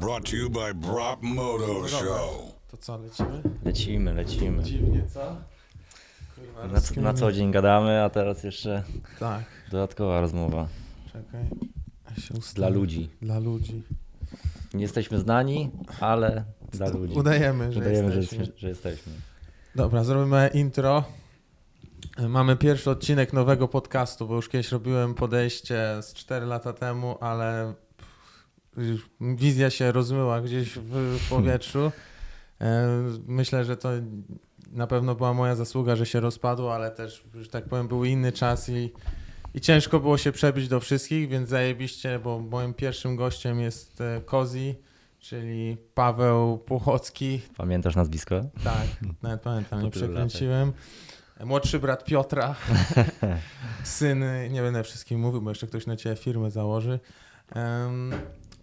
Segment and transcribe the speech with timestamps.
[0.00, 2.52] Brought to you by Brop Moto Show.
[2.70, 3.42] To co, lecimy?
[3.64, 4.62] Lecimy, lecimy.
[4.62, 5.36] Dziwnie, co?
[6.36, 8.82] Kurwa, Na, na co dzień gadamy, a teraz jeszcze
[9.18, 10.68] Tak, dodatkowa rozmowa.
[11.12, 11.44] czekaj.
[12.10, 13.10] Ja się Dla ludzi.
[13.22, 13.82] Dla ludzi.
[14.74, 15.70] Nie jesteśmy znani,
[16.00, 17.14] ale dla ludzi.
[17.14, 18.38] Udajemy, że Udajemy, że, jesteśmy.
[18.44, 19.12] jesteśmy- że jesteśmy.
[19.74, 21.04] Dobra, zrobimy intro.
[22.28, 27.74] Mamy pierwszy odcinek nowego podcastu, bo już kiedyś robiłem podejście z 4 lata temu, ale
[29.20, 31.92] wizja się rozmyła gdzieś w powietrzu.
[32.60, 32.88] E,
[33.26, 33.88] Myślę, że to
[34.72, 38.32] na pewno była moja zasługa, że się rozpadło, ale też, że tak powiem, był inny
[38.32, 38.92] czas i,
[39.54, 44.20] i ciężko było się przebić do wszystkich, więc zajebiście, bo moim pierwszym gościem jest e,
[44.24, 44.74] Kozi,
[45.18, 48.40] czyli Paweł Puchocki, Pamiętasz nazwisko?
[48.64, 48.86] tak,
[49.22, 50.72] nawet pamiętam, nie przekręciłem.
[51.44, 52.54] Młodszy brat Piotra,
[53.84, 57.00] syn, nie będę wszystkim mówił, bo jeszcze ktoś na ciebie firmę założy,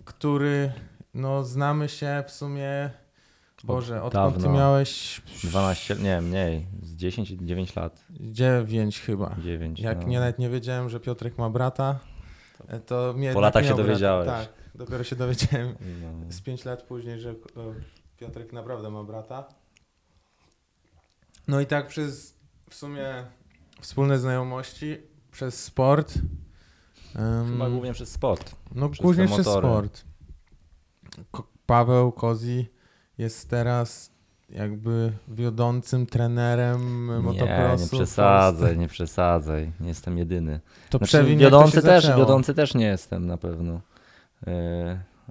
[0.08, 0.72] który,
[1.14, 2.90] no znamy się w sumie,
[3.64, 4.58] Boże, odkąd ty dawno.
[4.58, 6.66] miałeś 12, nie, mniej.
[6.84, 8.04] Z 10, 9 lat.
[8.10, 9.36] 9 chyba.
[9.44, 9.80] 9.
[9.80, 10.08] Jak no.
[10.08, 12.00] nie, nawet nie wiedziałem, że Piotrek ma brata,
[12.68, 13.88] e, to mnie Po jednak latach się miał brata.
[13.90, 14.28] dowiedziałeś.
[14.28, 16.32] Tak, dopiero się dowiedziałem No.
[16.32, 17.36] z 5 lat później, że e,
[18.18, 19.48] Piotrek naprawdę ma brata.
[21.48, 22.38] No i tak przez
[22.70, 23.26] w sumie
[23.82, 24.98] wspólne znajomości,
[25.32, 26.14] przez sport.
[27.52, 28.56] Chyba głównie przez sport.
[28.76, 30.04] no przez głównie przez sport.
[31.66, 32.68] Paweł Kozi
[33.18, 34.12] jest teraz
[34.50, 37.84] jakby wiodącym trenerem motocrossu.
[37.84, 39.72] nie przesadzaj, nie przesadzaj.
[39.80, 40.60] Nie jestem jedyny.
[40.90, 42.26] To Znaczy, wiodący też, zaczęło.
[42.26, 43.82] wiodący też nie jestem na pewno.
[44.48, 44.54] Yy,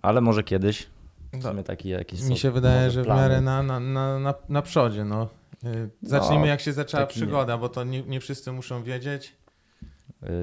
[0.03, 0.87] ale może kiedyś.
[1.33, 4.63] W No, taki jakiś Mi się wydaje, że w miarę na, na, na, na, na
[4.63, 5.05] przodzie.
[5.05, 5.29] No.
[5.65, 7.27] Y, Zacznijmy No, jak się zaczęła taki nie.
[7.27, 9.33] przygoda, bo to nie, nie wszyscy muszą wiedzieć.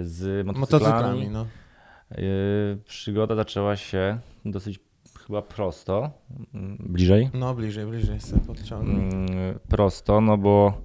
[0.01, 0.59] Z motocyklami.
[0.59, 1.45] Motocyklami, no.
[2.17, 4.79] Yy, przygoda zaczęła się dosyć
[5.27, 6.11] chyba prosto.
[6.79, 7.29] Bliżej.
[7.33, 8.93] No bliżej, bliżej sobie podciągnę.
[8.93, 10.81] Mm, Prosto, no bo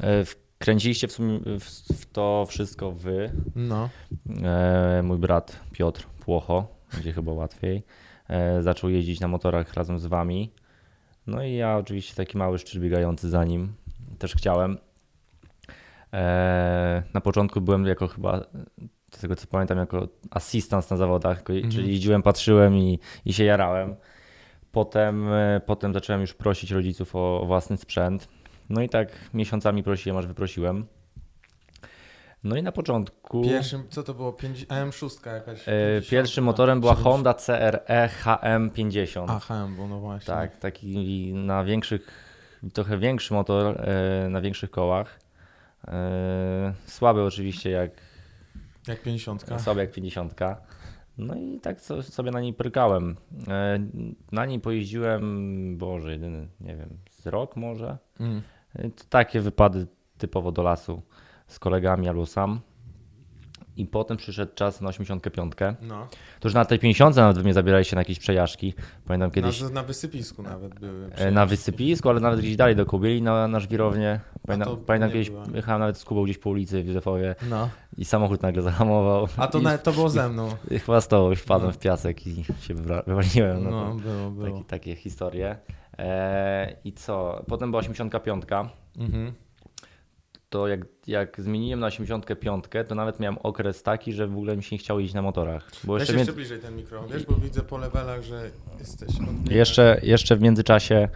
[0.00, 3.32] e, wkręciliście w, sumie w, to wszystko wy.
[3.54, 3.88] No,
[4.42, 7.82] E, mój brat Piotr Płocho, będzie chyba łatwiej.
[8.28, 10.52] E, zaczął jeździć na motorach razem z wami.
[11.26, 13.72] No i ja oczywiście taki mały szczur biegający za nim
[14.18, 14.78] też chciałem.
[16.14, 18.40] E, na początku byłem jako chyba,
[19.14, 21.70] z tego co pamiętam, jako asystent na zawodach, Mhm.
[21.70, 23.96] czyli jeździłem, patrzyłem i, i się jarałem.
[24.72, 28.28] Potem, e, potem zacząłem już prosić rodziców o, o własny sprzęt.
[28.70, 30.86] No i tak miesiącami prosiłem, aż wyprosiłem.
[32.44, 33.42] No i na początku.
[33.42, 34.32] pierwszym, co to było?
[34.32, 35.60] Pięć- AM6 jakaś?
[35.60, 37.14] E, 50, Pierwszym motorem była 70.
[37.14, 39.24] Honda CRE HM50.
[39.28, 40.26] Aha, bo no właśnie.
[40.34, 42.06] Tak, taki na większych,
[42.74, 45.20] trochę większy motor e, na większych kołach.
[45.88, 47.90] E, Słaby oczywiście jak,
[48.88, 49.44] Jak 50.
[49.58, 50.34] słaby jak 50.
[51.18, 53.16] No i tak so- sobie na niej prykałem.
[53.48, 53.78] E,
[54.32, 57.98] Na niej pojeździłem, Boże, jedyny, nie wiem, z rok może.
[58.20, 58.42] Mm.
[58.74, 59.86] E, to Takie wypady
[60.18, 61.02] typowo do lasu
[61.46, 62.60] z kolegami albo sam.
[63.76, 65.52] I potem przyszedł czas na 85.
[65.82, 66.08] No,
[66.40, 68.74] To już na tej 50 nawet mnie zabieraliście na jakieś przejażdżki.
[69.06, 71.10] Pamiętam kiedyś na, na wysypisku nawet były.
[71.14, 74.20] e, na wysypisku, ale nawet gdzieś dalej do Kubieli na, na żwirownię.
[74.46, 75.44] Pamiętam, pamiętam kiedyś była.
[75.54, 77.68] jechałem nawet z Kubą gdzieś po ulicy w Józefowie No,
[77.98, 79.28] i samochód nagle zahamował.
[79.36, 80.48] a to, nawet, to było ze mną.
[80.70, 81.72] i chyba z tobą wpadłem No.
[81.72, 83.64] w piasek i się wywaliłem.
[83.64, 84.46] No, No, było, było.
[84.56, 85.56] taki, takie historie.
[85.98, 87.44] E, I co?
[87.48, 88.44] Potem była 85.
[88.98, 89.32] Mhm.
[90.54, 94.62] To jak, jak zmieniłem na 85, to nawet miałem okres taki, że w ogóle mi
[94.62, 95.70] się nie chciało iść na motorach.
[95.84, 99.10] Bo jeszcze, bliżej ten mikro, wiesz, bo widzę po levelach, że jesteś
[99.50, 101.08] jeszcze, jeszcze w międzyczasie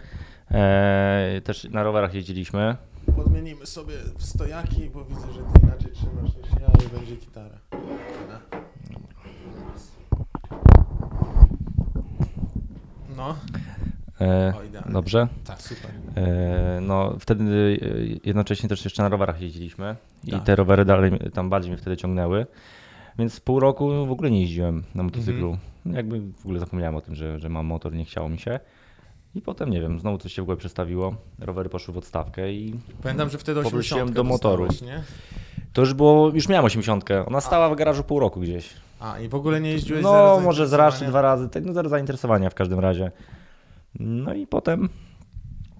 [0.51, 2.75] e, też na rowerach jeździliśmy.
[3.15, 7.59] Podmienimy sobie w stojaki, bo widzę, że ty inaczej trzymasz niż ja i będzie gitara.
[13.17, 13.78] No, E,
[14.25, 14.93] o idealnie.
[14.93, 15.27] dobrze?
[15.45, 15.91] Tak, super.
[16.15, 20.43] E, no wtedy e, jednocześnie też jeszcze na rowerach jeździliśmy i Tak.
[20.43, 22.45] te rowery dalej tam bardziej mnie wtedy ciągnęły.
[23.19, 25.49] Więc pół roku w ogóle nie jeździłem na motocyklu.
[25.85, 25.95] Mhm.
[25.95, 28.59] Jakby w ogóle zapomniałem o tym, że, że mam motor, nie chciało mi się.
[29.35, 31.15] I potem nie wiem, znowu coś się w ogóle przestawiło.
[31.39, 34.67] Rowery poszły w odstawkę i Pamiętam, że wtedy Powróciłem 80 do motoru.
[34.85, 35.03] nie?
[35.73, 37.05] to już było, już miałem 80.
[37.27, 38.69] Ona stała w garażu pół roku gdzieś.
[38.99, 41.73] A, i w ogóle nie jeździłeś No może z raz czy dwa razy, tak, no
[41.73, 43.11] zero zainteresowania w każdym razie.
[43.99, 44.89] No i potem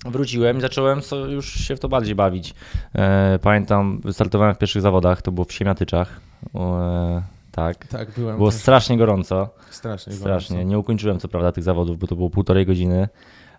[0.06, 2.54] wróciłem i zacząłem już się w to bardziej bawić.
[2.94, 6.22] E, pamiętam, wystartowałem w pierwszych zawodach, to było w Siemiatyczach.
[6.56, 7.22] E,
[7.52, 7.88] tak.
[7.88, 8.38] Tak, byłem.
[8.38, 8.60] Było też.
[8.60, 10.14] strasznie gorąco, strasznie.
[10.14, 10.56] strasznie.
[10.56, 10.70] gorąco.
[10.70, 13.10] Nie ukończyłem co prawda tych zawodów, bo to było półtorej godziny.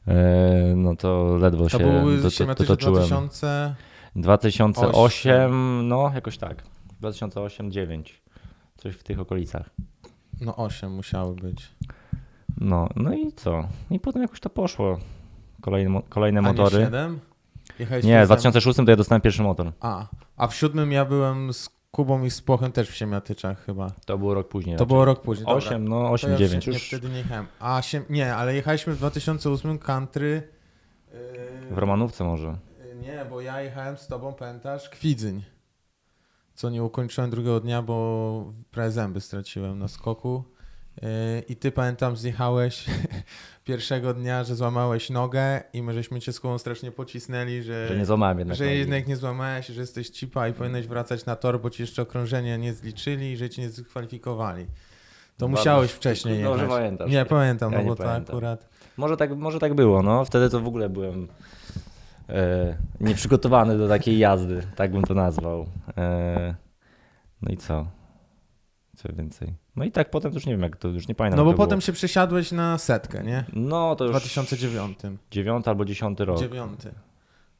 [0.09, 3.09] E, no to ledwo To się były do, do, Siemiatycze dotoczyłem.
[3.09, 3.75] 2000...
[4.17, 6.63] 2008, no jakoś tak.
[7.03, 8.03] 2008-2009.
[8.77, 9.71] Coś w tych okolicach.
[10.41, 11.69] No 8 musiały być.
[12.61, 13.69] No, no i co?
[13.91, 14.99] I potem jakoś to poszło.
[15.63, 16.85] Kolejne, kolejne A nie motory.
[16.85, 17.21] 7?
[17.79, 19.73] Jechałeś Nie, w tym 2006 to ja dostałem pierwszy motor.
[19.81, 23.91] A, a w siódmym ja byłem z Kubą i z Płochem też w Siemiatyczach chyba.
[24.07, 24.77] To było rok później.
[24.77, 25.47] To było rok później.
[25.47, 25.59] dobra.
[25.67, 27.47] 8, no To 8, ja 9 nie, już wtedy nie jechałem.
[27.61, 30.43] A się, nie, ale jechaliśmy w 2008 country.
[31.13, 32.47] yy, w Romanówce może.
[32.47, 35.43] yy, Nie, bo ja jechałem z tobą, pamiętasz, Kwidzyń.
[36.55, 40.45] Co nie ukończyłem drugiego dnia, bo prawie zęby straciłem na skoku.
[41.49, 42.85] I ty pamiętam, zjechałeś
[43.65, 47.97] pierwszego dnia, że złamałeś nogę i my żeśmy cię z Kubą strasznie pocisnęli, że, Że
[47.97, 48.57] nie złamałem jednak.
[48.59, 52.03] że jednak nie złamałeś, że jesteś cipa i powinieneś wracać na tor, bo ci jeszcze
[52.03, 54.65] okrążenie nie zliczyli i że cię nie zakwalifikowali.
[54.65, 54.71] To
[55.39, 55.57] Dobrze.
[55.61, 56.79] musiałeś wcześniej Dobrze jechać.
[56.79, 57.11] pamiętasz.
[57.11, 58.69] Nie, pamiętam, Ja no bo to akurat...
[58.97, 60.25] Może tak, może tak było, no.
[60.25, 61.29] Wtedy to w ogóle byłem
[62.29, 65.67] e, nieprzygotowany do takiej jazdy, tak bym to nazwał.
[65.97, 66.55] E,
[67.43, 67.87] no i co?
[69.03, 69.55] Co więcej?
[69.77, 71.39] No i tak potem już nie wiem, jak to już nie pamiętam.
[71.39, 71.81] No bo potem było.
[71.81, 73.45] się przesiadłeś na setkę, nie?
[73.53, 74.99] No to W już 2009.
[75.31, 76.39] 9 albo 10 rok.
[76.39, 76.91] Dziewiąty.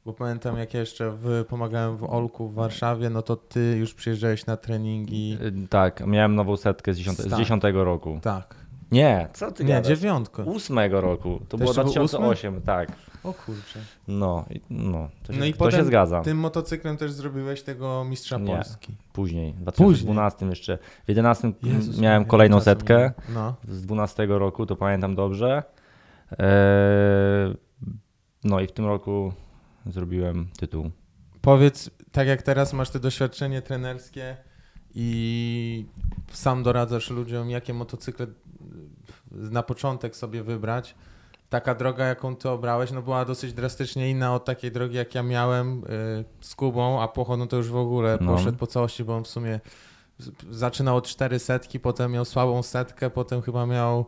[0.05, 4.45] Bo pamiętam, jak jeszcze w, pomagałem w Olku w Warszawie, no to ty już przyjeżdżałeś
[4.45, 5.37] na treningi.
[5.63, 7.39] Y, Tak, miałem nową setkę z 10, z Tak.
[7.39, 8.19] 10 roku.
[8.21, 8.55] Tak.
[8.91, 9.87] Nie, co ty Nie, gadasz?
[9.87, 10.43] dziewiątko.
[10.43, 11.41] 8 roku.
[11.49, 12.91] To było jeszcze był 2008, tak.
[13.23, 13.79] O kurczę.
[14.07, 16.21] No, i- no, to się, No i to potem się zgadza.
[16.21, 18.55] Tym motocyklem też zrobiłeś tego mistrza Nie.
[18.55, 18.95] Polski.
[19.13, 20.77] Później, w 2012 jeszcze.
[21.05, 23.11] W 11 Jezus miałem kolejną setkę.
[23.33, 23.55] No.
[23.67, 25.63] z 12 roku, to pamiętam dobrze.
[26.31, 27.55] Eee,
[28.43, 29.33] no i w tym roku
[29.85, 30.91] zrobiłem tytuł.
[31.41, 34.37] Powiedz, tak jak teraz masz te doświadczenie trenerskie
[34.95, 35.85] i
[36.31, 38.27] sam doradzasz ludziom, jakie motocykle
[39.31, 40.95] na początek sobie wybrać.
[41.51, 45.23] Taka droga, jaką ty obrałeś, no była dosyć drastycznie inna od takiej drogi, jak ja
[45.23, 48.31] miałem y, z Kubą, a Płocho, no to już w ogóle No.
[48.35, 49.59] poszedł po całości, bo on w sumie
[50.51, 54.05] zaczynał od 4 setki, potem miał słabą setkę, potem chyba miał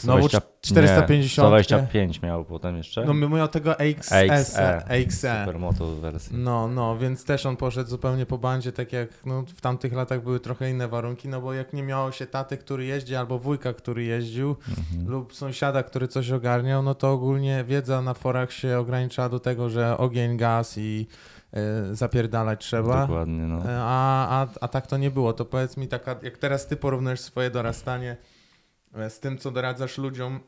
[0.00, 1.48] znowu 120 450.
[1.56, 3.04] Nie, 125 miał potem jeszcze.
[3.04, 4.84] No miał tego AXS, AXE.
[4.90, 5.40] AXE.
[5.40, 6.36] Supermoto wersji.
[6.36, 10.22] No, no, więc też on poszedł zupełnie po bandzie, tak jak no, w tamtych latach
[10.22, 13.74] były trochę inne warunki, no bo jak nie miało się taty, który jeździ, albo wujka,
[13.74, 15.08] który jeździł, Mhm.
[15.10, 19.70] lub sąsiada, który coś ogarniał, no to ogólnie wiedza na forach się ograniczała do tego,
[19.70, 21.06] że ogień, gaz i
[21.90, 23.00] y, zapierdalać trzeba.
[23.00, 23.56] Dokładnie, no.
[23.70, 25.32] E, A, a, a tak to nie było.
[25.32, 28.35] To powiedz mi, taka, jak teraz ty porównujesz swoje dorastanie e,
[29.08, 30.40] z tym, co doradzasz ludziom,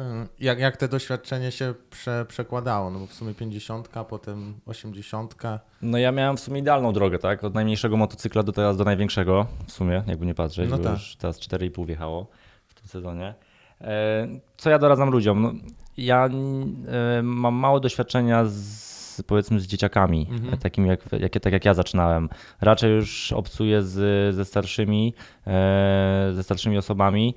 [0.00, 2.90] e, jak, jak te doświadczenie się prze, przekładało?
[2.90, 5.34] No bo w sumie 50, potem 80.
[5.82, 7.44] No ja miałem w sumie idealną drogę, tak?
[7.44, 10.92] Od najmniejszego motocykla do teraz do największego, w sumie, jakby nie patrzeć, No bo tak.
[10.92, 12.26] już teraz 4,5 wjechało
[12.66, 13.34] w tym sezonie.
[13.80, 15.42] E, Co ja doradzam ludziom?
[15.42, 15.52] No,
[15.96, 18.87] ja e, mam mało doświadczenia z
[19.22, 20.58] powiedzmy z dzieciakami, Mhm.
[20.58, 22.28] takimi jak, jak, tak jak ja zaczynałem.
[22.60, 25.14] Raczej już obcuję z, ze starszymi,
[25.46, 27.34] e, ze starszymi osobami.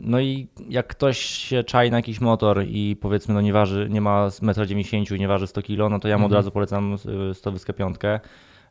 [0.00, 4.00] No i jak ktoś się czai na jakiś motor i powiedzmy no nie waży, nie
[4.00, 6.38] ma 1,90 m i nie waży 100 kg, no to ja mu od Mhm.
[6.38, 6.96] razu polecam
[7.30, 8.20] y, 100 piątkę.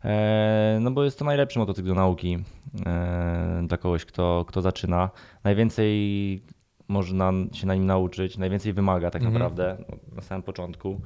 [0.06, 2.38] E, No bo jest to najlepszy motocykl do nauki
[2.86, 5.10] e, dla kogoś, kto, kto zaczyna.
[5.44, 6.42] Najwięcej
[6.88, 9.34] można się na nim nauczyć, najwięcej wymaga tak Mhm.
[9.34, 11.02] naprawdę no, na samym początku.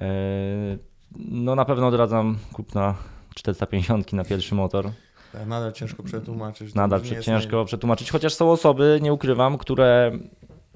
[0.00, 0.78] E,
[1.16, 2.94] No na pewno odradzam kupna
[3.34, 4.90] 450 na pierwszy motor.
[5.32, 6.74] Tak, nadal ciężko przetłumaczyć.
[6.74, 10.18] Nadal ciężko przetłumaczyć, chociaż są osoby, nie ukrywam, które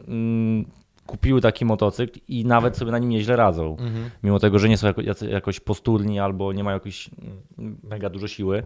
[0.08, 0.64] mm,
[1.06, 3.70] kupiły taki motocykl i nawet sobie na nim nieźle radzą.
[3.70, 4.10] Mhm.
[4.22, 7.10] Mimo tego, że nie są jako, jakoś posturni albo nie mają jakiejś
[7.58, 8.62] mm, mega dużo siły,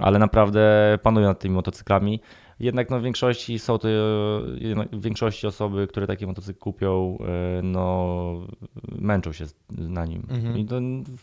[0.00, 2.20] ale naprawdę panują nad tymi motocyklami.
[2.60, 3.88] Jednak no, w większości są to
[4.58, 7.18] jednak w większości osoby, które taki motocykl kupią,
[7.58, 8.46] e, no,
[8.98, 10.26] męczą się na nim.
[10.30, 10.58] Mhm.
[10.58, 10.76] I to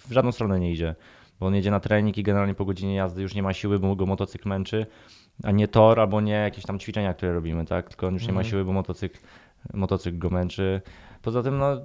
[0.08, 0.96] w żadną stronę nie idzie.
[1.40, 3.96] Bo on jedzie na trening i generalnie po godzinie jazdy już nie ma siły, bo
[3.96, 4.86] go motocykl męczy,
[5.44, 7.90] a nie tor albo nie jakieś tam ćwiczenia, które robimy, tak?
[7.90, 8.50] Tylko on już nie ma Mhm.
[8.52, 9.20] siły, bo motocykl,
[9.74, 10.82] motocykl go męczy.
[11.22, 11.78] Poza tym, no,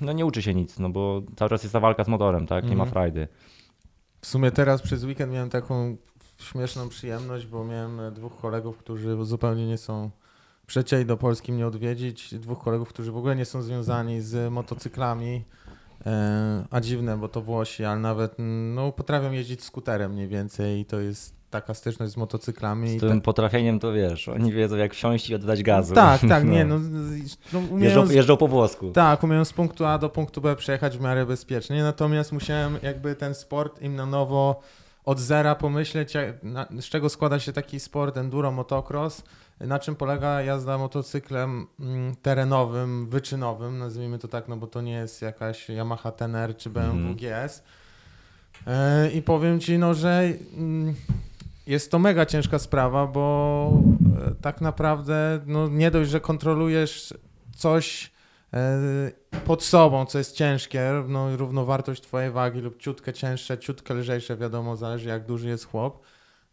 [0.00, 2.64] no nie uczy się nic, no bo cały czas jest ta walka z motorem, tak?
[2.64, 2.90] Nie ma Mhm.
[2.90, 3.28] frajdy.
[4.20, 5.96] W sumie teraz przez weekend miałem taką
[6.38, 10.10] śmieszną przyjemność, bo miałem e, dwóch kolegów, którzy zupełnie nie są
[10.66, 12.34] przecięli do Polski mnie odwiedzić.
[12.34, 15.44] Dwóch kolegów, którzy w ogóle nie są związani z motocyklami.
[16.06, 18.34] E, a dziwne, bo to Włosi, ale nawet
[18.74, 22.98] no, potrafią jeździć skuterem mniej więcej i to jest taka styczność z motocyklami.
[22.98, 25.94] Z tym tak- potrafieniem to wiesz, oni wiedzą jak wsiąść i oddać gazu.
[25.94, 26.80] tak, tak, nie, no,
[27.52, 28.90] no umieją, jeżdżą po włosku.
[28.90, 33.14] tak, umieją z punktu A do punktu B przejechać w miarę bezpiecznie, natomiast musiałem jakby
[33.14, 34.60] ten sport im na nowo
[35.06, 39.22] od zera pomyśleć, jak, na, z czego składa się taki sport enduro, motocross,
[39.60, 44.92] na czym polega jazda motocyklem mm, terenowym, wyczynowym, nazwijmy to tak, no bo to nie
[44.92, 47.16] jest jakaś Yamaha Tener czy BMW Mhm.
[47.16, 47.62] GS.
[48.66, 50.22] E, I powiem Ci, no, że
[50.56, 50.94] mm,
[51.66, 53.72] jest to mega ciężka sprawa, bo
[54.28, 57.14] e, tak naprawdę no, nie dość, że kontrolujesz
[57.56, 58.15] coś
[59.44, 64.76] pod sobą, co jest ciężkie, no, równowartość twojej wagi lub ciutkę cięższe, ciutkę lżejsze, wiadomo,
[64.76, 66.04] zależy jak duży jest chłop,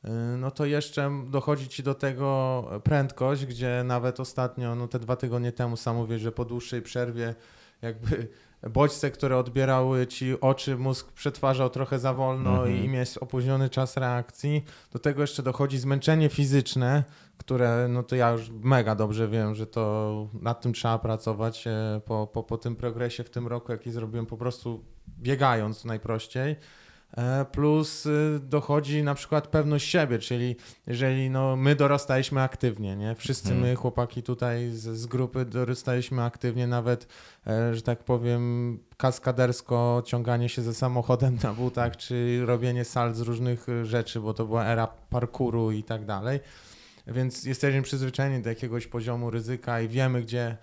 [0.03, 5.15] e, no to jeszcze dochodzi ci do tego prędkość, gdzie nawet ostatnio, no te dwa
[5.15, 7.36] tygodnie temu sam mówię, że po dłuższej przerwie
[7.81, 8.27] jakby
[8.70, 12.86] bodźce, które odbierały ci oczy, mózg przetwarzał trochę za wolno Mhm.
[12.86, 14.63] i miałeś opóźniony czas reakcji.
[14.91, 17.03] Do tego jeszcze dochodzi zmęczenie fizyczne,
[17.38, 22.01] które, no to ja już mega dobrze wiem, że to nad tym trzeba pracować e,
[22.05, 24.86] po, po, po tym progresie w tym roku, jaki zrobiłem po prostu
[25.20, 26.55] biegając najprościej.
[27.17, 30.55] E, Plus y, dochodzi na przykład pewność siebie, czyli
[30.88, 33.15] jeżeli no, my dorastaliśmy aktywnie, nie?
[33.15, 33.70] Wszyscy Mhm.
[33.70, 37.08] my, chłopaki tutaj z, z grupy dorastaliśmy aktywnie, nawet,
[37.48, 43.20] e, że tak powiem, kaskadersko ciąganie się ze samochodem na butach, czy robienie sal z
[43.22, 46.39] różnych y, rzeczy, bo to była era parkouru i tak dalej.
[47.08, 50.58] Więc jesteśmy przyzwyczajeni do jakiegoś poziomu ryzyka i wiemy, gdzie,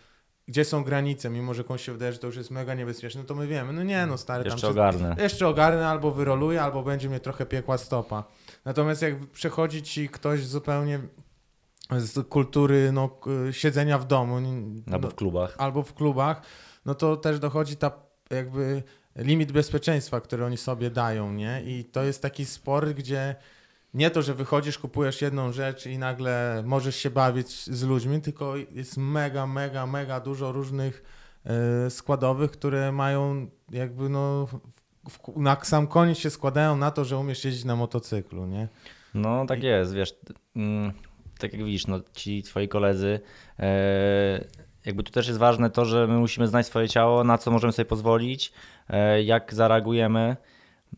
[0.51, 3.35] gdzie są granice, mimo że komuś się wydaje, że to już jest mega niebezpieczne, to
[3.35, 5.17] my wiemy, no nie no stary, tam Jeszcze się- ogarnę.
[5.19, 8.25] jeszcze ogarnę, albo wyroluję, albo będzie mnie trochę piekła stopa.
[8.65, 11.01] Natomiast jak przechodzi ci ktoś zupełnie
[11.99, 14.37] z kultury no, siedzenia w domu
[14.93, 15.55] Albo w klubach.
[15.59, 16.43] albo w klubach,
[16.87, 17.93] no to też dochodzi ta
[18.31, 18.83] jakby
[19.17, 21.63] limit bezpieczeństwa, który oni sobie dają, nie?
[21.67, 23.37] I to jest taki sport, gdzie
[23.95, 28.57] nie to, że wychodzisz, kupujesz jedną rzecz i nagle możesz się bawić z ludźmi, tylko
[28.57, 31.03] jest mega, mega, mega dużo różnych
[31.45, 34.47] e, składowych, które mają jakby no
[35.09, 38.69] w, na sam koniec się składają na to, że umiesz jeździć na motocyklu, nie?
[39.15, 40.15] No tak jest, wiesz,
[40.57, 40.93] mm,
[41.39, 43.21] tak jak widzisz, no ci twoi koledzy,
[43.59, 44.45] e,
[44.85, 47.73] jakby tu też jest ważne to, że my musimy znać swoje ciało, na co możemy
[47.73, 48.53] sobie pozwolić,
[48.89, 50.37] e, jak zareagujemy.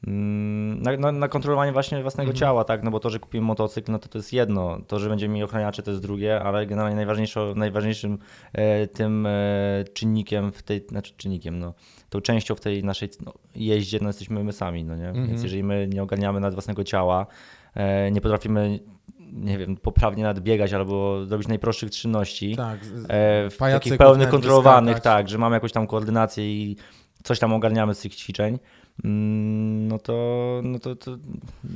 [0.06, 2.38] Mm, Na, na, na kontrolowanie właśnie własnego Mhm.
[2.40, 2.82] ciała, tak?
[2.82, 4.78] No bo to, że kupimy motocykl, no to to jest jedno.
[4.86, 8.18] To, że będziemy mieli ochraniacze, to jest drugie, ale generalnie najważniejszą, najważniejszym
[8.52, 9.30] e, tym e,
[9.94, 11.74] czynnikiem w tej, znaczy czynnikiem, no,
[12.10, 15.08] tą częścią w tej naszej no, jeździe, no jesteśmy my sami, no nie?
[15.08, 15.26] Mhm.
[15.28, 17.26] Więc jeżeli my nie ogarniamy nad własnego ciała,
[17.74, 18.80] e, nie potrafimy,
[19.32, 22.78] nie wiem, poprawnie nadbiegać albo robić najprostszych czynności, Tak.
[23.08, 26.76] e, w takich pełnych, kontrolowanych, tak, że mamy jakąś tam koordynację i
[27.22, 28.58] coś tam ogarniamy z tych ćwiczeń,
[29.88, 31.16] no to, no to, to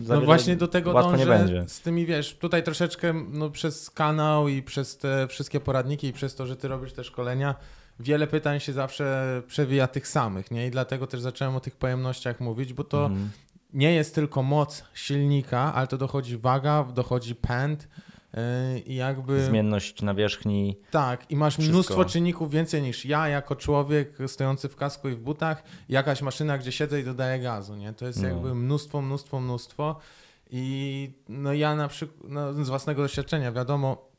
[0.08, 1.64] No właśnie do tego łatwo dążę nie będzie.
[1.68, 6.34] z tymi, wiesz, tutaj troszeczkę no, przez kanał i przez te wszystkie poradniki i przez
[6.34, 7.54] to, że ty robisz te szkolenia,
[8.00, 10.66] wiele pytań się zawsze przewija tych samych, nie?
[10.66, 13.30] I dlatego też zacząłem o tych pojemnościach mówić, bo to Mhm.
[13.74, 17.88] nie jest tylko moc silnika, ale to dochodzi waga, dochodzi pęd
[18.86, 19.44] i jakby...
[19.44, 21.72] Zmienność nawierzchni, Tak, i masz Wszystko.
[21.72, 26.58] mnóstwo czynników więcej niż ja jako człowiek stojący w kasku i w butach, jakaś maszyna,
[26.58, 27.92] gdzie siedzę i dodaję gazu, nie?
[27.92, 28.28] To jest No.
[28.28, 29.96] jakby mnóstwo, mnóstwo, mnóstwo.
[30.50, 34.10] I no ja na przykład, no z własnego doświadczenia, wiadomo,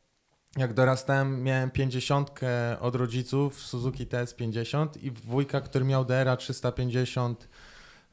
[0.58, 2.32] jak dorastałem, miałem 50
[2.80, 7.50] od rodziców, Suzuki TS50 i wujka, który miał DRA 350,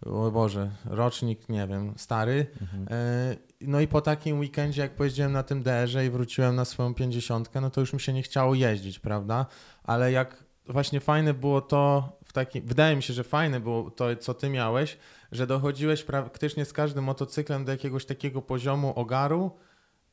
[0.04, 2.46] o Boże, rocznik, nie wiem, stary.
[2.62, 2.86] Mhm.
[2.90, 6.94] E, No i po takim weekendzie, jak pojeździłem na tym DR-ze i wróciłem na swoją
[6.94, 9.46] 50, no to już mi się nie chciało jeździć, prawda?
[9.84, 14.16] Ale jak właśnie fajne było to, w takim, wydaje mi się, że fajne było to,
[14.16, 14.98] co ty miałeś,
[15.32, 19.50] że dochodziłeś praktycznie z każdym motocyklem do jakiegoś takiego poziomu ogaru,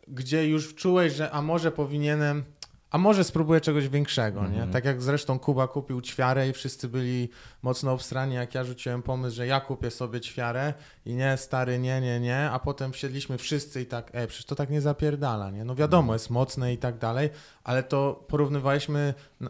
[0.08, 2.44] gdzie już czułeś, że a może powinienem,
[2.92, 4.48] a może spróbuję czegoś większego, nie?
[4.48, 4.72] Mhm.
[4.72, 7.30] Tak jak zresztą Kuba kupił ćwiarę i wszyscy byli
[7.62, 10.74] mocno obstrani, jak ja rzuciłem pomysł, że ja kupię sobie ćwiarę
[11.06, 14.56] i nie, stary, nie, nie, nie, a potem wsiedliśmy wszyscy i tak, e, przecież to
[14.56, 15.66] tak nie zapierdala, nie?
[15.66, 17.30] No wiadomo, jest mocne i tak dalej,
[17.64, 19.48] ale to porównywaliśmy e,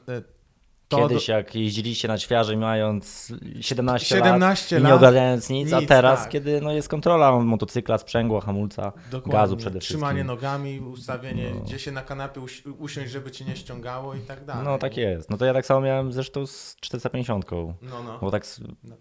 [0.91, 5.73] to Kiedyś jak jeździliście na ćwiarze mając 17, 17 lat i nie lat, ogarniając nic,
[5.73, 6.29] a nic, teraz tak.
[6.29, 9.31] kiedy no, jest kontrola motocykla, sprzęgła, hamulca, Dokładnie.
[9.33, 9.97] gazu przede wszystkim.
[9.97, 11.61] Trzymanie nogami, ustawienie, No.
[11.61, 14.65] gdzie się na kanapie usi- usiąść, żeby cię nie ściągało i tak dalej.
[14.65, 15.29] No tak jest.
[15.29, 17.51] No to ja tak samo miałem zresztą z 450.
[17.51, 18.17] No, no.
[18.21, 18.43] Bo tak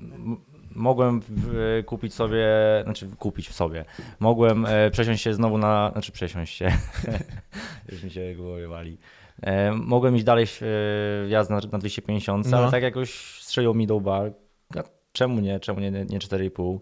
[0.00, 0.36] m-
[0.74, 2.46] mogłem w, kupić sobie,
[2.84, 3.84] znaczy kupić sobie,
[4.20, 6.72] mogłem e, przesiąść się znowu na, znaczy przesiąść się,
[7.92, 8.98] już mi się głowie wali.
[9.42, 12.56] E, mogłem iść dalej w e, jazdę na, na 250, No.
[12.58, 14.22] ale tak jakoś strzelił mi do łba.
[15.12, 15.60] Czemu nie?
[15.60, 16.78] Czemu nie, nie 4,5?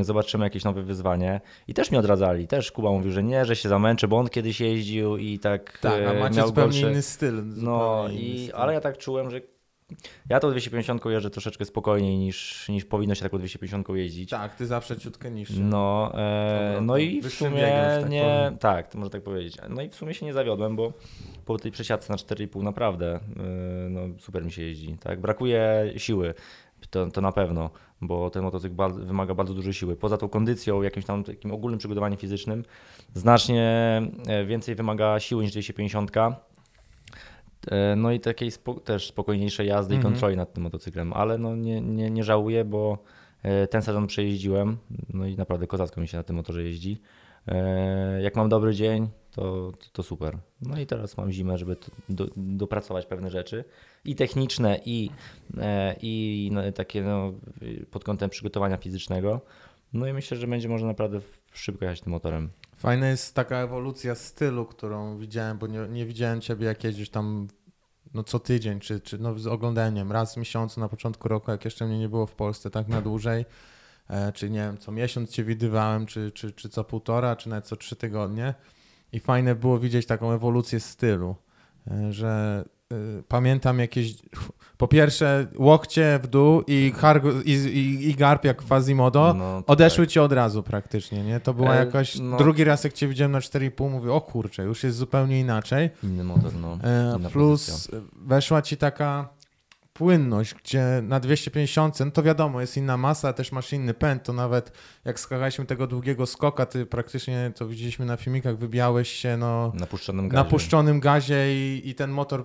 [0.00, 1.40] Zobaczymy jakieś nowe wyzwanie.
[1.68, 2.46] I też mi odradzali.
[2.46, 5.92] Też Kuba mówił, że nie, że się zamęczy, bo on kiedyś jeździł i tak, Tak,
[5.92, 6.90] a e, macie miał zupełnie gorsze...
[6.90, 7.42] inny styl.
[7.46, 8.56] No, zupełnie inny i, styl.
[8.56, 9.40] ale ja tak czułem, że
[10.28, 14.30] ja to 250 jeżdżę troszeczkę spokojniej niż, niż powinno się taką 250 jeździć.
[14.30, 15.60] Tak, ty zawsze ciutkę niższy.
[15.60, 18.58] No, e, Dobra, no i w sumie tak nie, powiem.
[18.58, 19.56] tak, można tak powiedzieć.
[19.68, 20.92] No i w sumie się nie zawiodłem, bo
[21.44, 23.20] po tej przesiadce na 4,5 naprawdę e,
[23.90, 24.96] no, super mi się jeździ.
[25.00, 25.20] Tak?
[25.20, 26.34] Brakuje siły.
[26.90, 27.70] to, to na pewno,
[28.00, 29.96] bo ten motocykl bardzo, wymaga bardzo dużej siły.
[29.96, 32.64] Poza tą kondycją, jakimś tam takim ogólnym przygotowaniem fizycznym,
[33.14, 33.62] znacznie
[34.26, 36.10] e, więcej wymaga siły niż 250.
[37.66, 40.00] E, No i takiej spo, też spokojniejszej jazdy Mhm.
[40.00, 42.98] i kontroli nad tym motocyklem, ale no nie, nie, nie żałuję, bo
[43.42, 44.76] e, ten sezon przejeździłem,
[45.14, 47.00] no i naprawdę kozacko mi się na tym motorze jeździ.
[47.48, 50.38] E, Jak mam dobry dzień, to, to super.
[50.62, 51.76] No i teraz mam zimę, żeby
[52.08, 53.64] do, dopracować pewne rzeczy
[54.04, 55.10] i techniczne, i,
[56.02, 57.32] i no, takie no,
[57.90, 59.40] pod kątem przygotowania fizycznego.
[59.92, 61.20] No i myślę, że będzie można naprawdę
[61.52, 62.50] szybko jechać tym motorem.
[62.80, 67.48] Fajna jest taka ewolucja stylu, którą widziałem, bo nie, nie widziałem ciebie jak jeździsz tam
[68.14, 71.64] no co tydzień, czy, czy no z oglądaniem, raz w miesiącu na początku roku, jak
[71.64, 73.44] jeszcze mnie nie było w Polsce tak na dłużej,
[74.08, 77.66] e, czy nie wiem, co miesiąc cię widywałem, czy, czy, czy co półtora, czy nawet
[77.66, 78.54] co trzy tygodnie.
[79.12, 81.36] I fajne było widzieć taką ewolucję stylu,
[81.90, 82.64] e, że
[83.28, 84.14] pamiętam jakieś,
[84.76, 89.72] po pierwsze łokcie w dół i, hargu, i, i, i garb jak Quasimodo, No, to
[89.72, 91.40] Odeszły ci od razu praktycznie, nie?
[91.40, 92.18] To była E, jakaś.
[92.18, 92.36] no.
[92.36, 95.90] Drugi raz, jak cię widziałem na 4,5, mówię, o kurczę, już jest zupełnie inaczej.
[95.90, 96.78] Tak, inny motor, no.
[96.84, 97.98] E, plus pozycja.
[98.26, 99.28] weszła ci taka
[99.92, 104.32] płynność, gdzie na 250, no to wiadomo, jest inna masa, też masz inny pęd, to
[104.32, 104.72] nawet
[105.04, 109.86] jak skakaliśmy tego długiego skoka, ty praktycznie, to widzieliśmy na filmikach, wybijałeś się, no, Na
[109.86, 110.44] puszczonym gazie.
[110.44, 112.44] na puszczonym gazie i, i ten motor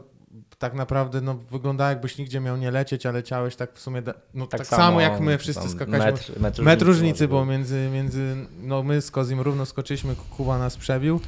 [0.65, 4.01] tak naprawdę no, wyglądał jakbyś nigdzie miał nie lecieć, a leciałeś tak w sumie,
[4.33, 6.11] no, tak, samo, jak my wszyscy skakaliśmy.
[6.11, 7.47] Metr, metr, Metr różnicy być.
[7.47, 11.19] między, między, no my z Kozim równo skoczyliśmy, Kuba nas przebił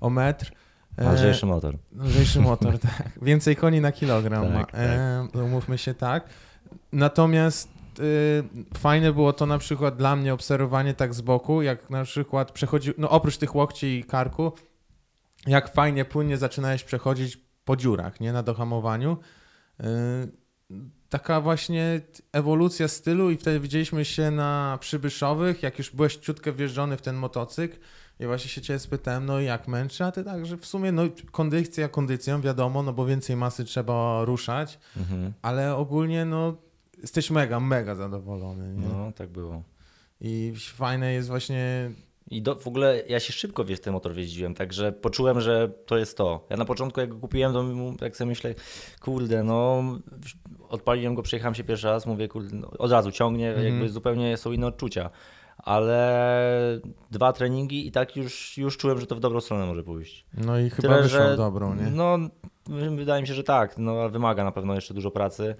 [0.00, 0.52] o metr.
[0.98, 1.76] E, Lżejszy motor.
[1.98, 3.10] Lżejszy motor, tak.
[3.22, 4.52] Więcej koni na kilogram.
[4.52, 4.80] Tak, tak.
[4.80, 6.28] E, umówmy się tak.
[6.92, 7.68] Natomiast
[8.00, 12.52] y, fajne było to na przykład dla mnie obserwowanie tak z boku, jak na przykład
[12.52, 14.52] przechodził, no oprócz tych łokci i karku,
[15.46, 19.16] jak fajnie, płynnie zaczynałeś przechodzić po dziurach, nie, na dohamowaniu.
[19.80, 19.84] Y,
[21.08, 22.00] taka właśnie
[22.32, 27.16] ewolucja stylu i wtedy widzieliśmy się na Przybyszowych, jak już byłeś ciutkę wjeżdżony w ten
[27.16, 27.78] motocykl
[28.20, 31.02] i właśnie się cię spytałem, no jak męczy, a ty tak, że w sumie no
[31.30, 35.32] kondycja kondycją, wiadomo, no bo więcej masy trzeba ruszać, Mhm.
[35.42, 36.56] ale ogólnie no
[37.02, 38.88] jesteś mega, mega zadowolony, nie?
[38.88, 39.62] No, tak było.
[40.20, 41.90] I fajne jest właśnie,
[42.30, 45.98] I do, w ogóle ja się szybko wiesz, ten motor jeździłem, także poczułem, że to
[45.98, 46.46] jest to.
[46.50, 47.64] Ja na początku jak go kupiłem, to
[47.98, 48.54] tak sobie myślę,
[49.00, 49.82] kurde, no
[50.68, 53.66] odpaliłem go, przejechałem się pierwszy raz, mówię, kurde, no, od razu ciągnie, Mhm.
[53.66, 55.10] jakby zupełnie są inne odczucia.
[55.58, 60.26] Ale dwa treningi i tak już, już czułem, że to w dobrą stronę może pójść.
[60.34, 61.82] no i chyba Tyle, wyszło że- dobrą, nie?
[61.90, 62.18] No,
[62.96, 63.78] wydaje mi się, że tak.
[63.78, 65.54] No, wymaga na pewno jeszcze dużo pracy.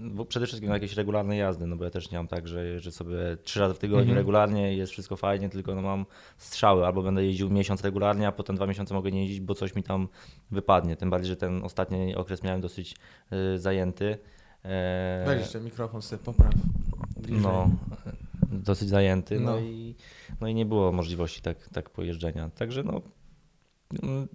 [0.00, 2.92] Bo przede wszystkim jakieś regularne jazdy, no bo ja też nie mam tak, że, że
[2.92, 4.18] sobie trzy razy w tygodniu Mhm.
[4.18, 6.06] regularnie i jest wszystko fajnie, tylko no mam
[6.38, 9.74] strzały, albo będę jeździł miesiąc regularnie, a potem dwa miesiące mogę nie jeździć, bo coś
[9.74, 10.08] mi tam
[10.50, 10.96] wypadnie.
[10.96, 12.96] Tym bardziej, że ten ostatni okres miałem dosyć
[13.54, 14.18] y, zajęty.
[14.64, 16.52] Eee, Weź jeszcze mikrofon sobie popraw.
[17.16, 17.42] Bliżej.
[17.42, 17.70] no,
[18.52, 19.58] dosyć zajęty, no, No.
[19.58, 19.94] i,
[20.40, 22.50] no i nie było możliwości tak, tak pojeżdżenia.
[22.50, 23.00] Także no,
[24.02, 24.28] mm,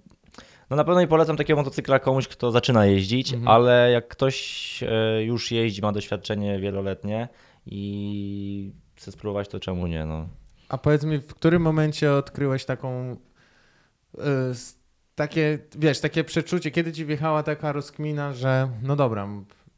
[0.72, 3.48] no na pewno nie polecam takiego motocykla komuś, kto zaczyna jeździć, Mhm.
[3.48, 7.28] ale jak ktoś e, już jeździ, ma doświadczenie wieloletnie
[7.66, 10.04] i chce spróbować, to czemu nie?
[10.04, 10.28] No.
[10.68, 14.78] A powiedz mi, w którym momencie odkryłeś taką y, s-
[15.14, 19.28] takie, wiesz, takie przeczucie, kiedy ci wjechała taka rozkmina, że no dobra,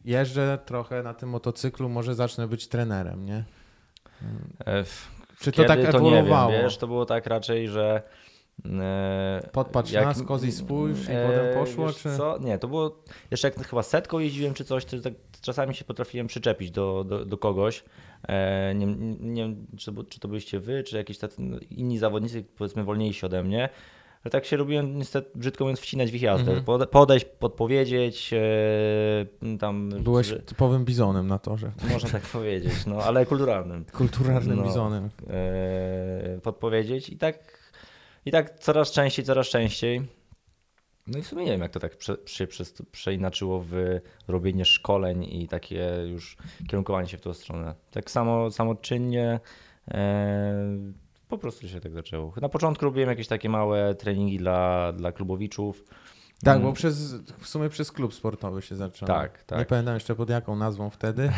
[0.04, 3.44] jeżdżę trochę na tym motocyklu, może zacznę być trenerem, nie?
[4.66, 4.84] E,
[5.40, 6.52] Czy to kiedy, tak to nie wiem, ewoluowało?
[6.52, 8.02] wiesz, to było tak raczej, że
[8.80, 12.38] e, Podpatrz nas, kozi spójrz i potem poszło, wiesz czy- Co?
[12.38, 16.26] Nie, to było jeszcze jak chyba setką jeździłem czy coś, to tak czasami się potrafiłem
[16.26, 17.84] przyczepić do, do, do kogoś.
[18.28, 23.26] E, nie, wiem, czy, czy to byliście wy, czy jakieś tacy inni zawodnicy, powiedzmy wolniejsi
[23.26, 23.68] ode mnie.
[24.24, 26.52] Ale tak się robiłem niestety, brzydko mówiąc, wcinać w ich jazdę.
[26.52, 26.64] Mhm.
[26.64, 29.88] Pode- Podejść, podpowiedzieć, e, tam...
[29.88, 31.72] Byłeś że- typowym bizonem na torze.
[31.92, 33.84] Można tak powiedzieć, no ale kulturalnym.
[33.92, 34.62] Kulturalnym No.
[34.62, 35.10] bizonem.
[35.30, 37.53] e, podpowiedzieć i tak,
[38.26, 40.02] i tak coraz częściej, coraz częściej.
[41.06, 42.46] No i w sumie nie wiem, jak to tak prze, się
[42.92, 46.36] przeinaczyło w robienie szkoleń i takie już
[46.68, 47.74] kierunkowanie się w tą stronę.
[47.90, 49.40] Tak samo samoczynnie
[49.88, 50.54] e,
[51.28, 52.32] po prostu się tak zaczęło.
[52.40, 55.84] Na początku robiłem jakieś takie małe treningi dla, dla klubowiczów.
[56.44, 59.06] Tak, Mm, bo przez, w sumie przez klub sportowy się zaczęło.
[59.06, 59.58] Tak, tak.
[59.58, 61.32] Nie pamiętam jeszcze pod jaką nazwą wtedy,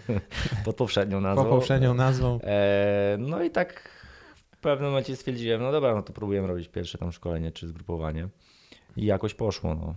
[0.64, 1.44] Pod poprzednią po nazwą.
[1.44, 2.38] poprzednią nazwą.
[2.42, 3.88] E, no i tak
[4.64, 8.28] pewnym momencie stwierdziłem, no dobra, no to próbujemy robić pierwsze tam szkolenie czy zgrupowanie.
[8.96, 9.94] I jakoś poszło, no.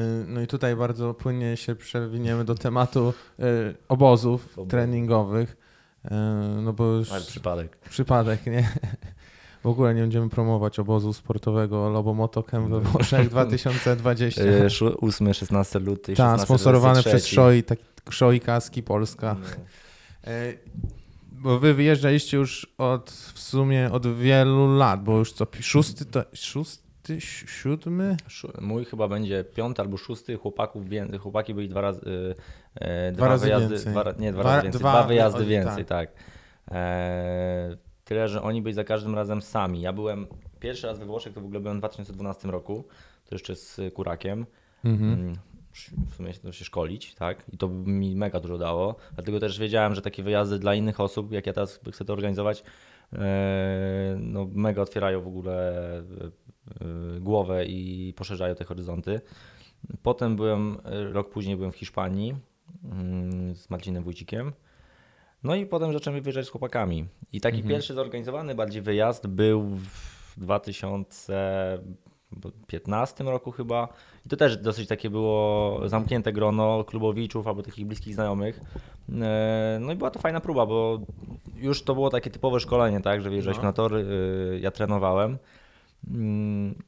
[0.00, 3.42] Y, No i tutaj bardzo płynnie się przewiniemy do tematu y,
[3.88, 5.56] obozów treningowych.
[6.04, 6.10] Y,
[6.62, 7.76] No bo już Ale przypadek.
[7.76, 8.68] przypadek, nie?
[9.62, 14.42] W ogóle nie będziemy promować obozu sportowego Lobomotokem we Włoszech 2020.
[14.42, 16.12] E, 8-16 luty.
[16.12, 17.34] Tak, 16, sponsorowane przez 23.
[17.34, 19.36] Shoei, tak, Krzoj Kaski Polska.
[20.26, 20.52] E,
[21.38, 26.24] Bo wy wyjeżdżaliście już od w sumie od wielu lat, bo już co, szósty to,
[26.34, 28.16] szósty, si- siódmy?
[28.60, 30.84] Mój chyba będzie piąty albo szósty, chłopaków.
[31.20, 32.00] Chłopaki byli dwa razy.
[32.06, 32.34] y,
[32.74, 33.92] e, Dwa razy wyjazdy, więcej.
[33.92, 34.80] Dwa, nie, dwa, Dwa- razy więcej.
[34.80, 36.10] dwa Dwa, wy- wyjazdy o, więcej, tak.
[36.70, 39.80] E, tyle, że oni byli za każdym razem sami.
[39.80, 40.26] Ja byłem
[40.60, 42.84] pierwszy raz we Włoszech, to w ogóle byłem w 2012 roku,
[43.28, 44.46] to jeszcze z Kurakiem.
[44.84, 45.32] Mm,
[46.10, 47.44] W sumie się szkolić, tak?
[47.52, 48.96] I to by mi mega dużo dało.
[49.14, 52.62] Dlatego też wiedziałem, że takie wyjazdy dla innych osób, jak ja teraz chcę to organizować,
[53.12, 59.20] e, no mega otwierają w ogóle e, głowę i poszerzają te horyzonty.
[60.02, 62.34] Potem byłem, e, rok później byłem w Hiszpanii
[62.84, 64.52] mm, z Marcinem Wójcikiem.
[65.42, 67.06] No i potem zacząłem wyjeżdżać z chłopakami.
[67.32, 69.76] I taki pierwszy zorganizowany bardziej wyjazd był
[70.36, 70.44] w
[72.32, 73.88] 2015 roku chyba.
[74.26, 78.60] I to też dosyć takie było zamknięte grono klubowiczów albo takich bliskich znajomych.
[79.22, 81.00] E, No i była to fajna próba, bo
[81.56, 83.68] już to było takie typowe szkolenie, tak, że wyjeżdżaliśmy No.
[83.68, 85.38] na tory, y, ja trenowałem.
[86.10, 86.82] Mm,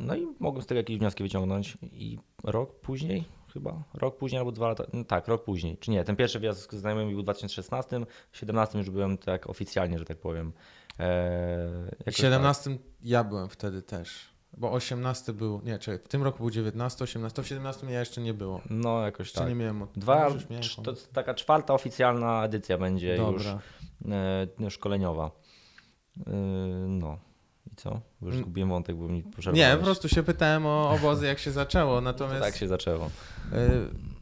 [0.00, 1.78] No i mogłem z tego jakieś wnioski wyciągnąć.
[1.82, 3.24] I rok później,
[3.54, 5.78] chyba, rok później albo dwa lata, no tak, rok później.
[5.78, 9.50] Czy nie, ten pierwszy wyjazd z znajomymi był w 2016, w 2017 już byłem tak
[9.50, 10.48] oficjalnie, że tak powiem.
[10.48, 10.52] E,
[10.98, 12.14] W jakoś tak.
[12.16, 14.27] 17 ja byłem wtedy też.
[14.58, 18.00] Bo 18 był, nie, czekaj, w tym roku był 19, 18, to w 17 ja
[18.00, 18.60] jeszcze nie było.
[18.70, 19.48] No jakoś Jeszcze tak.
[19.48, 23.58] nie miałem od Dwa, cz- to taka czwarta oficjalna edycja będzie już Dobra.
[24.66, 25.30] e, szkoleniowa.
[26.26, 26.30] E,
[26.88, 27.18] no.
[27.72, 28.00] I co?
[28.20, 29.76] Bo już zgubiłem wątek, bo mi Nie, przerwałeś.
[29.78, 33.06] po prostu się pytałem o obozy, jak się zaczęło, To natomiast tak się zaczęło.
[33.06, 33.10] y,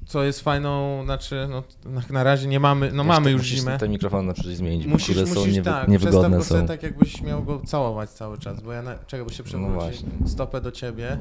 [0.07, 1.63] co jest fajną, znaczy, no,
[2.11, 3.79] na, razie nie mamy, no mamy już musisz zimę.
[3.79, 6.67] Ten mikrofon na przykład zmienić, Musisz, które są musisz niewy, tak, niewygodne są.
[6.67, 9.75] tak jakbyś miał go całować cały czas, bo ja na, czego by się przewrócił?
[9.75, 10.09] właśnie.
[10.27, 11.19] Stopę do ciebie.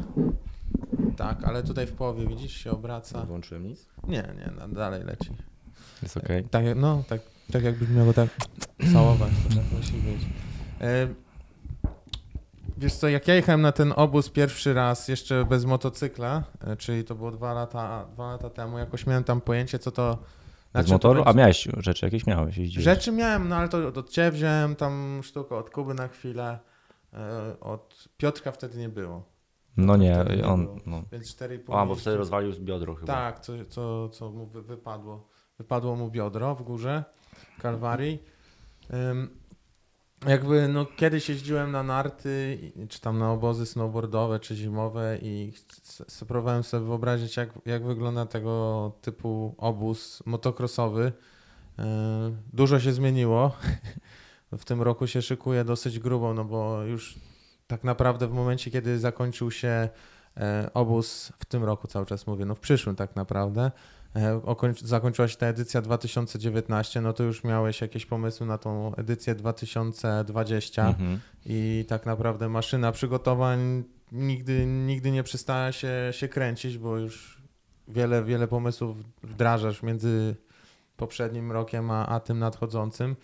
[1.17, 3.19] Tak, ale tutaj w połowie widzisz, się obraca.
[3.19, 3.86] Nie włączyłem nic?
[4.08, 5.30] Nie, nie, no, dalej leci.
[6.04, 6.43] Jest okej.
[6.43, 7.21] Tak, jak- no, tak,
[7.52, 8.30] tak jakbyś miał go tak
[8.93, 10.21] całować, to tak musi być.
[12.78, 17.04] Wiesz co, jak ja jechałem na ten obóz pierwszy raz, jeszcze bez motocykla, e, czyli
[17.04, 20.18] to było dwa lata, dwa lata temu, jakoś miałem tam pojęcie, co to...
[20.74, 21.24] czym to motoru?
[21.26, 22.26] A miałeś rzeczy jakieś?
[22.28, 22.84] Miałeś, jeździłeś.
[22.84, 26.60] Rzeczy miałem, no ale to od ciebie wziąłem tam sztukę, od Kuby na chwilę,
[27.14, 29.24] e, od Piotrka wtedy nie było,
[29.78, 30.66] No nie, nie on...
[30.66, 30.78] było.
[30.86, 31.04] No.
[31.12, 33.14] więc 4,5 A, bo wtedy rozwalił z biodro chyba.
[33.14, 35.28] Tak, co, co, co mu wy- wypadło.
[35.58, 37.04] Wypadło mu biodro w górze
[37.62, 38.24] Kalwarii.
[38.94, 39.30] Ym,
[40.28, 45.54] jakby no, kiedyś jeździłem na narty, czy tam na obozy snowboardowe, czy zimowe i
[46.28, 51.12] próbowałem sobie wyobrazić, jak, jak wygląda tego typu obóz motocrossowy.
[51.78, 51.84] Yy,
[52.54, 53.51] Dużo się zmieniło.
[54.51, 57.19] W tym roku się szykuje dosyć grubo, no bo już
[57.67, 59.89] tak naprawdę w momencie, kiedy zakończył się
[60.38, 63.71] e, obóz w tym roku cały czas mówię, no w przyszłym tak naprawdę.
[64.15, 64.41] E,
[64.82, 70.88] zakończyła się ta edycja 2019, no to już miałeś jakieś pomysły na tą edycję 2020
[70.88, 71.19] Mhm.
[71.45, 77.41] i tak naprawdę maszyna przygotowań nigdy, nigdy nie przestała się, się kręcić, bo już
[77.88, 80.36] wiele, wiele pomysłów wdrażasz między
[80.97, 83.15] poprzednim rokiem a, a tym nadchodzącym.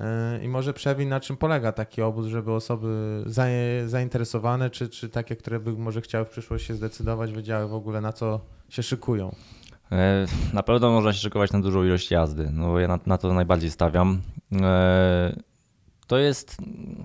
[0.00, 3.46] E, I może przewin na czym polega taki obóz, żeby osoby za,
[3.86, 8.00] zainteresowane, czy, czy takie, które by może chciały w przyszłości się zdecydować, wiedziały w ogóle
[8.00, 9.34] na co się szykują.
[9.92, 13.34] E, Na pewno można się szykować na dużą ilość jazdy, no ja na, na to
[13.34, 14.20] najbardziej stawiam.
[14.62, 15.36] E,
[16.06, 16.56] To jest,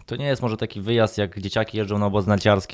[0.06, 2.30] to nie jest może taki wyjazd, jak dzieciaki jeżdżą na obozy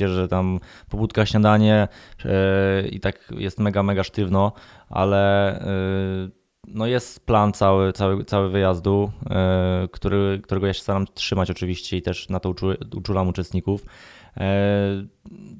[0.10, 1.88] że tam pobudka, śniadanie
[2.26, 4.52] e, i tak jest mega, mega sztywno,
[4.89, 5.60] ale
[6.67, 9.12] no jest plan cały, cały, cały wyjazdu,
[9.91, 13.86] który, którego ja się staram trzymać oczywiście i też na to uczu- uczulam uczestników.
[14.38, 15.06] E,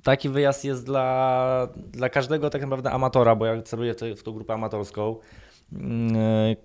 [0.04, 4.54] Taki wyjazd jest dla, dla każdego tak naprawdę amatora, bo ja celuję w, tą grupę
[4.54, 5.16] amatorską.
[5.74, 6.56] Mm, e,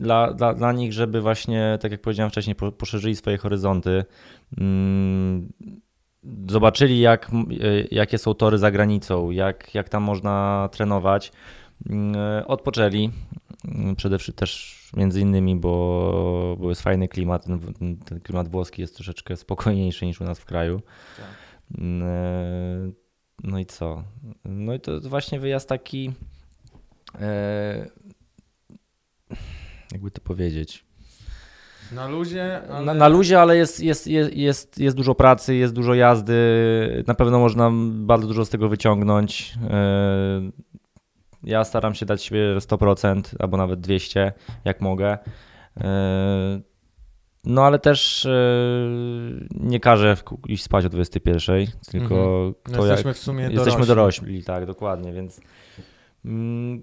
[0.00, 4.04] Dla, dla, dla nich, żeby właśnie, tak jak powiedziałem wcześniej, po, poszerzyli swoje horyzonty,
[4.58, 5.52] mm,
[6.48, 7.34] zobaczyli jak, e,
[7.90, 11.32] jakie są tory za granicą, jak, jak tam można trenować,
[11.90, 12.14] mm,
[12.46, 13.10] odpoczęli.
[13.96, 17.44] Przede wszystkim też między innymi, bo, bo jest fajny klimat.
[17.44, 20.80] Ten, ten klimat włoski jest troszeczkę spokojniejszy niż u nas w kraju.
[21.18, 21.45] E,
[23.44, 24.02] No i co?
[24.44, 26.12] No i to jest właśnie wyjazd taki.
[27.20, 27.86] e,
[29.92, 30.84] Jakby to powiedzieć.
[31.92, 32.86] Na luzie, ale...
[32.86, 36.34] Na, na luzie, ale jest, jest, jest, jest, jest dużo pracy, jest dużo jazdy.
[37.06, 39.54] Na pewno można bardzo dużo z tego wyciągnąć.
[39.70, 40.50] E,
[41.42, 44.32] Ja staram się dać siebie 100% albo nawet 200,
[44.64, 45.18] jak mogę.
[47.46, 48.30] No ale też e,
[49.50, 50.16] nie każę
[50.48, 52.54] iść spać o 21, tylko Mhm.
[52.62, 53.86] kto No, jak, jesteśmy w sumie Jesteśmy dorośli.
[53.86, 55.40] dorośli, tak, dokładnie, więc
[56.24, 56.82] mm,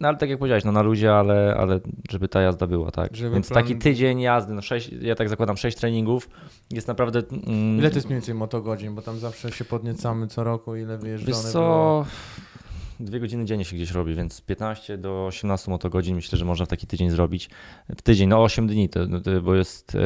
[0.00, 1.80] no ale tak jak powiedziałeś, no na luzie, ale, ale
[2.10, 3.16] żeby ta jazda była, tak.
[3.16, 6.28] Żeby Więc plan- taki tydzień jazdy, no sześć, ja tak zakładam, sześć treningów
[6.70, 7.22] jest naprawdę...
[7.46, 8.94] Mm, Ile to jest mniej więcej motogodzin?
[8.94, 12.06] Bo tam zawsze się podniecamy co roku, ile wyjeżdżone Wiesz było.
[13.00, 16.68] Dwie godziny dziennie się gdzieś robi, więc 15 do 18 motogodzin myślę, że można w
[16.68, 17.50] taki tydzień zrobić.
[17.96, 19.98] W tydzień, no 8 dni, to, no to, bo jest e,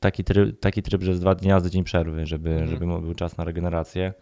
[0.00, 2.70] taki, tryb, taki tryb, że jest dwa dni jazdy, dzień przerwy, żeby, Mhm.
[2.70, 4.14] żeby był czas na regenerację.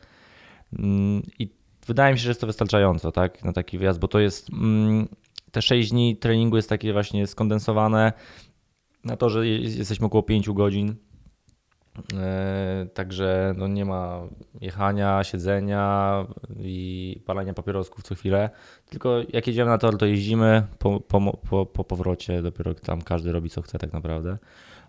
[0.79, 1.49] Mm, I
[1.87, 5.09] wydaje mi się, że jest to wystarczająco, tak, na taki wyjazd, bo to jest, mm,
[5.53, 8.13] te 6 dni treningu jest takie właśnie skondensowane
[9.05, 10.95] na to, że je- jesteśmy około 5 godzin,
[12.95, 14.21] Także no nie ma
[14.61, 16.27] jechania, siedzenia
[16.59, 18.51] i palenia papierosków co chwilę.
[18.91, 20.67] Tylko jak jedziemy na tor, to jeździmy.
[20.79, 24.39] Po, po, po, po powrocie dopiero tam każdy robi co chce tak naprawdę.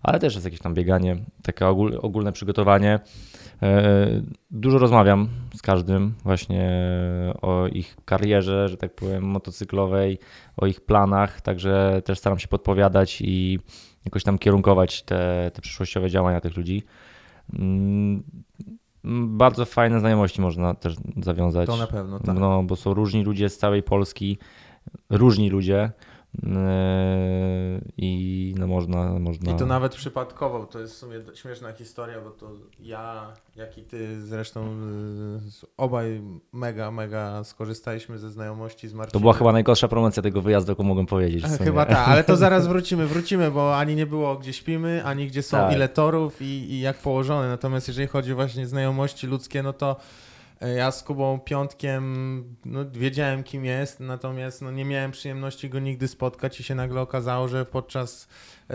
[0.04, 3.00] Ale też jest jakieś tam bieganie, takie ogól, ogólne przygotowanie.
[3.62, 4.08] E,
[4.52, 6.70] Dużo rozmawiam z każdym właśnie
[7.42, 10.20] o ich karierze, że tak powiem, motocyklowej,
[10.58, 11.42] o ich planach.
[11.42, 13.60] Także też staram się podpowiadać i
[14.06, 16.84] jakoś tam kierunkować te, te przyszłościowe działania tych ludzi.
[17.54, 18.24] Mm,
[19.38, 21.68] Bardzo fajne znajomości można też zawiązać.
[21.68, 22.38] To na pewno, tak.
[22.38, 24.38] No, bo są różni ludzie z całej Polski,
[25.10, 25.92] różni ludzie
[27.98, 29.52] i no można, można...
[29.52, 33.84] I to nawet przypadkowo, to jest w sumie śmieszna historia, bo to ja, jak i
[33.84, 36.22] ty zresztą y, obaj
[36.54, 39.14] mega, mega skorzystaliśmy ze znajomości z Marcinem.
[39.14, 41.46] To była chyba najgorsza promocja tego wyjazdu, jaką mogłem powiedzieć.
[41.64, 45.44] Chyba tak, ale to zaraz wrócimy, wrócimy, bo ani nie było gdzie śpimy, ani gdzie
[45.44, 45.74] są Tak.
[45.74, 47.48] ile torów i, i jak położone.
[47.48, 49.96] Natomiast jeżeli chodzi właśnie o znajomości ludzkie, no to
[50.68, 56.08] ja z Kubą Piątkiem no, wiedziałem kim jest, natomiast no, nie miałem przyjemności go nigdy
[56.08, 58.28] spotkać i się nagle okazało, że podczas
[58.70, 58.74] e,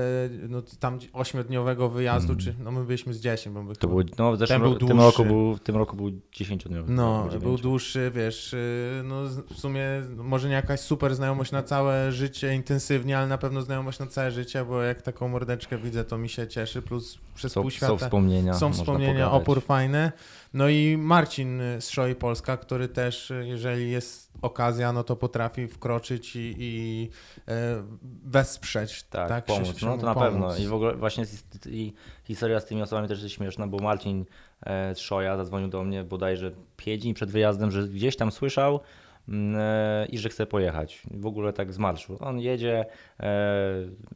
[0.49, 2.45] no, tam ośmiodniowego wyjazdu, Mm.
[2.45, 4.89] czy no my byliśmy z 10, bo To było, no, w zeszłym był roku, w
[4.89, 6.85] tym roku był, w tym roku był 10-dniowy.
[6.89, 7.63] No, albo był dziewięcio.
[7.63, 9.23] dłuższy, wiesz, y, no
[9.55, 13.99] w sumie może nie jakaś super znajomość na całe życie intensywnie, ale na pewno znajomość
[13.99, 17.63] na całe życie, bo jak taką mordeczkę widzę, to mi się cieszy, plus przez Są,
[17.63, 18.55] pół są świata wspomnienia.
[18.55, 20.13] są wspomnienia, opór fajny.
[20.57, 26.37] No i Marcin z Szoi Polska, który też, jeżeli jest okazja, no to potrafi wkroczyć
[26.37, 27.09] i, i
[27.49, 27.83] e,
[28.25, 29.03] wesprzeć.
[29.03, 29.67] Tak, Tak, pomóc.
[29.67, 30.29] Się- się No to na pomóc.
[30.31, 30.57] pewno.
[30.57, 31.25] I w ogóle właśnie
[31.67, 31.93] i
[32.25, 34.25] historia z tymi osobami też jest śmieszna, bo Marcin
[34.67, 38.81] e, z Szoja zadzwonił do mnie bodajże 5 dni przed wyjazdem, że gdzieś tam słyszał
[39.29, 41.03] mm, e, i że chce pojechać.
[41.11, 42.17] W ogóle tak z marszu.
[42.21, 42.85] On jedzie,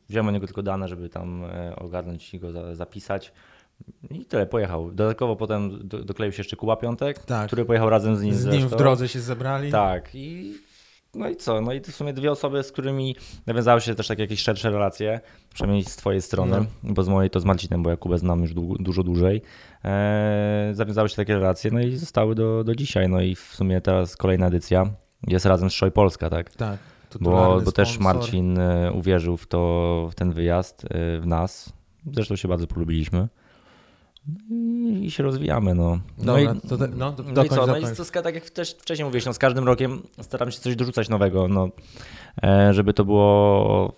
[0.08, 1.44] wziąłem od niego tylko dane, żeby tam
[1.76, 3.32] ogarnąć i go za, zapisać.
[4.10, 4.92] I tyle, pojechał.
[4.92, 7.46] Dodatkowo potem do, dokleił się jeszcze Kuba Piątek, Tak.
[7.46, 8.76] który pojechał razem z nim Z nim w zresztą.
[8.76, 9.70] drodze się zebrali.
[9.72, 10.10] Tak.
[10.14, 10.54] I
[11.14, 11.60] no i co?
[11.60, 13.16] No i to w sumie dwie osoby, z którymi
[13.46, 15.20] nawiązały się też takie jakieś szersze relacje,
[15.54, 19.02] przynajmniej z twojej strony, bo z mojej to z Marcinem, bo Jakubę znam już dużo
[19.02, 19.42] dłużej.
[19.84, 23.08] Eee, zawiązały się takie relacje, no i zostały do, do dzisiaj.
[23.08, 24.86] No i w sumie teraz kolejna edycja
[25.26, 26.50] jest razem z Szoj Polska, tak?
[26.50, 26.78] Tak.
[27.20, 27.98] Bo, bo też.
[27.98, 31.72] Marcin e, uwierzył w to, w ten wyjazd, e, w nas.
[32.12, 33.28] Zresztą się bardzo polubiliśmy.
[34.50, 36.00] I, i się rozwijamy, no.
[36.18, 38.50] no Dobra, i, to te- no, do- no i co, no i to, tak jak
[38.50, 41.68] też wcześniej mówiłeś, no z każdym rokiem staram się coś dorzucać nowego, no,
[42.42, 43.92] e, żeby to było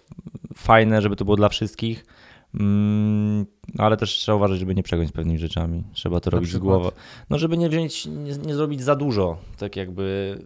[0.55, 2.07] fajne, żeby to było dla wszystkich,
[2.55, 3.47] mm,
[3.79, 5.85] ale też trzeba uważać, żeby nie przegiąć z pewnymi rzeczami.
[5.93, 6.81] Trzeba to robić z przykład?
[6.81, 6.97] głowy.
[7.31, 10.39] No, żeby nie wziąć, nie, nie zrobić za dużo, tak jakby...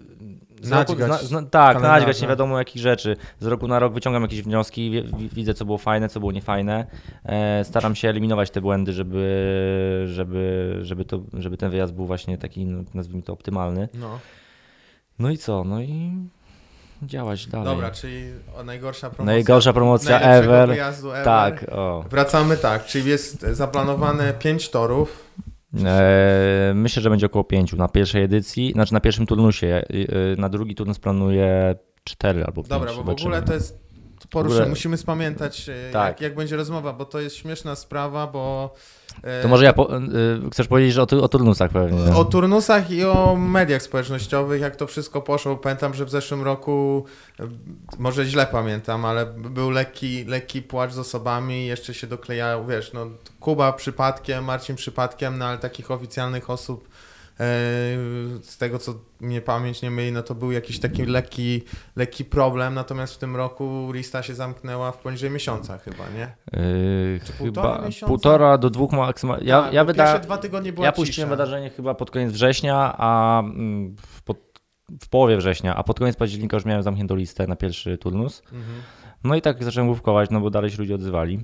[0.64, 3.16] Nadźgać zna, zna, tak, nadźgać nie wiadomo jakich rzeczy.
[3.40, 6.33] Z roku na rok wyciągam jakieś wnioski, wi- wi- widzę co było fajne, co było
[6.33, 6.87] niefajne.
[7.25, 12.38] E, staram się eliminować te błędy, żeby, żeby, żeby, to, żeby ten wyjazd był właśnie
[12.38, 13.88] taki, no, nazwijmy to, optymalny.
[13.95, 14.19] No.
[15.19, 15.64] No i co?
[15.64, 16.12] No i
[17.03, 17.66] działać dalej.
[17.66, 18.25] Dobra, czyli
[18.64, 19.35] najgorsza promocja.
[19.35, 20.71] Najgorsza promocja ever.
[20.71, 21.25] ever.
[21.25, 22.05] Tak, o.
[22.11, 25.31] Wracamy tak, czyli jest zaplanowane 5 torów.
[25.85, 29.67] E, myślę, że będzie około pięciu na pierwszej edycji, znaczy na pierwszym turnusie.
[29.67, 29.83] E,
[30.33, 32.69] e, na drugi turnus planuję cztery albo pięć.
[32.69, 33.86] Dobra, bo w ogóle to jest
[34.35, 36.09] ogóle- musimy spamiętać e, Tak.
[36.09, 38.75] jak, jak będzie rozmowa, bo to jest śmieszna sprawa, bo
[39.23, 40.01] e, To może ja po, e,
[40.53, 42.15] chcesz powiedzieć że o, o turnusach pewnie.
[42.17, 45.57] o turnusach i o mediach społecznościowych, jak to wszystko poszło.
[45.57, 47.05] Pamiętam, że w zeszłym roku,
[47.99, 53.07] może źle pamiętam, ale był lekki, lekki płacz z osobami, jeszcze się doklejają, wiesz, no
[53.41, 56.89] Kuba przypadkiem, Marcin przypadkiem, no ale takich oficjalnych osób
[58.42, 61.62] z tego, co mnie pamięć nie myli, no to był jakiś taki lekki,
[61.96, 66.25] lekki problem, natomiast w tym roku lista się zamknęła w poniżej miesiąca chyba, nie?
[66.25, 68.07] E, Czy półtora chyba miesiąca?
[68.07, 69.46] półtora do dwóch maksymalnie.
[69.46, 71.03] Ja, Tak, ja, wyda, Pierwsze dwa tygodnie była ja cisza.
[71.03, 74.38] puściłem wydarzenie chyba pod koniec września, a mm, w, pod,
[75.03, 78.40] w połowie września, a pod koniec października już miałem zamkniętą listę na pierwszy turnus.
[78.53, 78.83] Mhm.
[79.25, 81.40] No i tak zacząłem główkować, no bo dalej się ludzie odzywali.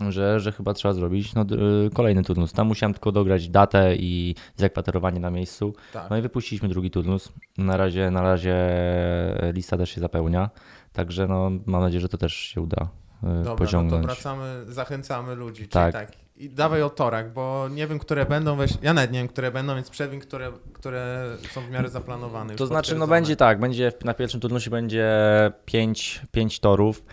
[0.00, 1.42] Że, że chyba trzeba zrobić no,
[1.86, 2.52] y, kolejny turnus.
[2.52, 5.74] Tam musiałem tylko dograć datę i zakwaterowanie na miejscu.
[5.92, 6.10] Tak.
[6.10, 7.32] No i wypuściliśmy drugi turnus.
[7.58, 8.56] Na razie, na razie
[9.52, 10.50] lista też się zapełnia,
[10.92, 14.02] także no, mam nadzieję, że to też się uda y, Dobra, no pociągnąć.
[14.02, 15.68] to wracamy, zachęcamy ludzi.
[15.68, 15.92] Tak.
[15.92, 16.12] tak.
[16.36, 19.50] I dawaj o torach, bo nie wiem, które będą, weź, ja nawet nie wiem, które
[19.50, 22.54] będą, więc przewin, które, które są w miarę zaplanowane.
[22.54, 25.08] To znaczy, no będzie tak, będzie na pierwszym turnusie będzie
[25.64, 27.04] pięć, pięć torów,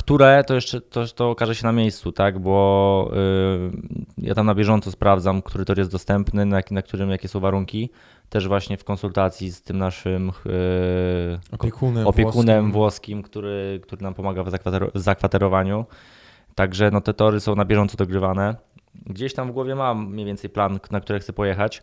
[0.00, 2.38] które to jeszcze to, to okaże się na miejscu, tak?
[2.38, 3.10] Bo
[4.18, 7.40] y, ja tam na bieżąco sprawdzam, który tor jest dostępny, na, na którym jakie są
[7.40, 7.90] warunki.
[8.28, 10.32] Też właśnie w konsultacji z tym naszym y,
[11.52, 12.72] Opiekunem, opiekunem włoskim.
[12.72, 15.84] włoskim, który, który nam pomaga w zakwater- zakwaterowaniu.
[16.54, 18.56] Także no, te tory są na bieżąco dogrywane.
[19.06, 21.82] Gdzieś tam w głowie mam mniej więcej plan, na który chcę pojechać,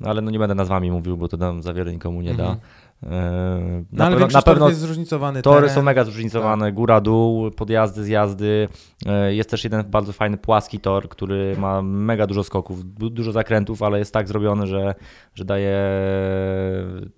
[0.00, 2.42] no, ale no nie będę nazwami mówił, bo to nam za wiele nikomu nie da.
[2.42, 2.60] Mhm.
[3.02, 5.74] Eee, No, Na, ale pewno, na pewno jest zróżnicowany tory teren.
[5.74, 8.68] są mega zróżnicowane, góra, dół, podjazdy, zjazdy.
[9.06, 13.32] Eee, Jest też jeden bardzo fajny płaski tor, który ma mega dużo skoków, du- dużo
[13.32, 14.94] zakrętów, ale jest tak zrobiony, że,
[15.34, 15.76] że daje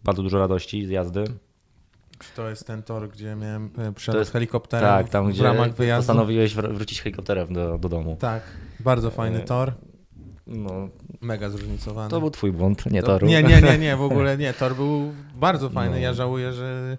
[0.04, 1.24] bardzo dużo radości z jazdy.
[2.18, 5.74] Czy to jest ten tor, gdzie miałem e, przelot helikopterem Tak, tam w gdzie ramach
[5.74, 6.06] wyjazdu?
[6.08, 8.16] postanowiłeś wr- wrócić helikopterem do, do domu.
[8.20, 8.42] Tak,
[8.80, 9.72] bardzo fajny E, tor,
[10.46, 10.88] No,
[11.22, 12.10] mega zróżnicowany.
[12.10, 13.26] to był twój błąd, nie To- toru.
[13.26, 14.52] Nie, nie, nie, nie, w ogóle nie.
[14.52, 15.94] Tor był bardzo fajny.
[15.94, 16.00] No.
[16.02, 16.98] Ja żałuję, że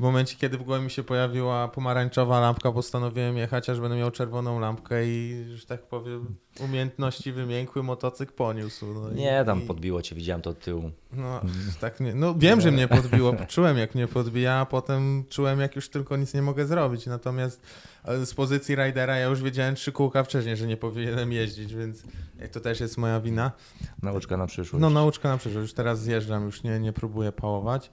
[0.00, 4.10] w momencie, kiedy w głowie mi się pojawiła pomarańczowa lampka, postanowiłem jechać, aż będę miał
[4.10, 8.86] czerwoną lampkę i, że tak powiem, umiejętności wymiękły, motocykl poniósł.
[8.94, 10.90] No i- Nie, tam i- podbiło cię, widziałem to od tyłu.
[11.12, 11.40] No,
[11.80, 15.76] tak nie, no wiem, że mnie podbiło, czułem jak mnie podbija, a potem czułem jak
[15.76, 17.06] już tylko nic nie mogę zrobić.
[17.06, 17.62] Natomiast
[18.04, 22.04] e, z pozycji ridera ja już wiedziałem trzy kółka wcześniej, że nie powinienem jeździć, więc
[22.38, 23.52] e, to też jest moja wina.
[24.02, 24.80] Nauczka na przyszłość.
[24.82, 27.90] No nauczka na przyszłość, już teraz zjeżdżam, już nie, nie próbuję pałować.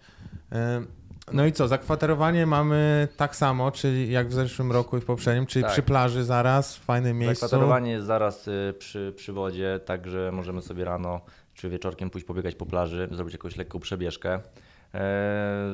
[1.34, 5.46] No i co, zakwaterowanie mamy tak samo, czyli jak w zeszłym roku i w poprzednim,
[5.46, 5.72] czyli Tak.
[5.72, 7.46] przy plaży zaraz, w fajnym miejscu.
[7.46, 11.22] Zakwaterowanie jest zaraz y, przy, przy wodzie, także możemy sobie rano
[11.54, 14.34] czy wieczorkiem pójść pobiegać po plaży, zrobić jakąś lekką przebieżkę.
[14.34, 14.40] E,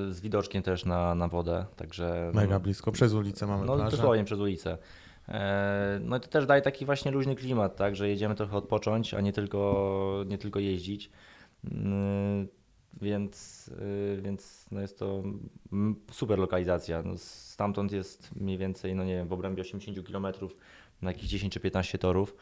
[0.09, 2.31] z widoczkiem też na, na wodę, także...
[2.33, 3.97] Mega no, blisko, przez ulicę mamy No plażę.
[3.97, 4.77] dosłownie przez ulicę.
[5.29, 9.13] E, No i to też daje taki właśnie luźny klimat, tak, że jedziemy trochę odpocząć,
[9.13, 11.09] a nie tylko, nie tylko jeździć.
[13.03, 15.23] Więc, y, więc no jest to
[16.11, 17.01] super lokalizacja.
[17.05, 20.27] No stamtąd jest mniej więcej, no nie wiem, w obrębie 80 km
[21.01, 22.35] na jakieś 10 czy 15 torów.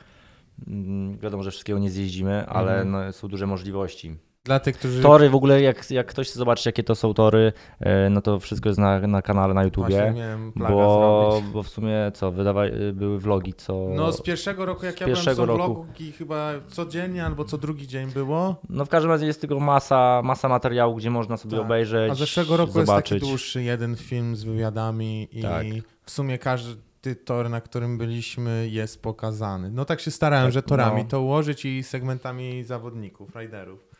[0.67, 2.91] Mm, Wiadomo, że wszystkiego nie zjeździmy, ale Mhm.
[2.91, 4.15] no, są duże możliwości.
[4.43, 7.53] Dla tych, którzy Tory w ogóle, jak, jak ktoś chce zobaczyć, jakie to są tory,
[7.79, 10.13] e, no to wszystko jest na, na kanale na YouTubie.
[10.55, 13.87] Bo, bo w sumie co, wydawa- były vlogi co.
[13.95, 15.73] No z pierwszego roku, jak z ja byłem, pierwszego są roku.
[15.83, 18.55] vlogi chyba codziennie albo co drugi dzień było.
[18.69, 21.65] No w każdym razie jest tego masa, masa materiału, gdzie można sobie Tak.
[21.65, 22.11] obejrzeć.
[22.11, 23.11] A zeszłego roku zobaczyć.
[23.11, 25.65] jest taki dłuższy jeden film z wywiadami i Tak.
[26.05, 29.71] w sumie każdy tor, na którym byliśmy jest pokazany.
[29.71, 31.09] No tak się starałem, Tak, że torami no.
[31.09, 33.90] to ułożyć i segmentami zawodników, riderów.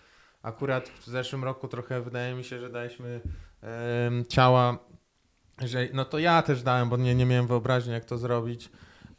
[0.43, 3.21] Akurat w zeszłym roku trochę wydaje mi się, że daliśmy
[3.61, 4.77] em, ciała,
[5.61, 8.69] że no to ja też dałem, bo nie, nie miałem wyobraźni jak to zrobić,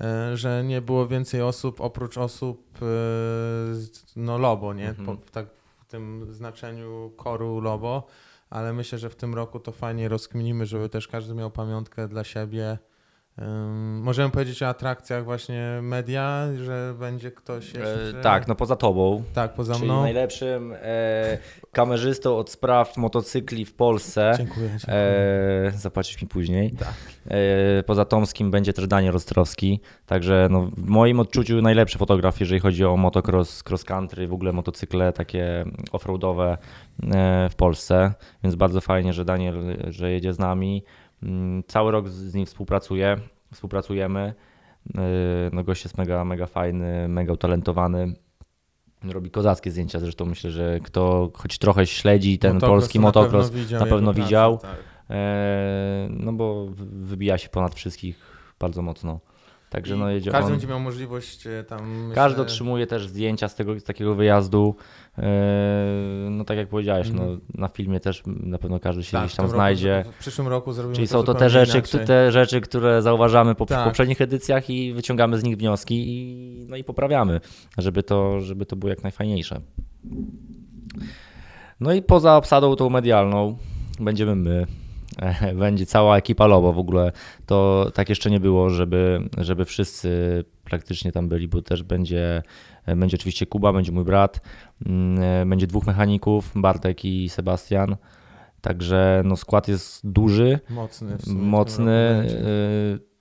[0.01, 2.87] e, że nie było więcej osób oprócz osób e,
[4.17, 4.89] no Lobo, nie?
[4.89, 5.07] Mhm.
[5.07, 5.47] Po, tak
[5.81, 8.07] w tym znaczeniu koru Lobo,
[8.51, 12.25] ale myślę, że w tym roku to fajnie rozkminimy, żeby też każdy miał pamiątkę dla
[12.25, 12.79] siebie.
[14.03, 18.19] Możemy powiedzieć o atrakcjach właśnie media, że będzie ktoś jeszcze...
[18.19, 19.23] E, tak, no poza tobą.
[19.35, 20.03] Tak, poza czyli mną.
[20.03, 21.39] najlepszym e,
[21.73, 24.35] kamerzystą od spraw motocykli w Polsce.
[24.37, 24.97] Dziękuję, dziękuję.
[24.97, 26.71] E, zapłacisz mi później.
[26.71, 26.95] Tak.
[27.29, 29.81] E, poza Tomskim będzie też Daniel Ostrowski.
[30.07, 34.53] Także no, w moim odczuciu najlepszy fotograf, jeżeli chodzi o motocross, cross country, w ogóle
[34.53, 36.59] motocykle takie offroadowe
[37.03, 38.15] e, w Polsce.
[38.45, 40.85] Więc bardzo fajnie, że Daniel, że jedzie z nami.
[41.23, 43.17] Mm, Cały rok z- nim współpracuję,
[43.53, 44.35] współpracujemy.
[44.99, 45.01] E,
[45.53, 48.15] No gość jest mega, mega fajny, mega utalentowany.
[49.05, 53.13] Robi kozackie zdjęcia, zresztą myślę, że kto choć trochę śledzi ten Motocross polski to na
[53.13, 54.59] pewno motocross, widział na pewno pracę, widział.
[54.59, 54.77] tak.
[55.11, 58.19] E, no bo wybija się ponad wszystkich
[58.61, 59.21] bardzo mocno.
[59.73, 60.53] Także no jedzie Każdy on.
[60.53, 61.91] będzie miał możliwość e, tam.
[61.91, 64.75] Myślę, Każdy otrzymuje też zdjęcia z, tego, z takiego wyjazdu.
[65.19, 65.23] E,
[66.31, 67.31] no tak jak powiedziałeś, Mhm.
[67.31, 69.99] no, na filmie też na pewno każdy się tak, gdzieś tam znajdzie.
[69.99, 72.07] Roku, w przyszłym roku zrobimy Czyli to są to te rzeczy, inaczej.
[72.07, 73.85] te rzeczy, które zauważamy po Tak.
[73.85, 77.41] poprzednich edycjach i wyciągamy z nich wnioski i, no i poprawiamy,
[77.79, 79.61] żeby to, żeby to było jak najfajniejsze.
[81.81, 83.57] No i poza obsadą tą medialną
[84.01, 84.67] będziemy my.
[85.55, 87.13] Będzie cała ekipa Lobo w ogóle.
[87.47, 92.43] To tak jeszcze nie było, żeby, żeby wszyscy praktycznie tam byli, bo też będzie,
[92.97, 94.41] będzie oczywiście Kuba, będzie mój brat,
[94.87, 97.97] mm, będzie dwóch mechaników, Bartek i Sebastian.
[98.61, 101.17] Także no, skład jest duży, Mocny.
[101.27, 102.27] mocny.
[102.31, 103.13] y,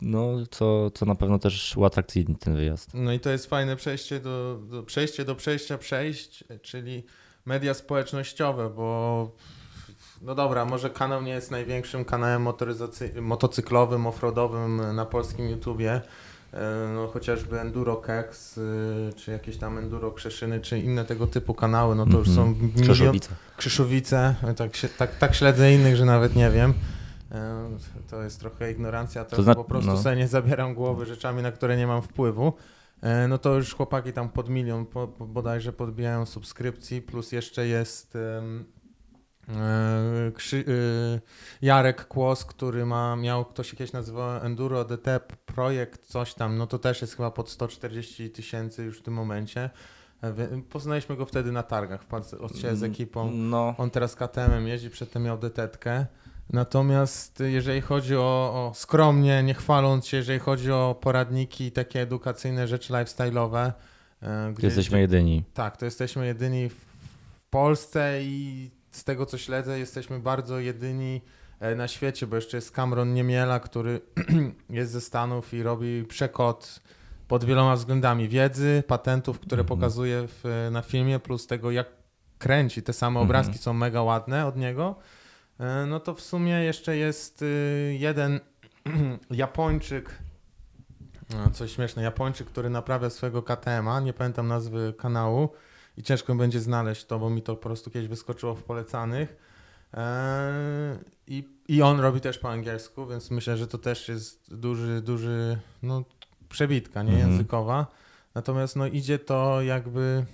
[0.00, 2.90] no, co, co na pewno też uatrakcyjni ten wyjazd.
[2.94, 7.04] No i to jest fajne przejście do, do, przejście do przejścia przejść, czyli
[7.44, 9.32] media społecznościowe, bo
[10.20, 16.00] no dobra, może kanał nie jest największym kanałem motoryzacy- motocyklowym, offroadowym na polskim YouTubie,
[16.52, 16.60] e,
[16.94, 18.62] no chociażby Enduro Kex, y,
[19.16, 22.60] czy jakieś tam Enduro Krzeszyny, czy inne tego typu kanały, no to już są Mhm.
[22.66, 23.28] milion, Krzeszowice.
[23.56, 26.74] Krzyszowice, tak, się, tak, tak śledzę innych, że nawet nie wiem.
[27.32, 27.64] E,
[28.10, 29.96] To jest trochę ignorancja, to, To zna- po prostu no.
[29.96, 32.52] sobie nie zabieram głowy rzeczami, na które nie mam wpływu.
[33.02, 38.16] E, No to już chłopaki tam pod milion po, bodajże podbijają subskrypcji, plus jeszcze jest
[38.16, 38.42] e,
[40.34, 41.20] Krzy, e,
[41.62, 46.66] Jarek Kłos, który ma, miał, ktoś się kiedyś nazywał Enduro DT Projekt, coś tam, no
[46.66, 49.70] to też jest chyba pod 140 tysięcy już w tym momencie.
[50.22, 50.32] E,
[50.70, 52.04] Poznaliśmy go wtedy na targach,
[52.40, 53.30] od siebie z ekipą.
[53.30, 56.06] No, On teraz KTM jeździ, przedtem miał detetkę.
[56.52, 62.68] Natomiast jeżeli chodzi o, o skromnie, nie chwaląc się, jeżeli chodzi o poradniki, takie edukacyjne
[62.68, 63.72] rzeczy lifestyle'owe,
[64.22, 65.44] e, gdzie, jesteśmy jedyni.
[65.54, 66.86] tak, to jesteśmy jedyni w
[67.50, 71.20] Polsce i z tego co śledzę, jesteśmy bardzo jedyni
[71.60, 74.00] e, na świecie, bo jeszcze jest Cameron Niemiela, który
[74.70, 76.80] jest ze Stanów i robi przekod
[77.28, 79.78] pod wieloma względami wiedzy, patentów, które Mhm.
[79.78, 81.86] pokazuje w, na filmie, plus tego jak
[82.38, 82.82] kręci.
[82.82, 83.26] Te same Mhm.
[83.26, 84.94] obrazki są mega ładne od niego.
[85.60, 88.40] E, No to w sumie jeszcze jest y, jeden
[89.30, 90.18] Japończyk,
[91.52, 95.48] coś śmieszne, Japończyk, który naprawia swojego KTM-a, nie pamiętam nazwy kanału
[96.00, 99.36] i ciężko będzie znaleźć to, bo mi to po prostu kiedyś wyskoczyło w polecanych.
[99.94, 105.00] Eee, I, I on robi też po angielsku, więc myślę, że to też jest duży,
[105.00, 106.04] duży, no
[106.48, 107.30] przebitka, nie, Mhm.
[107.30, 107.86] językowa.
[108.34, 110.24] Natomiast no idzie to jakby,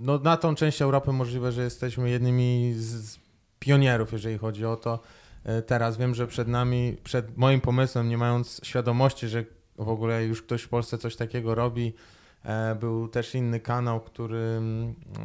[0.00, 3.18] no na tą część Europy możliwe, że jesteśmy jednymi z,
[3.58, 4.98] pionierów, jeżeli chodzi o to.
[5.44, 9.44] E, Teraz wiem, że przed nami, przed moim pomysłem, nie mając świadomości, że
[9.78, 11.92] w ogóle już ktoś w Polsce coś takiego robi,
[12.80, 14.60] był też inny kanał, który,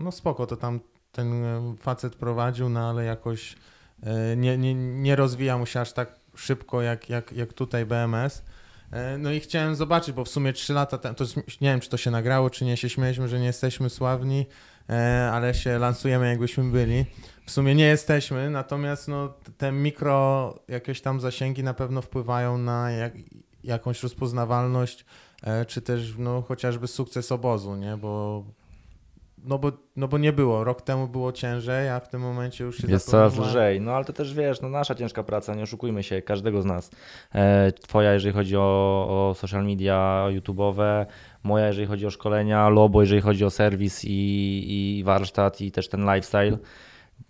[0.04, 0.80] no spoko, to tam
[1.12, 3.56] ten e, facet prowadził, no ale jakoś
[4.04, 8.44] e, nie, nie, nie rozwija mu się aż tak szybko jak, jak, jak tutaj BMS.
[8.92, 11.26] E, No i chciałem zobaczyć, bo w sumie 3 lata to
[11.62, 14.46] nie wiem, czy to się nagrało, czy nie, się śmieliśmy, że nie jesteśmy sławni,
[14.90, 17.06] e, ale się lansujemy, jakbyśmy byli.
[17.46, 22.92] W sumie nie jesteśmy, natomiast no, te mikro jakieś tam zasięgi na pewno wpływają na
[22.92, 23.14] jak,
[23.64, 25.06] jakąś rozpoznawalność, e,
[25.68, 27.98] czy też no, chociażby sukces obozu, nie?
[27.98, 28.44] Bo,
[29.44, 30.64] no, bo, no bo nie było.
[30.64, 34.06] Rok temu było ciężej, a w tym momencie już się Jest coraz lżej, no ale
[34.06, 36.92] to też wiesz, no nasza ciężka praca, nie oszukujmy się, każdego z nas.
[37.34, 41.06] E, twoja, jeżeli chodzi o, o social media YouTube'owe,
[41.44, 45.90] moja, jeżeli chodzi o szkolenia, Lobo, jeżeli chodzi o serwis i, i warsztat i też
[45.90, 46.58] ten lifestyle.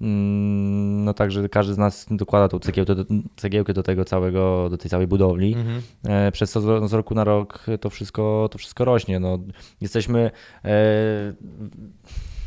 [0.02, 4.78] Mm, No także każdy z nas dokłada tą cegiełkę do, cegiełkę do tego całego, do
[4.78, 5.54] tej całej budowli.
[5.56, 5.82] Mhm.
[6.08, 9.20] E, Przez to z z roku na rok to wszystko, to wszystko rośnie.
[9.20, 9.40] No,
[9.82, 10.32] jesteśmy.
[10.66, 10.72] E,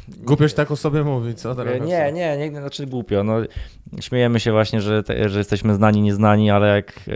[0.09, 1.74] Głupio się tak o sobie mówi, co teraz?
[1.74, 3.24] E, Nie, nie, nie, znaczy głupio.
[3.24, 3.34] No,
[4.01, 7.12] śmiejemy się właśnie, że, że jesteśmy znani, nieznani, ale jak e,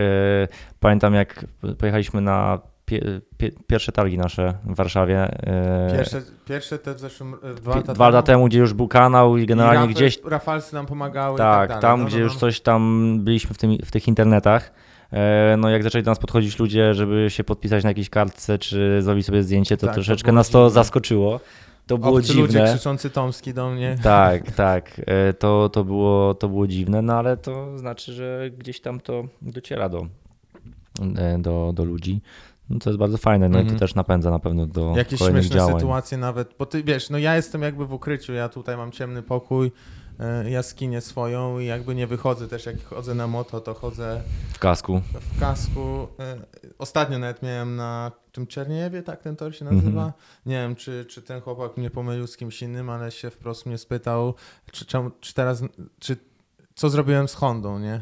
[0.79, 1.45] pamiętam, jak
[1.77, 2.59] pojechaliśmy na
[2.89, 5.19] pie, pie, pierwsze targi nasze w Warszawie.
[5.47, 8.87] E, Pierwsze, pierwsze te w zeszłym e, dwa lata dwa lata temu, gdzie już był
[8.87, 10.19] kanał i generalnie I gdzieś.
[10.25, 11.37] Rafalscy nam pomagały.
[11.37, 12.39] Tak, tak tam No, gdzie no, już no.
[12.39, 14.71] coś tam byliśmy w, tym, w tych internetach.
[15.13, 19.01] e, No jak zaczęli do nas podchodzić ludzie, żeby się podpisać na jakiejś kartce, czy
[19.01, 20.69] zrobić sobie zdjęcie, to Tak, to troszeczkę było nas to dziwne.
[20.73, 21.39] zaskoczyło.
[21.87, 22.73] To było Obcy ludzie dziwne.
[22.73, 23.95] krzyczący Tomski do mnie.
[24.03, 25.01] Tak, tak.
[25.39, 29.89] To, to, było, to było dziwne, no ale to znaczy, że gdzieś tam to dociera
[29.89, 30.05] do,
[31.39, 32.21] do, do ludzi.
[32.69, 33.77] No to jest bardzo fajne, no i Mhm.
[33.79, 35.75] to też napędza na pewno do Jakieś kolejnych śmieszne działań.
[35.79, 39.21] sytuacje nawet, bo ty wiesz, no ja jestem jakby w ukryciu, ja tutaj mam ciemny
[39.23, 39.71] pokój,
[40.19, 44.21] e, jaskinię swoją i jakby nie wychodzę też, jak chodzę na moto, to chodzę
[44.53, 45.01] W kasku.
[45.35, 46.07] w kasku.
[46.19, 46.37] E,
[46.77, 49.87] Ostatnio nawet miałem na tym Czerniewie, tak ten tor się nazywa.
[50.05, 50.11] Mhm.
[50.45, 53.77] Nie wiem, czy, czy ten chłopak mnie pomylił z kimś innym, ale się wprost mnie
[53.77, 54.33] spytał,
[54.71, 54.85] czy,
[55.21, 55.61] czy teraz,
[55.99, 56.17] czy
[56.75, 58.01] co zrobiłem z Hondą, nie?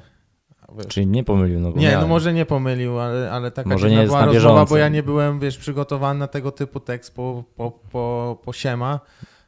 [0.75, 3.89] Wiesz, Czyli nie pomylił, no bo Nie, no może nie pomylił, ale, ale taka Może
[3.89, 7.43] nie jest była rozmowa, bo ja nie byłem, wiesz, przygotowany na tego typu tekst po,
[7.55, 8.99] po, po, po siema,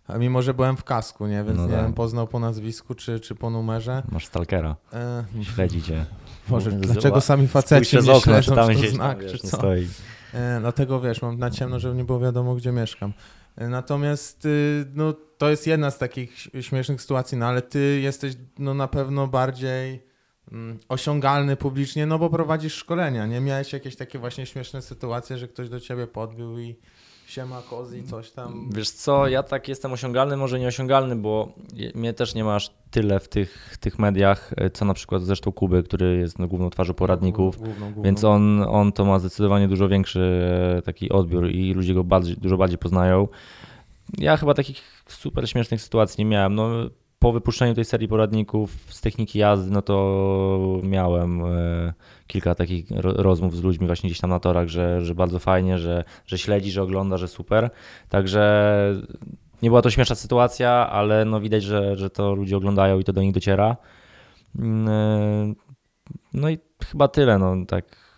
[0.08, 1.44] a mimo że byłem w kasku, nie?
[1.44, 1.82] Więc No nie tak.
[1.82, 4.04] wiem, poznał po nazwisku czy, czy po numerze.
[4.12, 6.06] Masz stalkera, E, śledzi cię.
[6.48, 9.58] Boże, dlaczego sami faceci nie czy śledzą, czy gdzieś znak, wiesz, czy co?
[9.58, 9.88] stoi.
[10.34, 13.14] E, dlatego wiesz, mam na ciemno, żeby nie było wiadomo, gdzie mieszkam.
[13.56, 18.34] E, Natomiast y, no, to jest jedna z takich śmiesznych sytuacji, no ale ty jesteś
[18.60, 20.09] no, na pewno bardziej
[20.90, 23.40] osiągalny publicznie, no bo prowadzisz szkolenia, nie?
[23.40, 26.76] Miałeś jakieś takie właśnie śmieszne sytuacje, że ktoś do ciebie podbił i
[27.30, 28.70] siema kozi, coś tam.
[28.74, 31.54] Wiesz co, ja tak jestem osiągalny, może nieosiągalny, bo
[31.96, 35.52] mnie też nie ma aż tyle w tych, tych mediach, e, co na przykład zresztą
[35.52, 37.58] Kuby, który jest no, główną twarzą poradników.
[37.58, 38.04] Główną, główną.
[38.04, 42.38] Więc on, on to ma zdecydowanie dużo większy e, taki odbiór i ludzie go bardziej,
[42.38, 43.28] dużo bardziej poznają.
[44.18, 46.56] Ja chyba takich super śmiesznych sytuacji nie miałem.
[46.56, 46.70] No,
[47.20, 51.94] po wypuszczeniu tej serii poradników z techniki jazdy, no to miałem e,
[52.28, 55.80] kilka takich ro, rozmów z ludźmi właśnie gdzieś tam na torach, że, że bardzo fajnie,
[55.80, 57.70] że, że śledzi, że ogląda, że super.
[58.10, 58.96] Także
[59.62, 63.14] nie była to śmieszna sytuacja, ale no widać, że, że to ludzie oglądają i to
[63.14, 63.78] do nich dociera.
[64.60, 65.70] Mm, e,
[66.34, 68.10] No i chyba tyle, no tak.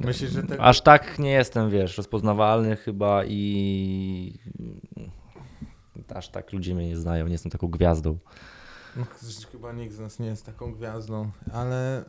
[0.00, 0.60] Myślisz, że te...
[0.60, 4.38] Aż tak nie jestem, wiesz, rozpoznawalny chyba i
[6.12, 8.18] aż tak ludzie mnie nie znają, nie jestem taką gwiazdą.
[8.96, 9.04] No,
[9.52, 12.04] chyba nikt z nas nie jest taką gwiazdą, ale e,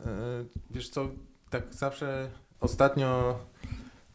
[0.70, 1.08] wiesz co,
[1.50, 2.30] tak zawsze
[2.60, 3.38] ostatnio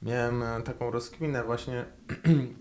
[0.01, 1.85] miałem e, taką rozkminę właśnie,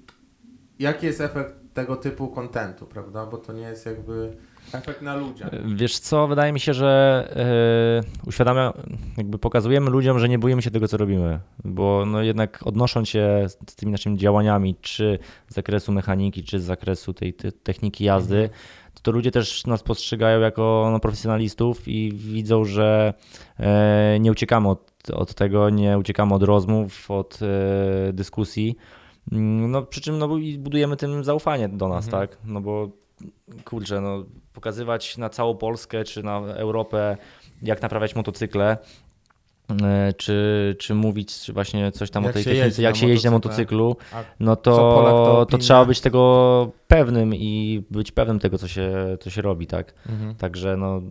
[0.78, 3.26] jaki jest efekt tego typu kontentu, prawda?
[3.26, 4.36] Bo to nie jest jakby
[4.72, 5.50] efekt na ludziach.
[5.74, 10.88] Wiesz co, wydaje mi się, że yy, jakby pokazujemy ludziom, że nie boimy się tego,
[10.88, 16.44] co robimy, bo no jednak odnosząc się z tymi naszymi działaniami, czy z zakresu mechaniki,
[16.44, 18.50] czy z zakresu tej, tej techniki jazdy,
[18.94, 23.14] to, to ludzie też nas postrzegają jako no, profesjonalistów i widzą, że
[23.60, 28.76] e, nie uciekamy od, od tego, nie uciekamy od rozmów, od e, dyskusji.
[29.32, 32.28] Mm, No, przy czym no, budujemy tym zaufanie do nas, Mhm.
[32.28, 32.38] tak?
[32.44, 32.88] No bo
[33.64, 37.16] kurczę, no, pokazywać na całą Polskę czy na Europę,
[37.62, 38.76] jak naprawiać motocykle,
[39.82, 43.24] e, czy, czy mówić czy właśnie coś tam Jak o tej technice, jak się jeździ
[43.24, 43.96] na motocyklu,
[44.40, 49.30] no to to, to trzeba być tego pewnym i być pewnym tego, co się, co
[49.30, 49.94] się robi, tak?
[50.08, 50.34] Mhm.
[50.34, 51.02] Także no,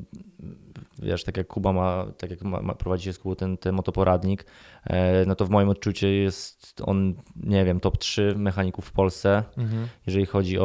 [1.01, 3.75] wiesz, tak jak Kuba ma, tak jak ma, ma prowadzi się z Kubą ten, ten
[3.75, 4.45] motoporadnik,
[4.83, 9.43] e, no to w moim odczuciu jest on, nie wiem, top 3 mechaników w Polsce,
[9.57, 9.87] Mhm.
[10.07, 10.63] jeżeli chodzi o,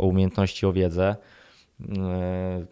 [0.00, 1.16] o umiejętności, o wiedzę.
[1.98, 2.66] E,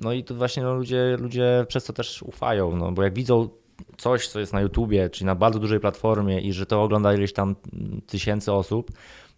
[0.00, 3.48] No i to właśnie no, ludzie, ludzie przez to też ufają, no, bo jak widzą
[3.96, 7.32] coś, co jest na YouTubie, czyli na bardzo dużej platformie i że to ogląda ileś
[7.32, 7.56] tam
[8.06, 8.90] tysięcy osób,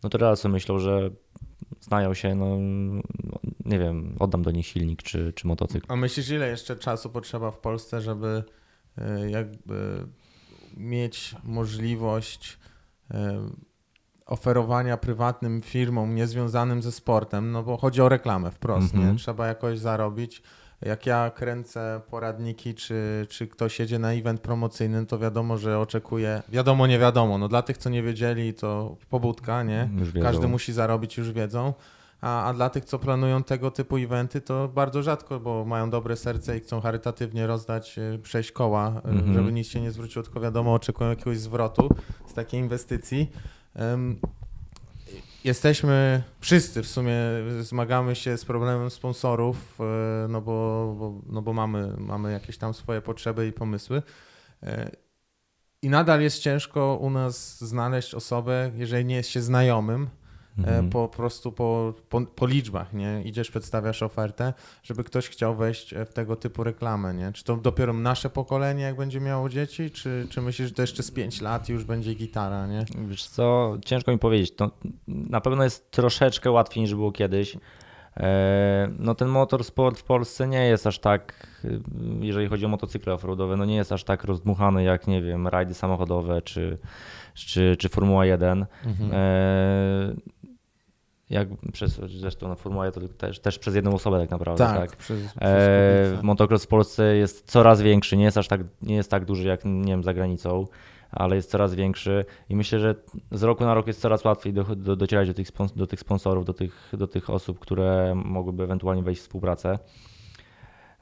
[0.03, 1.11] no to raz sobie myślą, że
[1.81, 2.47] znają się, no
[3.65, 5.87] nie wiem, oddam do nich silnik czy, czy motocykl.
[5.93, 8.45] A myślisz, ile jeszcze czasu potrzeba w Polsce, żeby
[8.99, 10.07] e, jakby
[10.77, 12.59] mieć możliwość
[13.11, 13.41] e,
[14.27, 19.13] oferowania prywatnym firmom niezwiązanym ze sportem, no bo chodzi o reklamę wprost, Mhm.
[19.13, 19.19] nie?
[19.19, 20.43] Trzeba jakoś zarobić.
[20.83, 26.43] Jak ja kręcę poradniki, czy, czy ktoś jedzie na event promocyjny, to wiadomo, że oczekuje,
[26.49, 29.89] wiadomo, nie wiadomo, no dla tych, co nie wiedzieli, to pobudka, nie?
[30.23, 31.75] Każdy musi zarobić, już wiedzą.
[32.21, 36.17] A, a dla tych, co planują tego typu eventy, to bardzo rzadko, bo mają dobre
[36.17, 39.35] serce i chcą charytatywnie rozdać przejść koła, e, Mhm.
[39.35, 41.89] żeby nic się nie zwróciło, tylko wiadomo, oczekują jakiegoś zwrotu
[42.27, 43.31] z takiej inwestycji.
[43.75, 44.19] Em,
[45.45, 47.17] Jesteśmy wszyscy w sumie
[47.61, 52.75] zmagamy się z problemem sponsorów, e, no bo, bo, no bo mamy, mamy jakieś tam
[52.75, 54.03] swoje potrzeby i pomysły.
[54.63, 54.91] E,
[55.83, 60.09] I nadal jest ciężko u nas znaleźć osobę, jeżeli nie jest się znajomym,
[60.59, 60.91] Mhm.
[60.91, 63.23] po prostu po, po, po liczbach, nie?
[63.25, 67.33] Idziesz, przedstawiasz ofertę, żeby ktoś chciał wejść e, w tego typu reklamę, nie?
[67.33, 71.03] Czy to dopiero nasze pokolenie, jak będzie miało dzieci, czy, czy myślisz, że to jeszcze
[71.03, 72.85] z 5 lat i już będzie gitara, nie?
[73.09, 74.55] Wiesz co, ciężko mi powiedzieć.
[74.57, 74.71] To
[75.09, 77.57] na pewno jest troszeczkę łatwiej niż było kiedyś.
[78.17, 81.81] E, No ten motorsport w Polsce nie jest aż tak, y,
[82.21, 85.75] jeżeli chodzi o motocykle offroadowe, no nie jest aż tak rozdmuchany jak, nie wiem, rajdy
[85.75, 86.79] samochodowe czy,
[87.35, 88.67] czy, czy Formuła 1.
[89.13, 90.15] E,
[91.31, 94.79] Jak przez, zresztą na Formuła 1 to też, też przez jedną osobę tak naprawdę, tak?
[94.79, 98.95] tak, przez, przez E, motocross w Polsce jest coraz większy, nie jest aż tak, nie
[98.95, 100.67] jest tak duży jak nie wiem, za granicą,
[101.11, 102.95] ale jest coraz większy i myślę, że
[103.31, 106.45] z roku na rok jest coraz łatwiej do, do, docierać do tych, do tych sponsorów,
[106.45, 109.79] do tych, do tych osób, które mogłyby ewentualnie wejść w współpracę.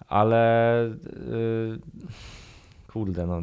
[0.08, 0.74] Ale
[1.30, 1.78] yy,
[2.92, 3.42] kurde, no.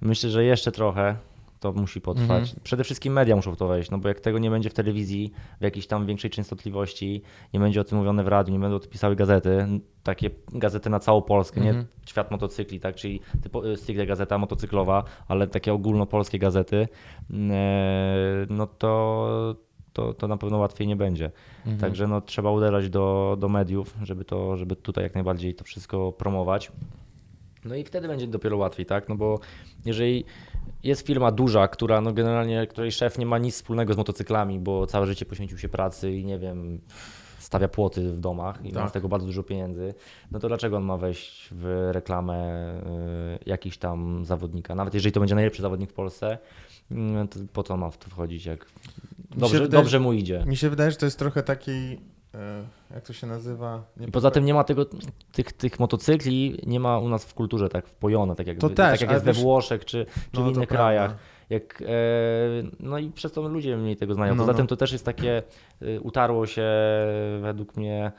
[0.00, 1.16] Myślę, że jeszcze trochę
[1.60, 2.42] to musi potrwać.
[2.42, 2.60] Mhm.
[2.62, 5.32] Przede wszystkim media muszą w to wejść, no bo jak tego nie będzie w telewizji,
[5.60, 7.22] w jakiejś tam większej częstotliwości,
[7.54, 9.66] nie będzie o tym mówione w radiu, nie będą o tym pisały gazety,
[10.02, 11.76] takie gazety na całą Polskę, Mhm.
[11.76, 16.88] nie świat motocykli, tak, czyli typo, stricte gazeta motocyklowa, ale takie ogólnopolskie gazety,
[17.30, 19.56] e, no to,
[19.92, 21.30] to, to na pewno łatwiej nie będzie.
[21.58, 21.78] Mhm.
[21.78, 26.12] Także no, trzeba uderzać do, do mediów, żeby, to, żeby tutaj jak najbardziej to wszystko
[26.12, 26.72] promować.
[27.64, 29.08] No i wtedy będzie dopiero łatwiej, tak?
[29.08, 29.40] No bo
[29.84, 30.24] jeżeli
[30.84, 34.86] jest firma duża, która no generalnie, której szef nie ma nic wspólnego z motocyklami, bo
[34.86, 36.80] całe życie poświęcił się pracy i nie wiem,
[37.38, 38.90] stawia płoty w domach i ma Tak.
[38.90, 39.94] z tego bardzo dużo pieniędzy,
[40.30, 44.74] no to dlaczego on ma wejść w reklamę y, jakiś tam zawodnika?
[44.74, 46.38] Nawet jeżeli to będzie najlepszy zawodnik w Polsce,
[46.90, 48.66] mm, to po co ma w to wchodzić, jak
[49.36, 50.44] dobrze, wydaje- dobrze mu idzie.
[50.46, 51.98] Mi się wydaje, że to jest trochę taki,
[52.94, 53.82] jak to się nazywa?
[53.96, 54.86] Nie I poza tym nie ma tego,
[55.32, 58.76] tych, tych motocykli nie ma u nas w kulturze tak wpojone, tak jak, To tak
[58.76, 61.16] też, jak ale jest we Włoszech czy, czy No, w innych krajach.
[61.50, 61.86] Jak, e,
[62.80, 64.34] no i przez to ludzie mniej tego znają.
[64.34, 64.58] No, Poza no.
[64.58, 65.42] tym to też jest takie,
[65.82, 66.66] y, utarło się
[67.40, 68.12] według mnie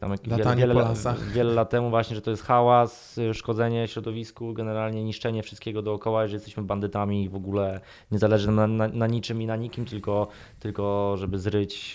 [0.00, 1.32] tam jak wiele, Latanie wiele, po la- lasach.
[1.32, 6.26] wiele lat temu właśnie, że to jest hałas, y, szkodzenie środowisku, generalnie niszczenie wszystkiego dookoła,
[6.26, 7.80] że jesteśmy bandytami i w ogóle
[8.10, 10.28] nie zależy nam na, na, niczym i na nikim, tylko,
[10.60, 11.94] tylko żeby zryć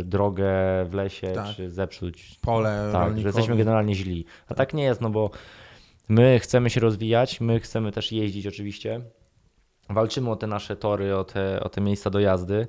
[0.00, 0.48] y, drogę
[0.90, 1.56] w lesie Tak.
[1.56, 4.24] czy zepsuć Pole tak, że jesteśmy generalnie źli.
[4.48, 5.30] A tak nie jest, no bo
[6.08, 9.00] my chcemy się rozwijać, my chcemy też jeździć oczywiście.
[9.90, 12.68] Walczymy o te nasze tory, o te, o te miejsca do jazdy.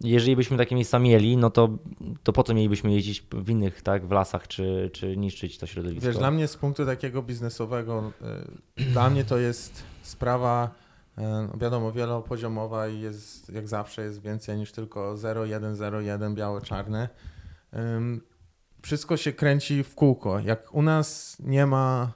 [0.00, 1.78] Jeżeli byśmy takie miejsca mieli, no to,
[2.22, 6.06] to po co mielibyśmy jeździć w innych, tak, w lasach, czy, czy niszczyć to środowisko?
[6.06, 8.12] Wiesz, dla mnie z punktu takiego biznesowego,
[8.80, 10.70] y, dla mnie to jest sprawa,
[11.18, 11.22] y,
[11.58, 17.08] wiadomo, wielopoziomowa i jest, jak zawsze, jest więcej niż tylko 0, 1, 0, 1, białe-czarne.
[17.74, 18.20] Ym,
[18.82, 20.38] Wszystko się kręci w kółko.
[20.38, 22.12] Jak u nas nie ma.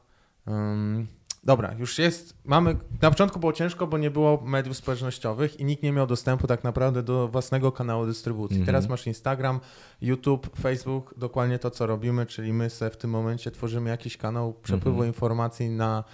[0.49, 1.07] ym,
[1.49, 2.35] Dobra, już jest.
[2.45, 2.77] Mamy.
[3.03, 6.65] Na początku było ciężko, bo nie było mediów społecznościowych i nikt nie miał dostępu tak
[6.65, 8.57] naprawdę do własnego kanału dystrybucji.
[8.57, 8.67] Mhm.
[8.67, 9.61] Teraz masz Instagram,
[10.01, 14.53] YouTube, Facebook, dokładnie to, co robimy, czyli my sobie w tym momencie tworzymy jakiś kanał
[14.63, 15.07] przepływu Mhm.
[15.09, 16.05] informacji na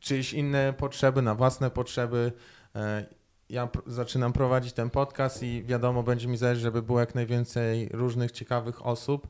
[0.00, 2.32] czyjeś inne potrzeby, na własne potrzeby.
[2.74, 3.06] E,
[3.48, 8.32] Ja zaczynam prowadzić ten podcast i wiadomo, będzie mi zależeć, żeby było jak najwięcej różnych
[8.32, 9.28] ciekawych osób,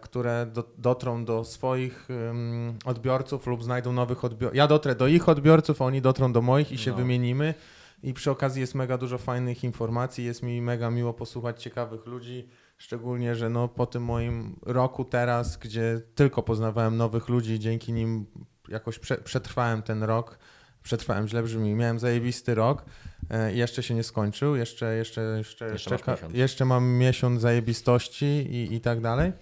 [0.00, 4.56] które do, dotrą do swoich ym, odbiorców lub znajdą nowych odbiorców.
[4.56, 6.96] Ja dotrę do ich odbiorców, a oni dotrą do moich i się No.
[6.96, 7.54] wymienimy.
[8.02, 12.48] I przy okazji jest mega dużo fajnych informacji, jest mi mega miło posłuchać ciekawych ludzi,
[12.78, 18.26] szczególnie, że no po tym moim roku teraz, gdzie tylko poznawałem nowych ludzi dzięki nim
[18.68, 20.38] jakoś prze, przetrwałem ten rok,
[20.82, 22.84] przetrwałem, źle brzmi, miałem zajebisty rok,
[23.30, 26.34] e, i jeszcze się nie skończył, jeszcze, jeszcze, jeszcze, Jeszcze miesiąc.
[26.34, 29.32] jeszcze mam miesiąc zajebistości i, i tak dalej.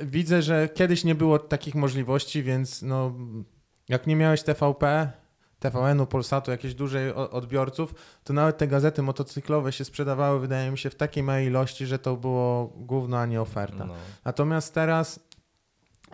[0.00, 3.14] Widzę, że kiedyś nie było takich możliwości, więc no,
[3.88, 5.12] jak nie miałeś TVP,
[5.60, 10.90] TVN-u, Polsatu, jakichś dużej odbiorców, to nawet te gazety motocyklowe się sprzedawały, wydaje mi się,
[10.90, 13.84] w takiej małej ilości, że to było gówno, a nie oferta.
[13.84, 13.94] No.
[14.24, 15.20] Natomiast teraz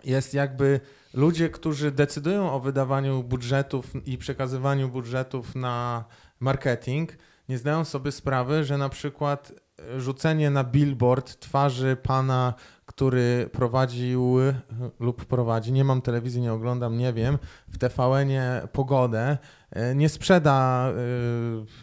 [0.03, 0.79] jest jakby
[1.17, 6.05] ludzie, którzy decydują o wydawaniu budżetów i przekazywaniu budżetów na
[6.39, 7.11] marketing,
[7.49, 9.53] nie zdają sobie sprawy, że na przykład
[9.95, 12.53] e, rzucenie na billboard twarzy pana,
[12.85, 14.53] który prowadził e,
[14.99, 17.37] lub prowadzi, nie mam telewizji, nie oglądam, nie wiem,
[17.67, 19.37] w TVN-ie pogodę,
[19.71, 20.87] e, nie sprzeda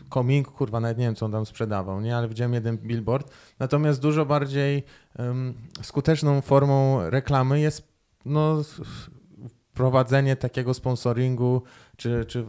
[0.09, 3.31] kominku, kurwa, nawet nie wiem, co on tam sprzedawał, nie, ale widziałem jeden billboard.
[3.59, 4.85] Natomiast dużo bardziej
[5.83, 8.63] skuteczną formą reklamy jest no,
[9.75, 11.63] prowadzenie takiego sponsoringu,
[11.97, 12.45] czy, czy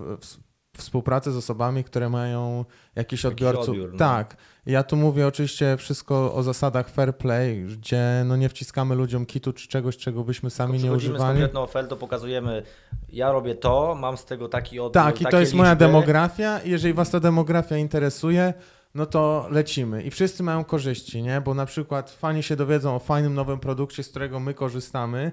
[0.77, 2.65] współpracy z osobami, które mają
[2.95, 3.69] jakiś odbiorców.
[3.69, 3.97] odbiór, no.
[3.97, 4.37] Tak.
[4.65, 9.53] Ja tu mówię oczywiście wszystko o zasadach fair play, gdzie no nie wciskamy ludziom kitu
[9.53, 11.33] czy czegoś, czego byśmy sami nie Przychodzimy z używali.
[11.39, 12.63] konkretną ofertą, pokazujemy,
[13.09, 15.85] ja robię to, mam z tego taki odbiór, Tak, i to jest moja liczby.
[15.85, 16.59] demografia.
[16.59, 18.53] i Jeżeli was ta demografia interesuje,
[18.95, 20.03] no to lecimy.
[20.03, 21.41] I wszyscy mają korzyści, nie?
[21.41, 25.31] Bo na przykład fani się dowiedzą o fajnym nowym produkcie, z którego my korzystamy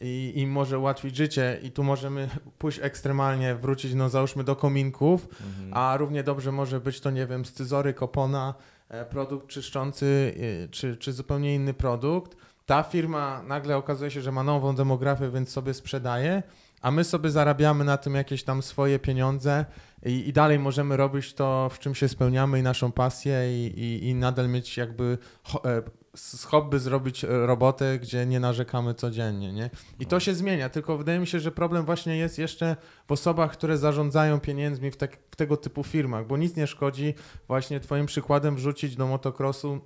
[0.00, 2.28] i im może ułatwić życie i tu możemy
[2.58, 5.70] pójść ekstremalnie, wrócić, no załóżmy do kominków, Mhm.
[5.74, 8.54] a równie dobrze może być to, nie wiem, scyzory, kopona,
[8.88, 10.34] e, produkt czyszczący
[10.64, 12.36] e, czy, czy zupełnie inny produkt.
[12.66, 16.42] Ta firma nagle okazuje się, że ma nową demografię, więc sobie sprzedaje,
[16.80, 19.64] a my sobie zarabiamy na tym jakieś tam swoje pieniądze
[20.06, 24.08] i, i dalej możemy robić to, w czym się spełniamy i naszą pasję i, i,
[24.08, 25.18] i nadal mieć jakby
[25.64, 25.82] e,
[26.14, 29.70] z hobby zrobić e, robotę, gdzie nie narzekamy codziennie, nie?
[30.00, 32.76] I to się zmienia, tylko wydaje mi się, że problem właśnie jest jeszcze
[33.08, 37.14] w osobach, które zarządzają pieniędzmi w, tak, w tego typu firmach, bo nic nie szkodzi
[37.48, 39.80] właśnie twoim przykładem wrzucić do motocrossu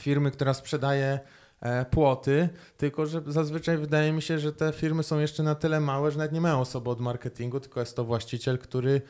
[0.00, 1.20] firmy, która sprzedaje
[1.60, 5.80] e, płoty, tylko że zazwyczaj wydaje mi się, że te firmy są jeszcze na tyle
[5.80, 9.02] małe, że nawet nie mają osoby od marketingu, tylko jest to właściciel, który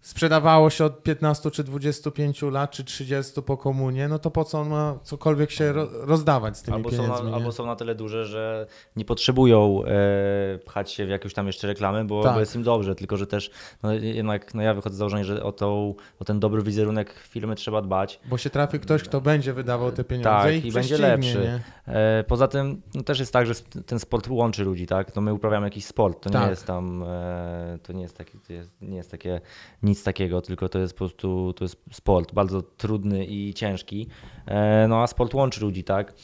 [0.00, 4.60] sprzedawało się od 15 czy 25 lat, czy 30 po komunie, no to po co
[4.60, 7.24] on ma cokolwiek się ro rozdawać z tymi Albo są, pieniędzmi?
[7.24, 7.36] na, nie?
[7.36, 11.66] albo są na tyle duże, że nie potrzebują e, pchać się w jakąś tam jeszcze
[11.66, 12.34] reklamę, bo, Tak.
[12.34, 13.50] bo jest im dobrze, tylko że też
[13.82, 17.54] no, jednak no, ja wychodzę z założenia, że o, tą, o ten dobry wizerunek firmy
[17.54, 18.20] trzeba dbać.
[18.24, 21.38] Bo się trafi ktoś, kto będzie wydawał te pieniądze Tak, i, i będzie lepszy.
[21.38, 21.60] Nie?
[21.90, 23.54] E, poza tym no, też jest tak, że
[23.86, 25.16] ten sport łączy ludzi, tak?
[25.16, 26.42] No my uprawiamy jakiś sport, to Tak.
[26.44, 29.40] nie jest tam, e, to nie jest, taki, to jest, nie jest takie
[29.82, 34.08] nic takiego, tylko to jest po prostu to jest sport, bardzo trudny i ciężki.
[34.46, 36.14] E, no a sport łączy ludzi, tak?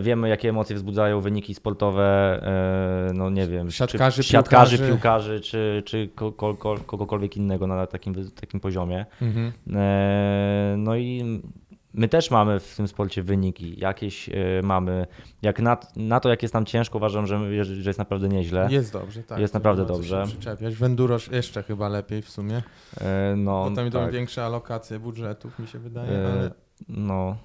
[0.00, 2.40] Wiemy, jakie emocje wzbudzają wyniki sportowe,
[3.14, 4.92] no nie wiem, Siatkarzy, czy, siatkarzy piłkarzy.
[4.92, 9.06] piłkarzy, czy, czy ko- ko- ko- kogokolwiek innego na takim, takim poziomie.
[9.22, 9.52] Mhm.
[10.82, 11.40] No i
[11.94, 14.32] my też mamy w tym sporcie wyniki, jakieś e,
[14.62, 15.06] mamy.
[15.42, 18.68] Jak na, na to, jak jest nam ciężko, uważam, że, że jest naprawdę nieźle.
[18.70, 19.38] Jest dobrze, tak.
[19.38, 20.24] Jest naprawdę dobrze.
[20.26, 20.74] przyczepiać.
[20.74, 22.62] W Enduro jeszcze chyba lepiej w sumie,
[23.00, 24.12] E, No, bo tam idą tak.
[24.12, 26.50] większe alokacje budżetów, mi się wydaje, E, ale
[26.88, 27.36] No,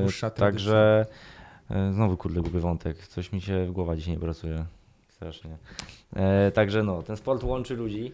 [0.00, 0.46] Dłuższa tradycja.
[0.46, 1.06] także
[1.92, 4.64] znowu kurde gubię wątek, coś mi się w głowa dzisiaj nie pracuje,
[5.08, 5.50] strasznie.
[6.54, 8.12] Także no, ten sport łączy ludzi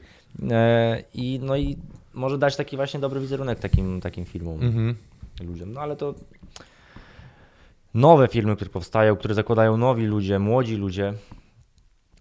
[1.15, 1.77] i no i
[2.15, 4.95] może dać taki właśnie dobry wizerunek takim, takim filmom, mhm.
[5.41, 6.15] Ludziom, no ale to
[7.95, 11.13] nowe filmy, które powstają, które zakładają nowi ludzie, młodzi ludzie,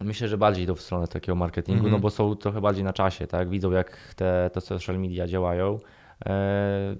[0.01, 1.91] myślę, że bardziej idą w stronę takiego marketingu, Mhm.
[1.93, 5.79] no bo są trochę bardziej na czasie, tak, widzą jak te, te social media działają,
[6.25, 6.95] e,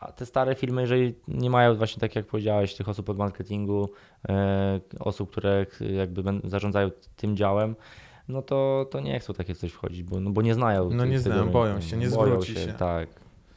[0.00, 3.88] a te stare filmy, jeżeli nie mają właśnie tak jak powiedziałeś, tych osób od marketingu,
[4.28, 5.66] e, osób, które
[5.96, 7.76] jakby zarządzają tym działem,
[8.28, 10.90] no to, to nie chcą takie coś wchodzić, bo, no bo nie znają.
[10.90, 12.72] No tych- nie znają, boją się, nie Boją zwróci się.
[12.72, 13.08] Tak.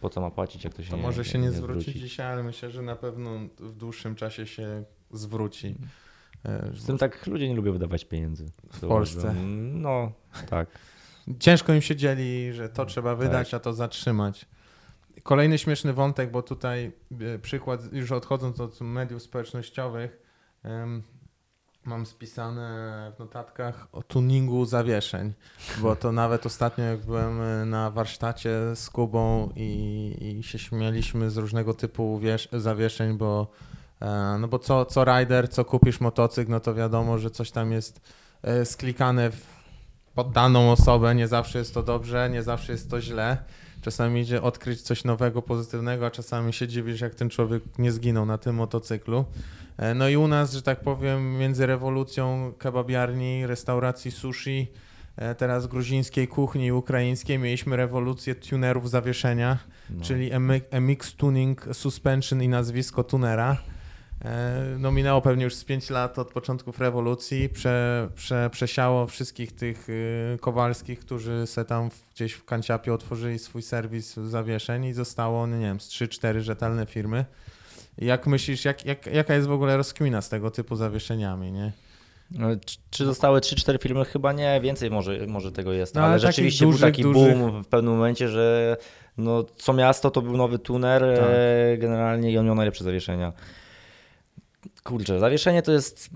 [0.02, 2.44] Po co ma płacić, jak to się To nie może się nie, zwróci dzisiaj, ale
[2.44, 5.76] myślę, że na pewno w dłuższym czasie się zwróci.
[6.46, 8.46] E, Z tym tak ludzie nie lubią wydawać pieniędzy.
[8.72, 9.36] W Polsce.
[9.74, 10.12] No,
[10.50, 10.70] tak.
[11.40, 13.62] Ciężko im się dzieli, że to trzeba wydać, Tak.
[13.62, 14.46] a to zatrzymać.
[15.24, 16.92] Kolejny śmieszny wątek, bo tutaj
[17.36, 20.22] e, przykład, już odchodząc od mediów społecznościowych,
[21.86, 25.34] mam spisane w notatkach o tuningu zawieszeń,
[25.82, 31.30] bo to nawet ostatnio jak byłem e, na warsztacie z Kubą i, i się śmialiśmy
[31.30, 33.48] z różnego typu wiesz, zawieszeń, bo
[34.02, 37.72] e, no bo co, co rider, co kupisz motocykl, no to wiadomo, że coś tam
[37.72, 38.02] jest
[38.42, 39.32] e, sklikane
[40.16, 43.38] pod daną osobę, nie zawsze jest to dobrze, nie zawsze jest to źle.
[43.82, 48.26] Czasami idzie odkryć coś nowego, pozytywnego, a czasami się dziwisz, jak ten człowiek nie zginął
[48.26, 49.26] na tym motocyklu.
[49.78, 54.68] E, No i u nas, że tak powiem, między rewolucją kebabiarni, restauracji sushi,
[55.18, 59.58] e, teraz gruzińskiej kuchni i ukraińskiej, mieliśmy rewolucję tunerów zawieszenia,
[59.90, 60.02] No.
[60.04, 60.30] czyli
[60.72, 63.58] MX Tuning Suspension i nazwisko tunera.
[64.26, 69.52] E, No minęło pewnie już z 5 lat od początków rewolucji, prze, prze, przesiało wszystkich
[69.52, 75.48] tych y, Kowalskich, którzy se tam gdzieś w kanciapie otworzyli swój serwis zawieszeń i zostało,
[75.48, 77.26] no nie wiem, z 3-4 rzetelne firmy.
[77.98, 81.72] Jak myślisz, jak, jak, jaka jest w ogóle rozkmina z tego typu zawieszeniami, nie?
[82.32, 82.48] No,
[82.92, 84.06] Czy- zostały 3-4 filmy?
[84.06, 85.96] Chyba nie, więcej może, może tego jest.
[85.96, 88.78] No, ale, ale rzeczywiście dużych, był taki dużych- boom w pewnym momencie, że
[89.18, 91.26] no, co miasto to był nowy tuner Tak.
[91.30, 93.34] e, generalnie i on miał najlepsze zawieszenia.
[94.84, 96.10] Kurczę, zawieszenie to jest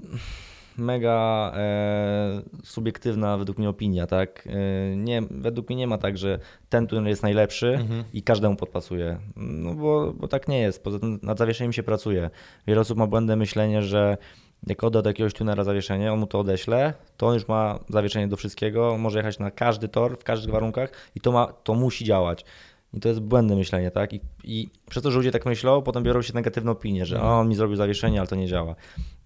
[0.78, 4.47] mega e, subiektywna według mnie opinia, tak?
[4.47, 6.39] E, nie, według mnie nie ma tak, że
[6.70, 8.03] ten tuner jest najlepszy Mhm.
[8.13, 9.18] i każdemu podpasuje.
[9.36, 10.84] No bo, bo tak nie jest.
[10.84, 12.30] Poza tym nad zawieszeniem się pracuje.
[12.68, 14.18] Wiele osób ma błędne myślenie, że
[14.68, 18.28] jak odda do jakiegoś tunera zawieszenie, on mu to odeśle, to on już ma zawieszenie
[18.28, 22.05] do wszystkiego, może jechać na każdy tor, w każdych warunkach i to, ma, to musi
[22.05, 22.45] działać.
[22.95, 24.13] I to jest błędne myślenie, tak?
[24.13, 27.33] I, I przez to, że ludzie tak myślą, potem biorą się negatywne opinie, że Mhm.
[27.33, 28.75] o, on mi zrobił zawieszenie, ale to nie działa.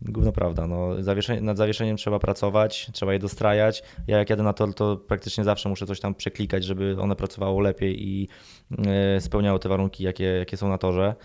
[0.01, 3.83] Gówno prawda, no, zawieszenie, nad zawieszeniem trzeba pracować, trzeba je dostrajać.
[4.07, 7.59] Ja jak jadę na tor, to praktycznie zawsze muszę coś tam przeklikać, żeby one pracowało
[7.59, 8.27] lepiej i
[8.87, 11.15] e, spełniało te warunki, jakie, jakie są na torze.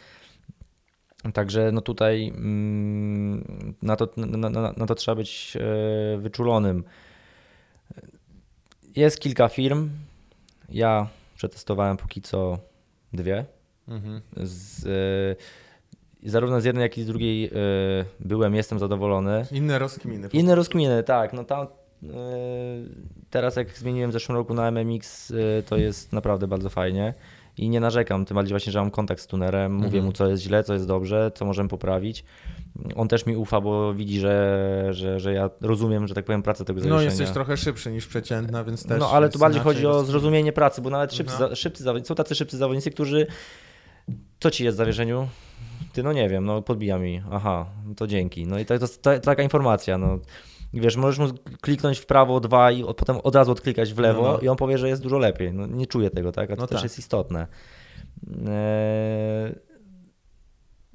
[1.32, 6.84] Także no tutaj mm, na, to, na, na, na to trzeba być e, wyczulonym.
[8.96, 9.90] Jest kilka firm.
[10.68, 11.08] Ja
[11.48, 12.58] przetestowałem póki co
[13.12, 13.44] dwie.
[13.88, 14.20] Mhm.
[14.36, 17.50] Z, e, zarówno z jednej, jak i z drugiej e,
[18.20, 19.46] byłem, jestem zadowolony.
[19.52, 20.28] Inne rozkminy.
[20.32, 21.32] Inne rozkminy, tak.
[21.32, 21.68] No tam, e,
[23.30, 27.14] teraz jak zmieniłem w zeszłym roku na MMX, e, to jest naprawdę bardzo fajnie.
[27.56, 30.04] I nie narzekam, tym bardziej właśnie, że mam kontakt z tunerem, mówię Mhm.
[30.04, 32.24] mu co jest źle, co jest dobrze, co możemy poprawić.
[32.96, 36.64] On też mi ufa, bo widzi, że, że, że ja rozumiem, że tak powiem, pracę
[36.64, 37.04] tego No zawieszenia.
[37.10, 40.82] jesteś trochę szybszy niż przeciętna, więc też No ale tu bardziej chodzi o zrozumienie pracy,
[40.82, 41.48] bo nawet szybcy, No.
[41.48, 43.26] za, szybcy zawodnicy, są tacy szybcy zawodnicy, którzy
[44.40, 45.28] co ci jest w zawieszeniu?
[45.92, 47.22] Ty no nie wiem, no podbija mi.
[47.32, 48.46] Aha, no to dzięki.
[48.46, 50.18] No i to, to, to, to taka informacja, no.
[50.80, 54.22] Wiesz, możesz mu kliknąć w prawo dwa i od, potem od razu odklikać w lewo
[54.22, 54.38] No, no.
[54.40, 55.52] i on powie, że jest dużo lepiej.
[55.52, 56.50] No nie czuję tego, tak?
[56.50, 56.82] A to No też tak.
[56.84, 57.46] jest istotne.
[58.46, 59.54] Eee,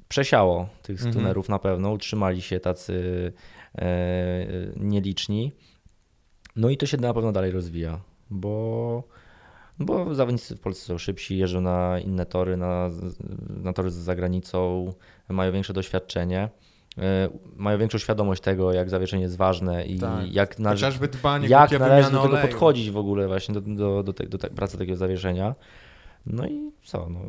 [0.08, 1.14] przesiało tych Mhm.
[1.14, 3.32] tunerów na pewno, utrzymali się tacy
[3.78, 5.52] e, nieliczni.
[6.56, 8.00] No i to się na pewno dalej rozwija,
[8.30, 9.02] bo,
[9.78, 12.90] bo zawodnicy w Polsce są szybsi, jeżdżą na inne tory, na,
[13.48, 14.92] na tory za granicą,
[15.28, 16.48] mają większe doświadczenie.
[16.98, 20.32] E, mają większą świadomość tego, jak zawieszenie jest ważne i Tak.
[20.32, 22.48] jak należy, Chociażby dbanie, jak należy do tego oleju.
[22.48, 25.54] podchodzić w ogóle właśnie do, do, do, te, do te, pracy takiego zawieszenia.
[26.26, 27.20] No i co, no,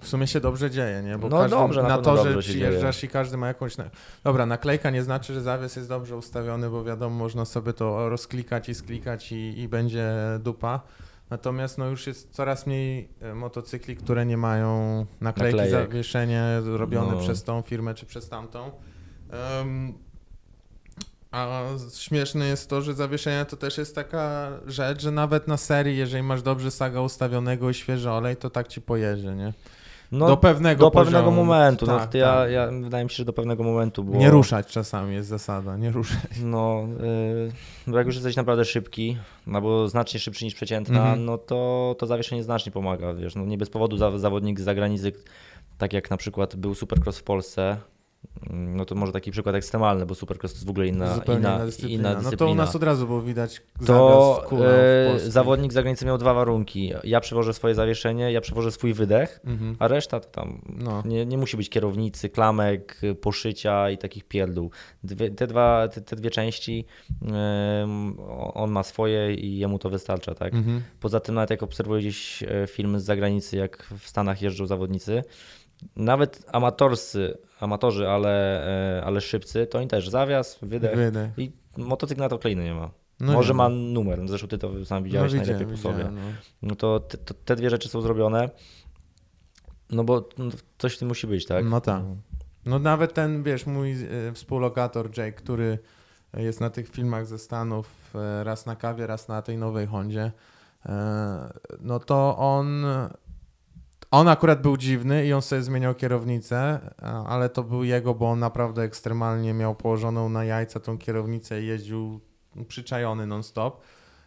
[0.00, 1.18] W sumie się dobrze dzieje, nie?
[1.18, 3.76] Bo No każdy, dobrze, na na to, że przyjeżdżasz i każdy ma jakąś...
[4.24, 8.68] Dobra, naklejka nie znaczy, że zawies jest dobrze ustawiony, bo wiadomo, można sobie to rozklikać
[8.68, 10.80] i sklikać i, i będzie dupa.
[11.30, 15.88] Natomiast no już jest coraz mniej e, motocykli, które nie mają naklejki Naklejek.
[15.90, 17.20] zawieszenie robione No.
[17.20, 18.70] przez tą firmę czy przez tamtą.
[19.60, 19.92] Em,
[21.30, 21.62] a
[21.94, 26.22] śmieszne jest to, że zawieszenie to też jest taka rzecz, że nawet na serii, jeżeli
[26.22, 29.52] masz dobrze saga ustawionego i świeży olej, to tak ci pojedzie, nie?
[30.12, 31.44] No do pewnego do pewnego poziomu.
[31.44, 31.86] momentu.
[31.86, 32.50] no, Tak, ja, tak.
[32.50, 34.04] ja, wydaje mi się, że do pewnego momentu.
[34.04, 36.20] Bo, Nie ruszać czasami jest zasada, nie ruszać.
[36.42, 36.82] No,
[37.86, 39.16] yy, bo jak już jesteś naprawdę szybki,
[39.52, 41.24] albo znacznie szybszy niż przeciętna, Mhm.
[41.24, 45.12] no to to zawieszenie znacznie pomaga, wiesz, no nie bez powodu za, zawodnik z zagranicy,
[45.78, 47.76] tak jak na przykład był Supercross w Polsce,
[48.50, 51.54] no to może taki przykład ekstremalny, bo Supercross to jest w ogóle inna, Zupełnie inna,
[51.56, 51.94] inna dyscyplina.
[52.00, 52.52] inna No to dyscyplina.
[52.52, 54.42] u nas od razu było widać to
[55.16, 56.92] e, zawodnik z zagranicy miał dwa warunki.
[57.04, 59.76] Ja przewożę swoje zawieszenie, ja przewożę swój wydech, Mhm.
[59.78, 61.02] a reszta to tam No.
[61.06, 64.70] nie, nie musi być kierownicy, klamek, poszycia i takich pierdół.
[65.04, 66.86] Dwie, te, dwa, te, te dwie części
[68.54, 70.54] on ma swoje i jemu to wystarcza, tak?
[70.54, 70.82] Mhm.
[71.00, 75.22] Poza tym nawet jak obserwuję gdzieś e, filmy z zagranicy, jak w Stanach jeżdżą zawodnicy,
[75.96, 78.64] nawet amatorscy, amatorzy, ale,
[78.98, 81.30] e, ale szybcy, to oni też zawias, wydech Wydech.
[81.38, 82.90] i motocykl na to klejny nie ma.
[83.20, 83.56] No Może nie.
[83.56, 86.04] ma numer, zresztą ty to sam widziałeś no, najlepiej po sobie.
[86.04, 86.20] no.
[86.62, 88.50] No to te, to te dwie rzeczy są zrobione,
[89.90, 90.28] no bo
[90.78, 91.64] coś w tym musi być, tak?
[91.64, 92.02] No tak.
[92.66, 95.78] No nawet ten, wiesz, mój e, współlokator Jake, który
[96.36, 100.32] jest na tych filmach ze Stanów, e, raz na kawie, raz na tej nowej Hondzie,
[101.80, 102.84] no to on,
[104.10, 106.80] on akurat był dziwny i on sobie zmieniał kierownicę,
[107.26, 111.66] ale to był jego, bo on naprawdę ekstremalnie miał położoną na jajca tą kierownicę i
[111.66, 112.20] jeździł
[112.68, 113.80] przyczajony non-stop,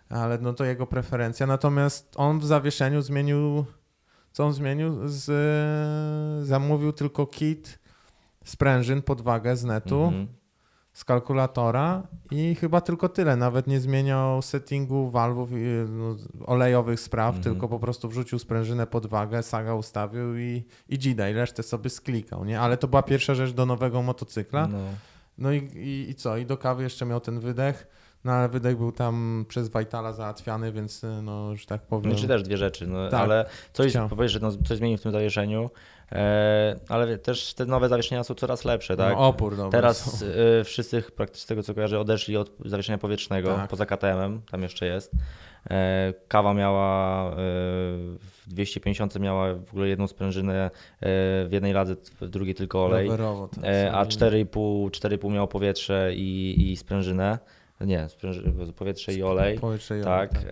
[0.09, 1.47] ale no to jego preferencja.
[1.47, 3.65] Natomiast on w zawieszeniu zmienił,
[4.32, 5.07] co on zmienił?
[5.07, 5.27] Z,
[6.47, 7.79] zamówił tylko kit
[8.45, 10.27] sprężyn, podwagę z netu, Mhm.
[10.93, 13.35] Z kalkulatora i chyba tylko tyle.
[13.35, 15.49] Nawet nie zmieniał settingu walwów
[15.89, 16.15] no,
[16.45, 17.43] olejowych spraw, Mhm.
[17.43, 22.45] tylko po prostu wrzucił sprężynę, podwagę, saga ustawił i, i dzida i resztę sobie sklikał,
[22.45, 22.59] nie?
[22.59, 24.67] Ale to była pierwsza rzecz do nowego motocykla.
[24.67, 24.77] No.
[25.37, 26.37] No i, i, i co?
[26.37, 27.87] I do kawy jeszcze miał ten wydech,
[28.23, 32.11] no ale wydech był tam przez Wajtala załatwiany, więc no, że tak powiem...
[32.11, 33.21] Znaczy też dwie rzeczy, no, Tak.
[33.21, 35.69] ale coś, powiesz, że no, coś zmienił w tym zawieszeniu,
[36.89, 39.14] ale wie- też te nowe zawieszenia są coraz lepsze, tak?
[39.18, 40.24] no, opór dobry Teraz
[40.59, 43.70] e, wszyscy praktycznie z tego co kojarzę odeszli od zawieszenia powietrznego, Tak.
[43.70, 45.12] poza KTM-em, tam jeszcze jest.
[45.70, 50.70] E, kawa miała e, w 250 miała w ogóle jedną sprężynę e,
[51.01, 53.05] w jednej ladze, w drugiej tylko olej.
[53.07, 57.39] Rowerowo, tak, E, a sobie- 4,5 4,5 miało powietrze i, i sprężynę.
[57.86, 58.07] Nie,
[58.75, 59.59] powietrze i olej.
[59.59, 60.32] Powietrze i Tak.
[60.32, 60.45] olej,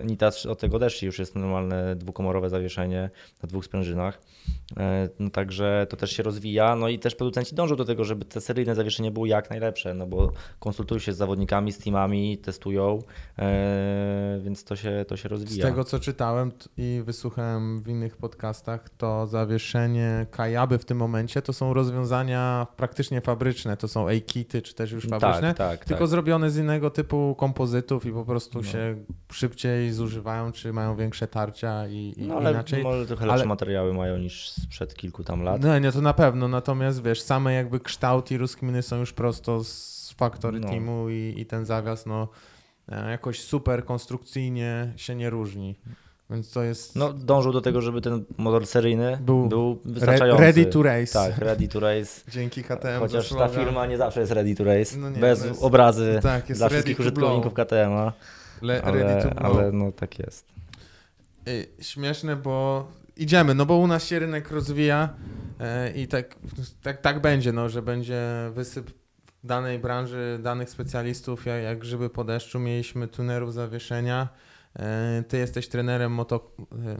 [0.00, 3.10] E, Nitas od tego odeszli, już jest normalne dwukomorowe zawieszenie
[3.42, 4.20] na dwóch sprężynach.
[4.76, 6.76] E, no także to też się rozwija.
[6.76, 10.06] No i też producenci dążą do tego, żeby te seryjne zawieszenie było jak najlepsze, no
[10.06, 12.98] bo konsultują się z zawodnikami, z teamami, testują,
[13.38, 15.66] e, więc to się, to się Z rozwija.
[15.66, 21.52] tego co czytałem i wysłuchałem w innych podcastach, to zawieszenie Kajaby w tym momencie to
[21.52, 23.76] są rozwiązania praktycznie fabryczne.
[23.76, 25.54] To są A-kity czy też już fabryczne.
[25.54, 26.08] tak, tak, Tylko tak.
[26.22, 28.64] Zrobione z innego typu kompozytów i po prostu No.
[28.64, 28.96] się
[29.32, 32.82] szybciej zużywają, czy mają większe tarcia i, i No ale inaczej.
[32.82, 35.62] może trochę lepsze ale- materiały mają niż sprzed kilku tam lat.
[35.62, 36.48] No nie, to na pewno.
[36.48, 40.68] Natomiast wiesz, same jakby kształt i rozkminy są już prosto z Factory No.
[40.68, 42.28] Teamu i, i ten zawias no
[42.88, 45.78] e, jakoś super konstrukcyjnie się nie różni.
[46.32, 50.42] Więc to jest No dążą do tego, żeby ten motor seryjny Był był, wystarczający.
[50.42, 51.12] ready to race.
[51.12, 52.30] Tak, ready to race.
[52.30, 52.98] Dzięki KTM.
[52.98, 54.96] Chociaż ta firma nie zawsze jest ready to race.
[54.98, 57.66] No nie, bez jest- obrazy tak, jest dla wszystkich użytkowników blow.
[57.68, 58.12] KTM-a.
[58.62, 59.56] Le- ready Ale, to blow.
[59.56, 60.46] ale no tak jest.
[61.48, 65.08] Y, Śmieszne, bo idziemy, no bo u nas się rynek rozwija
[65.60, 66.36] e, i tak,
[66.82, 68.22] tak, tak będzie, no, że będzie
[68.54, 68.90] wysyp
[69.44, 72.58] danej branży, danych specjalistów, jak, jak grzyby po deszczu.
[72.60, 74.28] Mieliśmy tunerów zawieszenia.
[74.78, 76.52] E, Ty jesteś trenerem moto...
[76.86, 76.96] e,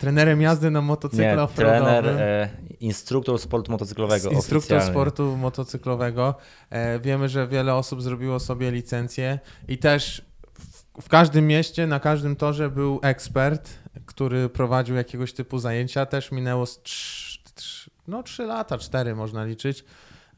[0.00, 2.48] Trenerem jazdy na motocyklu Nie, trener, e,
[2.80, 4.30] instruktor sportu motocyklowego.
[4.30, 4.86] Instruktor oficjalnie.
[4.90, 6.34] sportu motocyklowego.
[6.70, 9.38] E, wiemy, że wiele osób zrobiło sobie licencję
[9.68, 10.22] i też
[10.58, 13.70] w, w każdym mieście, na każdym torze był ekspert,
[14.06, 16.06] który prowadził jakiegoś typu zajęcia.
[16.06, 19.84] Też minęło z trz, trz, no, 3 lata, 4 można liczyć.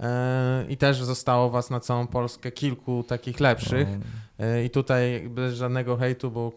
[0.00, 3.88] E, i też zostało was na całą Polskę kilku takich lepszych.
[3.90, 4.04] No,
[4.38, 6.52] E, I tutaj bez żadnego hejtu, bo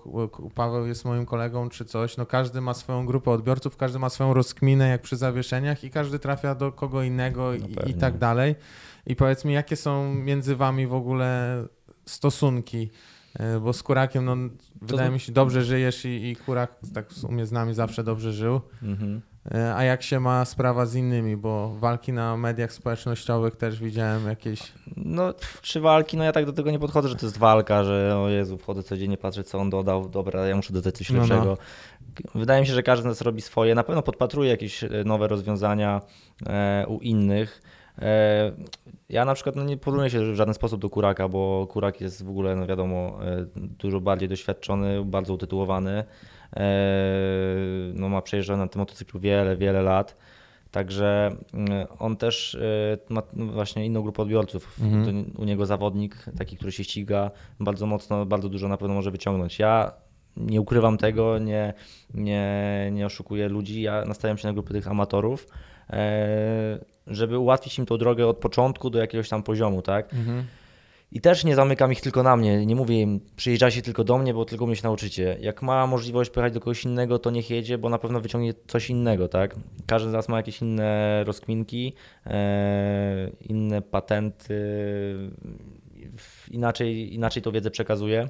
[0.55, 4.33] Paweł jest moim kolegą czy coś, no każdy ma swoją grupę odbiorców, każdy ma swoją
[4.33, 8.55] rozkminę jak przy zawieszeniach i każdy trafia do kogo innego i, i tak dalej.
[9.05, 11.63] I powiedz mi, jakie są między wami w ogóle
[12.05, 12.89] stosunki?
[13.39, 14.35] E, Bo z Kurakiem, no
[14.81, 18.33] wydaje mi się, dobrze żyjesz i, i Kurak tak w sumie z nami zawsze dobrze
[18.33, 18.61] żył.
[18.83, 19.21] Mhm.
[19.54, 24.28] E, A jak się ma sprawa z innymi, bo walki na mediach społecznościowych też widziałem
[24.28, 24.60] jakieś...
[24.98, 28.18] No, czy walki, no ja tak do tego nie podchodzę, że to jest walka, że
[28.18, 31.22] o Jezu, wchodzę codziennie, patrzę co on dodał, dobra, ja muszę dodać coś No, no.
[31.22, 31.58] lepszego.
[32.36, 35.28] Wydaje mi się, że każdy z nas robi swoje, na pewno podpatruje jakieś e, nowe
[35.28, 36.02] rozwiązania
[36.48, 37.62] e, u innych.
[39.10, 42.26] Ja na przykład no, nie porównuję się w żaden sposób do Kuraka, bo Kurak jest
[42.26, 43.20] w ogóle, no wiadomo,
[43.56, 46.04] dużo bardziej doświadczony, bardzo utytułowany.
[46.56, 46.62] E,
[47.93, 50.18] no, ma przejeżdżane na tym motocyklu wiele, wiele lat.
[50.72, 54.80] Także mm, on też e, ma właśnie inną grupę odbiorców.
[54.82, 55.32] Mhm.
[55.38, 59.60] U niego zawodnik, taki, który się ściga, bardzo mocno, bardzo dużo na pewno może wyciągnąć.
[59.60, 59.91] Ja
[60.38, 61.74] nie ukrywam tego, nie,
[62.14, 63.82] nie, nie oszukuję ludzi.
[63.82, 65.48] Ja nastawiam się na grupy tych amatorów,
[65.89, 70.14] e, żeby ułatwić im tą drogę od początku do jakiegoś tam poziomu, tak?
[70.14, 70.43] Mhm.
[71.12, 72.66] I też nie zamykam ich tylko na mnie.
[72.66, 75.38] Nie mówię im, przyjeżdżajcie tylko do mnie, bo tylko mnie się nauczycie.
[75.41, 78.89] Jak ma możliwość pojechać do kogoś innego, to niech jedzie, bo na pewno wyciągnie coś
[78.89, 79.55] innego, tak?
[79.86, 81.93] Każdy z nas ma jakieś inne rozkminki,
[82.26, 84.60] e, inne patenty,
[86.51, 88.30] inaczej, inaczej tą wiedzę przekazuje.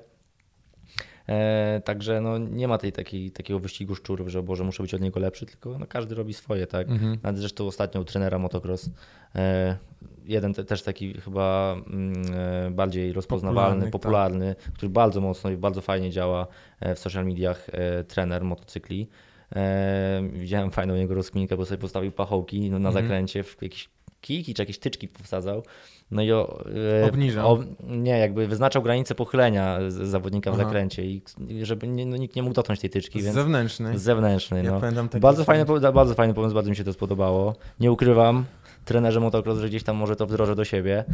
[1.30, 5.02] E, także no, nie ma tej takiej, takiego wyścigu szczurów, że Boże, muszę być od
[5.02, 6.90] niego lepszy, tylko no, każdy robi swoje, tak?
[6.90, 7.18] Mhm.
[7.24, 8.90] Nawet zresztą ostatnio u trenera motocross,
[9.36, 9.78] e,
[10.28, 12.14] jeden te, też taki chyba mm,
[12.68, 16.48] e, bardziej rozpoznawalny, Popularny, popularny, który bardzo mocno i bardzo fajnie działa
[16.80, 19.08] e, w social mediach, e, trener motocykli.
[19.56, 23.06] E, widziałem fajną jego rozkminkę, bo sobie postawił pachołki no, na Mhm.
[23.06, 23.90] zakręcie, w jakieś
[24.22, 25.64] kijki czy jakieś tyczki powsadzał.
[26.12, 26.64] No i o,
[27.02, 27.52] e, Obniżał.
[27.52, 30.64] ob- nie, jakby wyznaczał granicę pochylenia zawodnika w Aha.
[30.64, 31.22] zakręcie i
[31.62, 33.98] żeby nie, no, nikt nie mógł dotknąć tej tyczki, Z więc zewnętrznej.
[33.98, 34.66] z zewnętrznej.
[34.66, 34.80] Ja No.
[34.82, 37.56] pamiętam taki Bardzo, fajny, bardzo fajny pomysł, bardzo mi się to spodobało.
[37.80, 38.46] Nie ukrywam,
[38.88, 41.06] trenerze motocross, że gdzieś tam może to wdrożę do siebie.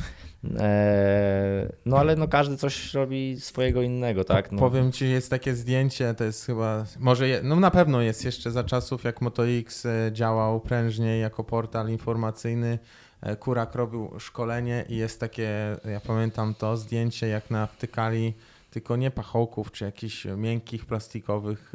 [0.59, 4.51] Eee, no ale no każdy coś robi swojego innego, tak?
[4.51, 4.59] No.
[4.59, 8.51] Powiem ci, jest takie zdjęcie, to jest chyba, może, je, no na pewno jest jeszcze
[8.51, 12.79] za czasów, jak MotoX e, działał prężniej jako portal informacyjny.
[13.21, 18.33] E, Kurak robił szkolenie i jest takie, ja pamiętam to zdjęcie, jak nawtykali
[18.71, 21.73] tylko nie pachołków czy jakichś miękkich, plastikowych,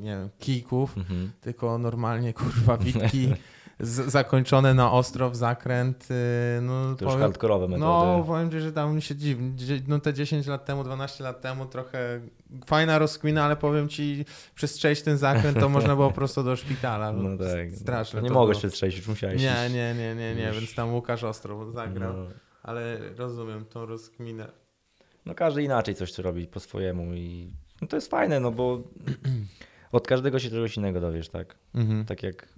[0.00, 1.30] nie wiem, kijków, Mhm.
[1.40, 3.28] tylko normalnie kurwa witki
[3.80, 6.08] z, zakończone na ostro w zakręt.
[6.10, 6.14] y,
[6.62, 7.80] No, To już powiem- hardkorowe metody.
[7.86, 9.38] no, powiem ci, że tam się dziw...
[9.54, 12.20] dzie- no te 10 lat temu, 12 lat temu trochę
[12.66, 14.24] fajna rozkmina, ale powiem ci,
[14.54, 17.12] przez przejść ten zakręt to można było prosto do szpitala.
[17.12, 17.72] no tak.
[17.72, 19.74] Straszne Nie mogłeś strzelić, już musiałeś Nie, iść.
[19.74, 20.58] nie, nie, nie, nie, Już.
[20.58, 22.26] więc tam Łukasz ostro zagrał, No.
[22.62, 24.48] ale rozumiem tą rozkminę.
[25.26, 27.50] no każdy inaczej coś robi po swojemu i
[27.82, 28.82] no, to jest fajne, no bo
[29.92, 31.56] od każdego się czegoś innego dowiesz, tak?
[31.74, 32.04] Mhm.
[32.04, 32.48] Tak jak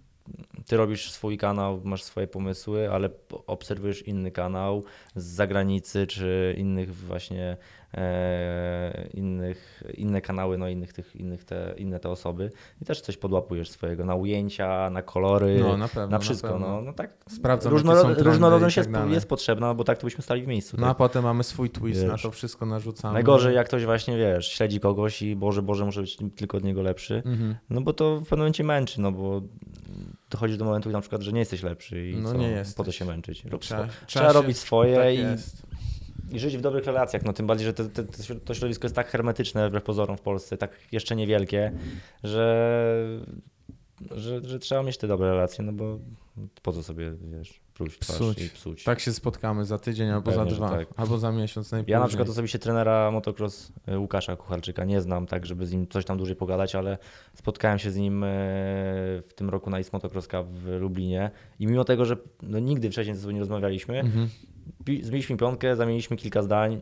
[0.68, 3.10] ty robisz swój kanał, masz swoje pomysły, ale
[3.46, 4.84] obserwujesz inny kanał
[5.16, 7.56] z zagranicy, czy innych właśnie
[7.94, 12.50] e, innych, inne kanały, no innych tych, innych te, inne te osoby
[12.82, 16.08] i też coś podłapujesz swojego na ujęcia, na kolory, No, na pewno.
[16.08, 16.48] na wszystko.
[16.48, 16.66] pewno.
[16.68, 17.14] no, no tak.
[17.28, 20.46] Sprawdzam, Różno, jakie są trendy różnorodność tak jest, potrzebna, bo tak to byśmy stali w
[20.46, 20.76] miejscu.
[20.80, 20.96] No a tak?
[20.96, 22.22] potem mamy swój twist, na Wiesz.
[22.22, 23.14] to wszystko narzucamy.
[23.14, 26.82] Najgorzej jak ktoś właśnie, wiesz, śledzi kogoś i Boże, Boże, muszę być tylko od niego
[26.82, 27.22] lepszy.
[27.26, 27.54] Mhm.
[27.70, 29.42] No bo to w pewnym momencie męczy, no bo
[30.30, 32.92] dochodzi do momentu na przykład, że nie jesteś lepszy i No co, nie po to
[32.92, 33.44] się męczyć.
[33.44, 35.62] Rób Trzeba- swo- trzeba się- robić swoje Tak i, jest.
[36.30, 38.04] i żyć w dobrych relacjach, no tym bardziej, że te, te,
[38.44, 41.72] to środowisko jest tak hermetyczne wbrew pozorom w Polsce, tak jeszcze niewielkie,
[42.24, 43.20] że,
[44.10, 45.98] że, że trzeba mieć te dobre relacje, no bo
[46.62, 48.42] po co sobie, wiesz, pluć twarz Psuć.
[48.42, 48.84] i psuć.
[48.84, 50.88] Tak się spotkamy za tydzień albo Pewnie, za dwa, tak.
[50.96, 51.92] albo za miesiąc najpóźniej.
[51.92, 55.86] Ja na przykład osobiście trenera motocross e, Łukasza Kucharczyka nie znam, tak żeby z nim
[55.88, 56.98] coś tam dłużej pogadać, ale
[57.34, 58.26] spotkałem się z nim e,
[59.22, 62.90] w tym roku na East Motocross Cup w Lublinie i mimo tego, że no, nigdy
[62.90, 64.28] wcześniej ze sobą nie rozmawialiśmy, Mhm.
[65.02, 66.80] zbiliśmy piątkę, zamieniliśmy kilka zdań,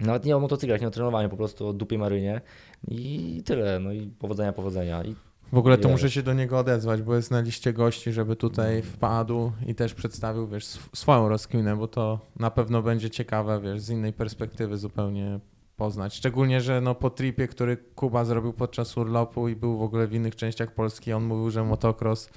[0.00, 2.40] nawet nie o motocyklach, nie o trenowaniu, po prostu o dupie marynie
[2.88, 5.04] i tyle, no i powodzenia, powodzenia.
[5.04, 5.14] I
[5.52, 8.82] W ogóle to muszę się do niego odezwać, bo jest na liście gości, żeby tutaj
[8.82, 13.80] wpadł i też przedstawił, wiesz, sw- swoją rozkminę, bo to na pewno będzie ciekawe, wiesz,
[13.80, 15.40] z innej perspektywy zupełnie
[15.76, 16.14] poznać.
[16.14, 20.14] Szczególnie, że no po tripie, który Kuba zrobił podczas urlopu i był w ogóle w
[20.14, 22.30] innych częściach Polski, on mówił, że motocross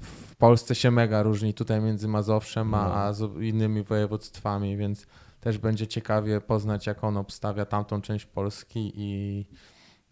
[0.00, 2.94] w Polsce się mega różni tutaj między Mazowszem a, No.
[2.94, 5.06] a z innymi województwami, więc
[5.40, 9.46] też będzie ciekawie poznać, jak on obstawia tamtą część Polski i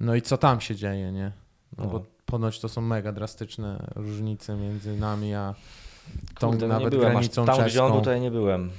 [0.01, 1.33] no i co tam się dzieje, nie?
[1.79, 1.91] No, No.
[1.91, 5.55] bo ponoć to są mega drastyczne różnice między nami a,
[6.39, 8.01] tą Kurde, no nawet byłem granicą tam, czeską.
[8.03, 8.71] to ja nie byłem.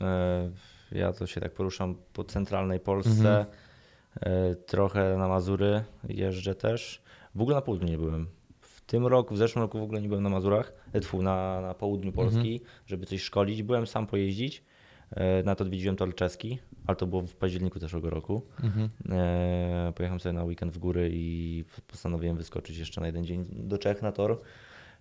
[0.00, 0.50] E,
[0.92, 3.46] Ja to się tak poruszam po centralnej Polsce, Mhm.
[4.20, 7.02] e, trochę na Mazury jeżdżę też.
[7.34, 8.26] W ogóle na południu nie byłem.
[8.60, 11.60] W tym roku, w zeszłym roku w ogóle nie byłem na Mazurach, e, tfu, na,
[11.60, 12.70] na południu Polski, Mhm.
[12.86, 13.62] żeby coś szkolić.
[13.62, 14.62] Byłem sam pojeździć,
[15.44, 18.42] na to odwiedziłem tor czeski, ale to było w październiku zeszłego roku.
[18.62, 18.88] Mhm.
[19.10, 23.78] E, Pojechałem sobie na weekend w góry i postanowiłem wyskoczyć jeszcze na jeden dzień do
[23.78, 24.40] Czech na tor.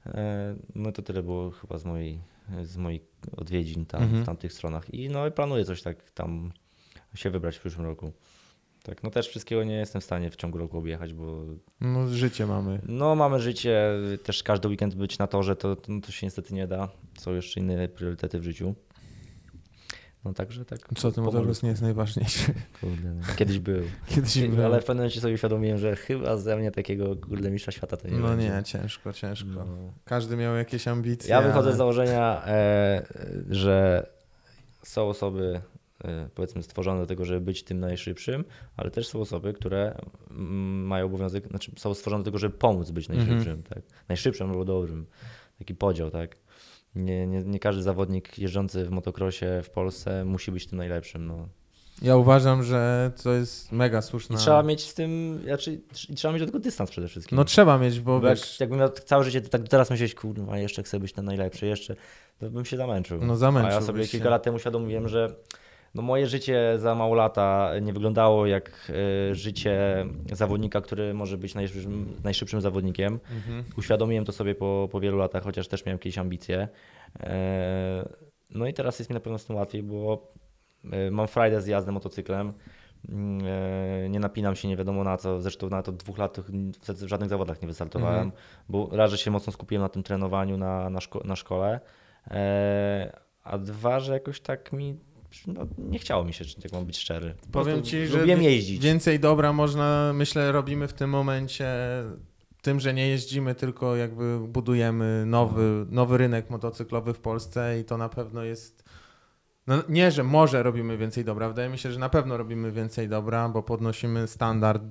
[0.06, 2.20] E, No to tyle było chyba z mojej,
[2.64, 3.02] z moich
[3.38, 4.24] odwiedzin tam Mhm.
[4.24, 4.94] w tamtych stronach.
[4.94, 6.52] I no i planuję coś tak tam
[7.16, 8.12] się wybrać w przyszłym roku.
[8.84, 11.46] Tak, no też wszystkiego nie jestem w stanie w ciągu roku objechać, bo
[11.82, 12.82] No życie mamy.
[12.86, 13.90] no mamy życie,
[14.24, 16.90] też każdy weekend być na torze, to, no, to się niestety nie da.
[17.20, 18.76] Są jeszcze inne priorytety w życiu.
[20.26, 20.80] No także tak.
[20.80, 21.22] Co powolutku.
[21.22, 22.54] motorus nie jest najważniejsze.
[22.82, 23.22] Kurde, no.
[23.38, 23.84] Kiedyś był.
[24.08, 24.66] Kiedyś było.
[24.66, 28.08] Ale w pewnym momencie sobie uświadomiłem, że chyba ze mnie takiego kurde mistrza świata to
[28.08, 28.50] nie No będzie.
[28.50, 29.50] nie, ciężko, ciężko.
[29.50, 29.94] No.
[30.06, 31.30] Każdy miał jakieś ambicje.
[31.30, 33.06] Ja wychodzę ale- z założenia, e,
[33.50, 34.08] że
[34.84, 35.62] są osoby
[36.04, 38.44] e, powiedzmy stworzone do tego, żeby być tym najszybszym,
[38.78, 39.98] ale też są osoby, które
[40.32, 43.80] mm, mają obowiązek, znaczy są stworzone do tego, żeby pomóc być najszybszym, tak?
[44.10, 45.06] Najszybszym albo dobrym.
[45.60, 46.36] Taki podział, tak?
[46.98, 51.28] Nie, nie, nie każdy zawodnik jeżdżący w motocrossie w Polsce musi być tym najlepszym.
[51.28, 51.48] No.
[52.02, 54.38] Ja uważam, że to jest mega I słuszna.
[54.38, 57.36] trzeba mieć z tym, znaczy, i trzeba mieć do tego dystans przede wszystkim.
[57.36, 60.58] No trzeba mieć, bo Bo jak, wiesz, jakbym miał całe życie tak teraz myśleć, kurwa,
[60.58, 61.96] jeszcze chcę być ten najlepszy, jeszcze,
[62.40, 63.20] to bym się zamęczył.
[63.26, 64.12] no A zamęczyłbyś ja sobie się.
[64.12, 65.36] kilka lat temu uświadomiłem, że
[65.96, 68.92] no moje życie za mało lata nie wyglądało jak
[69.32, 73.20] e, życie zawodnika, który może być najszybszym, najszybszym zawodnikiem.
[73.32, 73.64] Mhm.
[73.78, 76.68] Uświadomiłem to sobie po, po wielu latach, chociaż też miałem jakieś ambicje.
[77.20, 78.10] E,
[78.50, 80.32] No i teraz jest mi na pewno z tym łatwiej, bo
[80.92, 82.54] e, mam frajdę z jazdy motocyklem.
[83.10, 85.42] Mm, Nie napinam się nie wiadomo na co.
[85.42, 86.40] Zresztą na to dwóch lat
[86.88, 88.42] w żadnych zawodach nie wystartowałem, Mhm.
[88.70, 91.80] bo raz, że się mocno skupiłem na tym trenowaniu na, na, szko- na szkole,
[93.44, 95.00] a dwa, że jakoś tak mi
[95.48, 97.36] no, nie chciało mi się, jak mam być szczery.
[97.42, 98.84] Po Powiem ci, że lubiłem jeździć.
[98.84, 101.68] Więcej dobra można, myślę, robimy w tym momencie
[102.62, 107.98] tym, że nie jeździmy, tylko jakby budujemy nowy, nowy rynek motocyklowy w Polsce i to
[107.98, 108.84] na pewno jest.
[109.68, 111.50] No nie, że może robimy więcej dobra.
[111.50, 114.84] Wydaje mi się, że na pewno robimy więcej dobra, bo podnosimy standard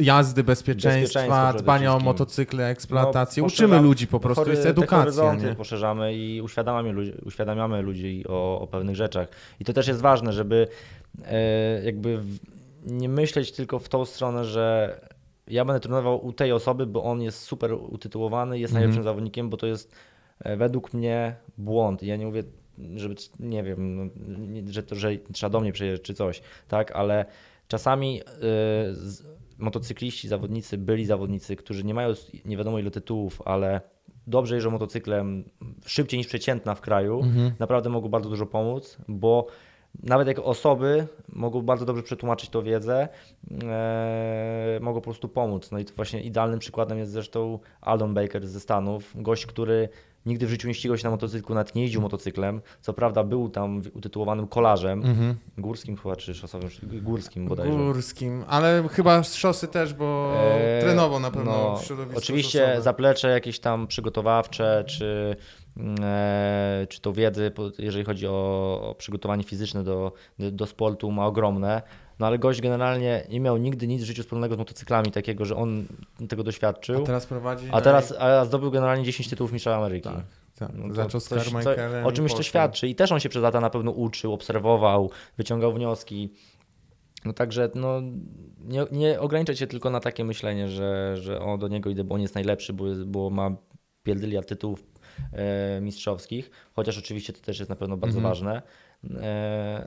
[0.00, 2.04] jazdy, bezpieczeństwa, Bezpieczeństwo dbania o wszystkim.
[2.04, 3.42] motocykle, eksploatacji.
[3.42, 5.34] No, Uczymy ludzi po prostu, Hory- jest te edukacja.
[5.34, 5.54] Nie?
[5.54, 9.28] poszerzamy i uświadamiamy ludzi, uświadamiamy ludzi o, o pewnych rzeczach.
[9.60, 10.68] I to też jest ważne, żeby
[11.24, 12.20] e, jakby
[12.86, 15.00] nie myśleć tylko w tą stronę, że
[15.46, 18.80] ja będę trenował u tej osoby, bo on jest super utytułowany, jest Mhm.
[18.82, 19.92] najlepszym zawodnikiem, bo to jest
[20.40, 22.02] e, według mnie błąd.
[22.02, 22.42] Ja nie mówię,
[22.96, 24.10] żeby, nie wiem, no,
[24.72, 27.24] że, to, że trzeba do mnie przyjeżdżać czy coś, tak, ale
[27.68, 28.20] czasami
[28.90, 29.22] z,
[29.58, 32.14] motocykliści, zawodnicy, byli zawodnicy, którzy nie mają
[32.44, 33.80] nie wiadomo ile tytułów, ale
[34.26, 35.44] dobrze jeżdżą motocyklem
[35.86, 37.52] szybciej niż przeciętna w kraju, Mhm.
[37.58, 39.46] naprawdę mogą bardzo dużo pomóc, bo
[40.02, 43.08] nawet jako osoby mogą bardzo dobrze przetłumaczyć tą wiedzę,
[43.62, 45.70] e, mogą po prostu pomóc.
[45.70, 49.88] No i to właśnie idealnym przykładem jest zresztą Aldon Baker ze Stanów, gość, który
[50.28, 53.48] nigdy w życiu nie ścigał się na motocyklu, nawet nie jeździł motocyklem, co prawda był
[53.48, 55.34] tam utytułowanym kolarzem, Mhm.
[55.58, 56.70] górskim chyba, czy szosowym,
[57.02, 57.78] górskim bodajże.
[57.78, 62.58] Górskim, ale chyba z szosy też, bo Eee, trenował na pewno no, w środowisku Oczywiście
[62.60, 62.82] szosowym.
[62.82, 65.36] zaplecze jakieś tam przygotowawcze, czy,
[66.00, 68.32] e, czy to wiedzy, jeżeli chodzi o,
[68.90, 71.82] o przygotowanie fizyczne do, do sportu, ma ogromne.
[72.18, 75.56] No ale gość generalnie nie miał nigdy nic w życiu wspólnego z motocyklami, takiego, że
[75.56, 75.84] on
[76.28, 77.02] tego doświadczył.
[77.02, 77.66] A teraz prowadzi.
[77.72, 80.08] A teraz a zdobył generalnie 10 tytułów Mistrza Ameryki.
[80.08, 80.24] Tak,
[80.58, 80.70] tak.
[80.74, 83.60] No Zaczął z coś- co- O czymś to świadczy i też on się przez lata
[83.60, 86.32] na pewno uczył, obserwował, wyciągał wnioski.
[87.24, 88.00] No także no,
[88.64, 92.14] nie, nie ograniczać się tylko na takie myślenie, że, że o, do niego idę, bo
[92.14, 93.50] on jest najlepszy, bo, bo ma
[94.02, 94.84] pierdyliard tytułów
[95.32, 98.30] e, mistrzowskich, chociaż oczywiście to też jest na pewno bardzo Mhm.
[98.30, 98.62] ważne,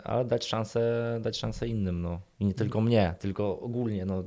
[0.03, 0.82] ale dać szansę,
[1.22, 2.01] dać szansę innym.
[2.01, 2.20] No.
[2.39, 4.05] I nie tylko mnie, tylko ogólnie.
[4.05, 4.24] No.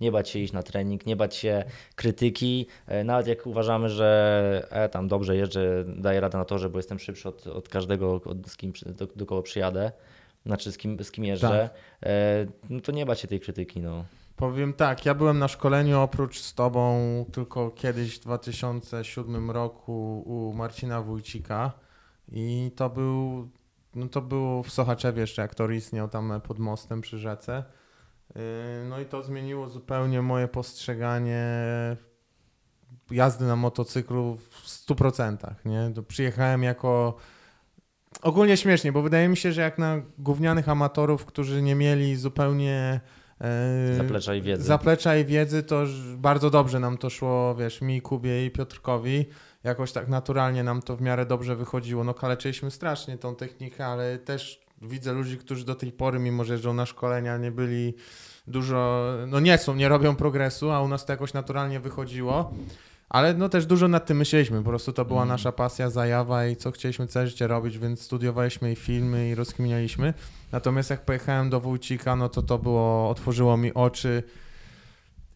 [0.00, 1.64] Nie bać się iść na trening, nie bać się
[1.94, 6.78] krytyki, e, nawet jak uważamy, że e, tam dobrze jeżdżę, daję radę na torze, bo
[6.78, 9.92] jestem szybszy od, od każdego, od, z kim, do, do kogo przyjadę,
[10.46, 11.70] znaczy z kim, z kim jeżdżę,
[12.02, 13.80] e, no to nie bać się tej krytyki.
[13.80, 14.04] No.
[14.36, 20.52] Powiem tak, ja byłem na szkoleniu oprócz z tobą tylko kiedyś w 2007 roku u
[20.52, 21.72] Marcina Wójcika
[22.32, 23.48] i to był,
[23.96, 27.64] no to było w Sochaczewie jeszcze, jak tor istniał tam pod mostem przy rzece.
[28.34, 28.42] Yy,
[28.88, 31.46] No i to zmieniło zupełnie moje postrzeganie
[33.10, 35.90] jazdy na motocyklu w 100%, nie?
[35.94, 37.16] To przyjechałem jako
[38.22, 43.00] ogólnie śmiesznie, bo wydaje mi się, że jak na gównianych amatorów, którzy nie mieli zupełnie
[43.40, 44.62] e, Zaplecza i wiedzy.
[44.62, 45.84] zaplecza i wiedzy, to
[46.16, 49.26] bardzo dobrze nam to szło, wiesz, mi, Kubie i Piotrkowi.
[49.66, 52.04] Jakoś tak naturalnie nam to w miarę dobrze wychodziło.
[52.04, 56.52] No kaleczyliśmy strasznie tą technikę, ale też widzę ludzi, którzy do tej pory, mimo że
[56.52, 57.94] jeżdżą na szkolenia, nie byli
[58.46, 62.54] dużo, no nie są, nie robią progresu, a u nas to jakoś naturalnie wychodziło.
[63.08, 65.28] Ale no też dużo nad tym myśleliśmy, po prostu to była Mm.
[65.28, 70.14] nasza pasja, zajawa i co chcieliśmy całe życie robić, więc studiowaliśmy i filmy i rozkminialiśmy.
[70.52, 74.22] Natomiast jak pojechałem do Wójcika, no to to było, otworzyło mi oczy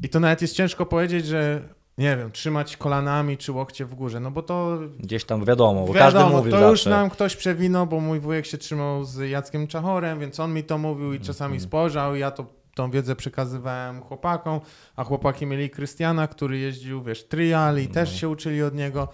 [0.02, 1.62] i to nawet jest ciężko powiedzieć, że
[2.00, 5.92] nie wiem, trzymać kolanami czy łokcie w górze, no bo to Gdzieś tam wiadomo, bo
[5.92, 6.70] wiadomo, każdy mówił to zawsze.
[6.70, 10.64] już nam ktoś przewinął, bo mój wujek się trzymał z Jackiem Czachorem, więc on mi
[10.64, 11.68] to mówił i czasami Mhm.
[11.68, 14.60] spojrzał i ja to, tą wiedzę przekazywałem chłopakom,
[14.96, 18.16] a chłopaki mieli Krystiana, który jeździł, wiesz, trial i też No.
[18.18, 19.08] się uczyli od niego,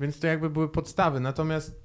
[0.00, 1.20] więc to jakby były podstawy.
[1.20, 1.80] Natomiast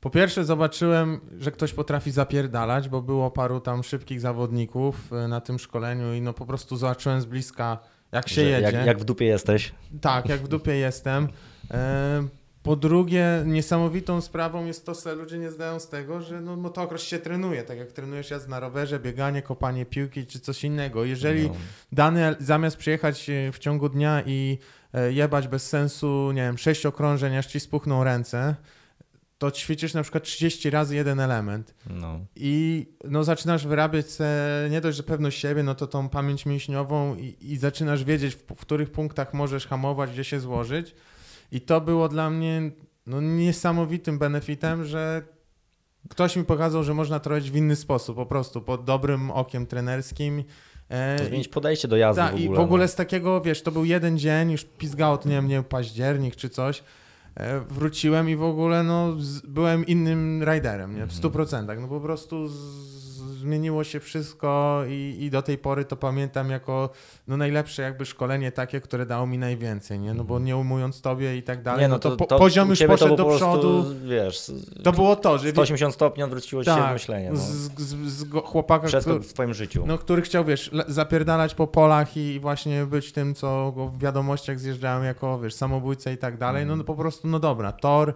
[0.00, 5.40] po pierwsze zobaczyłem, że ktoś potrafi zapierdalać, bo było paru tam szybkich zawodników y, na
[5.40, 7.78] tym szkoleniu i no po prostu zobaczyłem z bliska,
[8.12, 8.76] jak się jedzie.
[8.76, 9.72] Jak, jak w dupie jesteś.
[10.00, 11.28] Tak, jak w dupie jestem.
[11.70, 12.28] E,
[12.62, 17.02] Po drugie, niesamowitą sprawą jest to, że ludzie nie zdają z tego, że no, motocross
[17.02, 21.04] się trenuje, tak jak trenujesz jazdę na rowerze, bieganie, kopanie piłki czy coś innego.
[21.04, 21.54] Jeżeli No.
[21.92, 24.58] dany zamiast przyjechać e, w ciągu dnia i
[24.94, 28.54] e, jebać bez sensu, nie wiem, sześć okrążeń, aż ci spuchną ręce,
[29.42, 31.74] to ćwiczysz na przykład 30 razy jeden element.
[31.90, 32.20] No.
[32.36, 34.06] I no, zaczynasz wyrabiać
[34.70, 38.42] nie dość, że pewność siebie, no to tą pamięć mięśniową i, i zaczynasz wiedzieć, w,
[38.54, 40.94] w których punktach możesz hamować, gdzie się złożyć.
[41.52, 42.70] I to było dla mnie
[43.06, 45.22] no, niesamowitym benefitem, że
[46.08, 50.44] ktoś mi pokazał, że można robić w inny sposób, po prostu pod dobrym okiem trenerskim.
[50.88, 52.52] E, To zmienić podejście do jazdy tak, w ogóle.
[52.52, 52.88] i w ogóle no.
[52.88, 56.48] z takiego, wiesz, to był jeden dzień, już pizgało, to nie wiem, nie październik czy
[56.48, 56.82] coś.
[57.36, 59.16] E, Wróciłem i w ogóle no,
[59.48, 61.06] byłem innym riderem, nie?
[61.06, 61.80] W stu procentach.
[61.80, 62.54] No po prostu z,
[63.42, 66.90] zmieniło się wszystko i, i do tej pory to pamiętam jako
[67.28, 70.14] no, najlepsze jakby szkolenie takie, które dało mi najwięcej, nie?
[70.14, 73.10] No bo nie umując tobie i tak dalej, no, to, po, poziom już to poszedł
[73.10, 73.84] po do prostu, przodu.
[74.04, 74.52] Wiesz,
[74.84, 77.30] To było to, że 180 stopni odwróciło się tak, myślenie.
[77.30, 77.36] No.
[77.36, 79.84] z, z, z chłopaka, który- w twoim życiu.
[79.86, 85.04] no, który chciał, wiesz, zapierdalać po polach i właśnie być tym, co w wiadomościach zjeżdżałem
[85.04, 88.14] jako, wiesz, samobójca i tak dalej, no, no po prostu, no dobra, tor,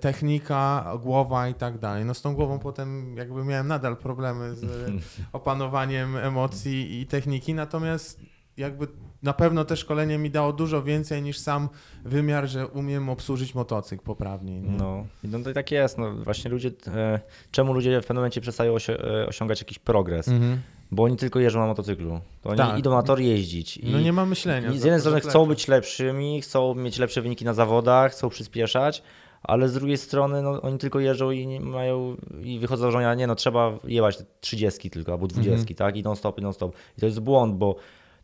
[0.00, 2.04] technika, głowa i tak dalej.
[2.04, 4.64] No z tą głową potem jakby miałem nadal problemy z
[5.32, 8.20] opanowaniem emocji i techniki, natomiast
[8.56, 8.86] jakby
[9.22, 11.68] na pewno te szkolenie mi dało dużo więcej niż sam
[12.04, 14.60] wymiar, że umiem obsłużyć motocykl poprawnie.
[14.60, 14.70] Nie?
[14.70, 15.98] No, i no to tak jest.
[15.98, 17.20] No, właśnie ludzie, e,
[17.50, 20.28] czemu ludzie w pewnym momencie przestają osi- e, osiągać jakiś progres?
[20.28, 20.60] Mhm.
[20.92, 22.20] Bo oni tylko jeżdżą na motocyklu.
[22.42, 22.78] To oni Tak.
[22.78, 23.76] idą na tor jeździć.
[23.76, 24.70] I, No nie ma myślenia.
[24.72, 28.28] i z jednej strony to chcą być lepszymi, chcą mieć lepsze wyniki na zawodach, chcą
[28.28, 29.02] przyspieszać,
[29.42, 33.26] ale z drugiej strony no, oni tylko jeżdżą i mają i wychodzą z założenia, nie
[33.26, 35.96] no trzeba jebać te 30 tylko albo 20, tak?
[35.96, 36.76] I non stop, i non stop.
[36.98, 37.76] I to jest błąd, bo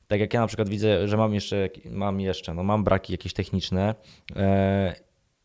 [0.08, 3.32] tak jak ja na przykład widzę, że mam jeszcze, mam jeszcze, no mam braki jakieś
[3.32, 3.94] techniczne
[4.36, 4.94] e,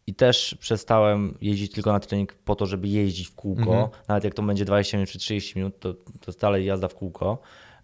[0.07, 3.87] i też przestałem jeździć tylko na trening po to, żeby jeździć w kółko, Mhm.
[4.07, 6.95] nawet jak to będzie 20 minut czy 30 minut, to, to jest dalej jazda w
[6.95, 7.37] kółko.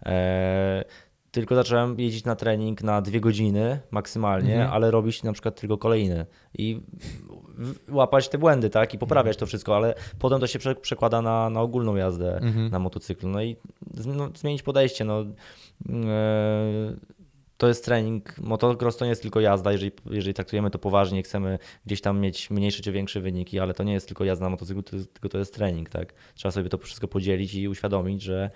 [0.06, 0.84] E,
[1.30, 4.72] tylko zacząłem jeździć na trening na dwie godziny maksymalnie, Mhm.
[4.72, 6.26] ale robić na przykład tylko kolejny
[6.58, 6.80] i
[7.88, 11.50] łapać te błędy, tak, i poprawiać to wszystko, ale potem to się prze, przekłada na,
[11.50, 12.70] na ogólną jazdę Mhm.
[12.70, 13.28] na motocyklu.
[13.28, 13.56] No i
[14.06, 15.24] no, zmienić podejście, no.
[15.90, 16.96] E,
[17.56, 18.38] to jest trening.
[18.38, 22.50] Motocross to nie jest tylko jazda, jeżeli, jeżeli traktujemy to poważnie, chcemy gdzieś tam mieć
[22.50, 25.54] mniejsze czy większe wyniki, ale to nie jest tylko jazda na motocyklu, tylko to jest
[25.54, 26.14] trening, tak?
[26.34, 28.50] Trzeba sobie to wszystko podzielić i uświadomić, że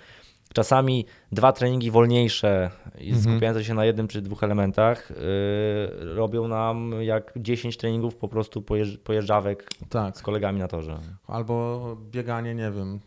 [0.53, 3.21] czasami dwa treningi wolniejsze Mhm.
[3.23, 8.63] skupiające się na jednym czy dwóch elementach yy, robią nam jak 10 treningów po prostu
[8.63, 10.17] pojeżdż, pojeżdżawek Tak.
[10.19, 10.99] z kolegami na torze.
[11.27, 13.01] Albo bieganie, nie wiem,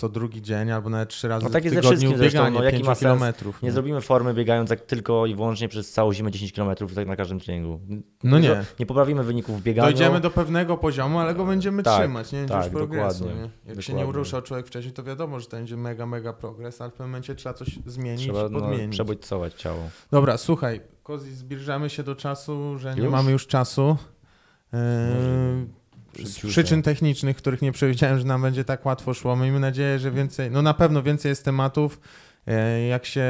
[0.00, 2.58] co drugi dzień, albo nawet trzy razy No tak w jest ze tygodniu zresztą, bieganie
[2.58, 2.98] no jaki 5 ma sens?
[3.00, 3.62] kilometrów.
[3.62, 7.16] Nie zrobimy formy biegając jak tylko i wyłącznie przez całą zimę 10 km tak na
[7.16, 7.80] każdym treningu.
[8.24, 8.48] No nie.
[8.50, 9.86] zro- Nie poprawimy wyników w bieganiu.
[9.92, 13.18] Dojdziemy do pewnego poziomu, ale go będziemy Tak, trzymać, nie będzie tak, już progresu.
[13.24, 13.50] dokładnie, Nie?
[13.74, 14.04] Jak się nie dokładnie.
[14.20, 17.34] uruszał człowiek wcześniej, to wiadomo, że to będzie mega, mega progres, ale w pewnym momencie
[17.34, 18.90] trzeba coś zmienić, Trzeba no, podmienić.
[18.92, 19.78] przebodźcować ciało.
[20.10, 23.12] Dobra, słuchaj, Kozi, zbliżamy się do czasu, że nie Już?
[23.12, 23.96] mamy już czasu.
[24.72, 24.78] Yy,
[26.24, 29.36] z przyczyn technicznych, których nie przewidziałem, że nam będzie tak łatwo szło.
[29.36, 32.00] Miejmy nadzieję, że więcej, no na pewno więcej jest tematów.
[32.46, 33.20] Yy, Jak się,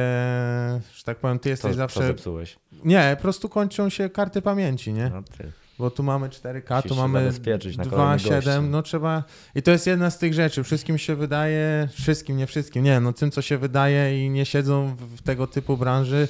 [0.94, 2.07] że tak powiem, ty jesteś co zawsze.
[2.07, 2.59] zepsułeś?
[2.85, 5.11] Nie, po prostu kończą się karty pamięci, nie?
[5.15, 5.52] No, ty.
[5.78, 8.51] Bo tu mamy 4K, Musisz tu mamy zabezpieczyć na kolejnych gości.
[8.51, 9.24] 2,7, no trzeba...
[9.55, 13.12] I to jest jedna z tych rzeczy, wszystkim się wydaje, wszystkim, nie wszystkim, nie, no
[13.12, 16.28] tym co się wydaje i nie siedzą w, w tego typu branży,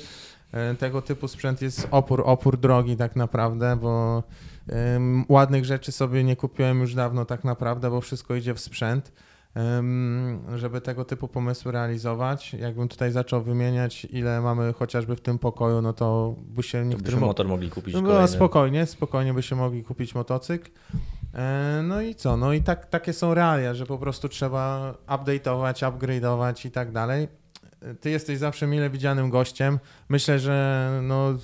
[0.53, 4.23] e, tego typu sprzęt jest opór, opór drogi tak naprawdę, bo
[5.29, 9.13] ładnych rzeczy sobie nie kupiłem już dawno tak naprawdę, bo wszystko idzie w sprzęt.
[10.57, 12.55] żeby tego typu pomysły realizować.
[12.55, 17.21] Jakbym tutaj zaczął wymieniać, ile mamy chociażby w tym pokoju, no to by się niektórym...
[17.21, 18.29] motor mogli kupić No, kolejny.
[18.29, 20.71] spokojnie, spokojnie by się mogli kupić motocykl.
[21.35, 22.37] E, No i co?
[22.37, 27.29] No i tak, takie są realia, że po prostu trzeba update'ować, upgrade'ować i tak dalej.
[28.01, 29.79] Ty jesteś zawsze mile widzianym gościem.
[30.09, 31.35] Myślę, że no,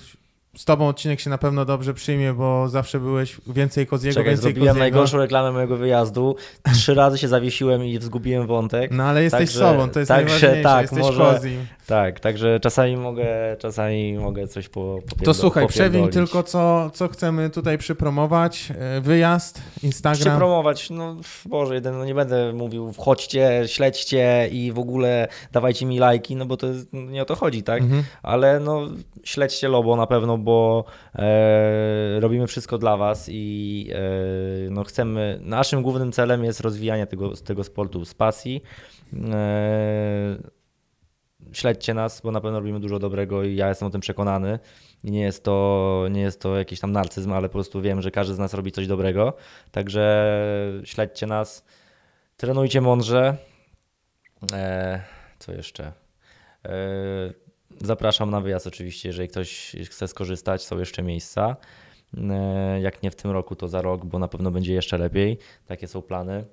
[0.56, 4.42] z tobą odcinek się na pewno dobrze przyjmie, bo zawsze byłeś więcej Koziego, Czekaj, więcej
[4.42, 4.78] zrobiłem Koziego.
[4.80, 6.36] najgorszą reklamę mojego wyjazdu.
[6.74, 8.90] Trzy razy się zawiesiłem i zgubiłem wątek.
[8.90, 10.62] No ale jesteś Także- sobą, to jest także najważniejsze.
[10.62, 11.66] tak, jesteś może- Kozim.
[11.86, 16.12] Tak, także czasami mogę, czasami mogę coś po, To słuchaj, popierdolić.
[16.14, 18.72] tylko, co, co chcemy tutaj przypromować.
[18.78, 20.20] E, Wyjazd, Instagram.
[20.20, 25.98] Przypromować, no Boże, jeden, no nie będę mówił wchodźcie, śledźcie i w ogóle dawajcie mi
[25.98, 27.82] lajki, no bo to jest, nie o to chodzi, tak?
[27.82, 28.02] Mhm.
[28.22, 28.88] Ale no
[29.24, 30.84] śledźcie Lobo na pewno, bo
[31.14, 37.30] e, robimy wszystko dla was i e, no chcemy, naszym głównym celem jest rozwijanie tego,
[37.36, 38.62] tego sportu z pasji.
[39.32, 40.55] E,
[41.52, 44.58] śledźcie nas, bo na pewno robimy dużo dobrego i ja jestem o tym przekonany.
[45.04, 48.10] I nie jest to, nie jest to jakiś tam narcyzm, ale po prostu wiem, że
[48.10, 49.32] każdy z nas robi coś dobrego.
[49.70, 50.40] Także
[50.84, 51.64] śledźcie nas,
[52.36, 53.36] trenujcie mądrze.
[54.52, 55.02] E,
[55.38, 55.92] co jeszcze?
[56.64, 56.72] E,
[57.80, 61.56] zapraszam na wyjazd oczywiście, jeżeli ktoś chce skorzystać, są jeszcze miejsca.
[62.30, 65.38] E, jak nie w tym roku, to za rok, bo na pewno będzie jeszcze lepiej.
[65.66, 66.44] Takie są plany.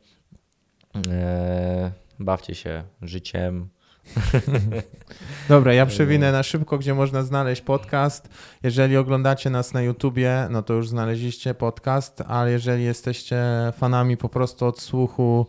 [2.19, 3.69] Bawcie się życiem.
[5.49, 8.29] Dobra, ja przewinę na szybko, gdzie można znaleźć podcast.
[8.63, 13.43] Jeżeli oglądacie nas na YouTubie, no to już znaleźliście podcast, ale jeżeli jesteście
[13.77, 15.47] fanami po prostu odsłuchu,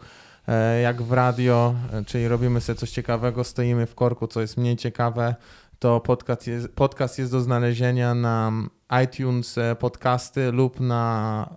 [0.48, 4.56] e, jak w radio, e, czyli robimy sobie coś ciekawego, stoimy w korku, co jest
[4.56, 5.34] mniej ciekawe,
[5.78, 8.52] to podcast jest, podcast jest do znalezienia na
[9.04, 11.48] iTunes e, podcasty lub na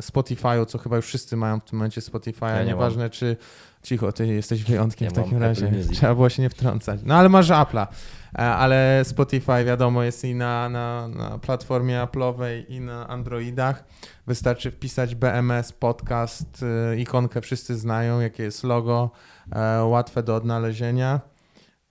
[0.00, 3.36] Spotify'u, co chyba już wszyscy mają w tym momencie Spotify'a, Ja nie nieważne czy
[3.84, 5.70] cicho, ty jesteś wyjątkiem Ja w takim razie.
[5.94, 7.00] Trzeba było się nie wtrącać.
[7.04, 7.86] No ale masz Apple'a.
[8.34, 13.84] E, Ale Spotify wiadomo jest i na, na, na platformie Apple'owej i na Androidach.
[14.26, 19.10] Wystarczy wpisać BMS podcast, y, ikonkę wszyscy znają, jakie jest logo,
[19.52, 21.20] e, łatwe do odnalezienia.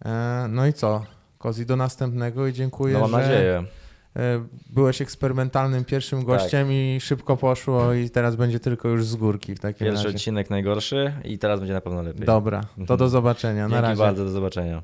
[0.06, 1.04] E, No i co?
[1.38, 3.64] Kozi, do następnego i dziękuję, No mam że nadzieję.
[4.16, 6.28] E, byłeś eksperymentalnym pierwszym Tak.
[6.28, 10.16] gościem i szybko poszło i teraz będzie tylko już z górki w takim Pierwszy razie.
[10.18, 12.26] odcinek najgorszy i teraz będzie na pewno lepiej.
[12.26, 13.64] Dobra, to do zobaczenia.
[13.68, 14.00] Na Dzięki razie.
[14.00, 14.84] bardzo, do zobaczenia.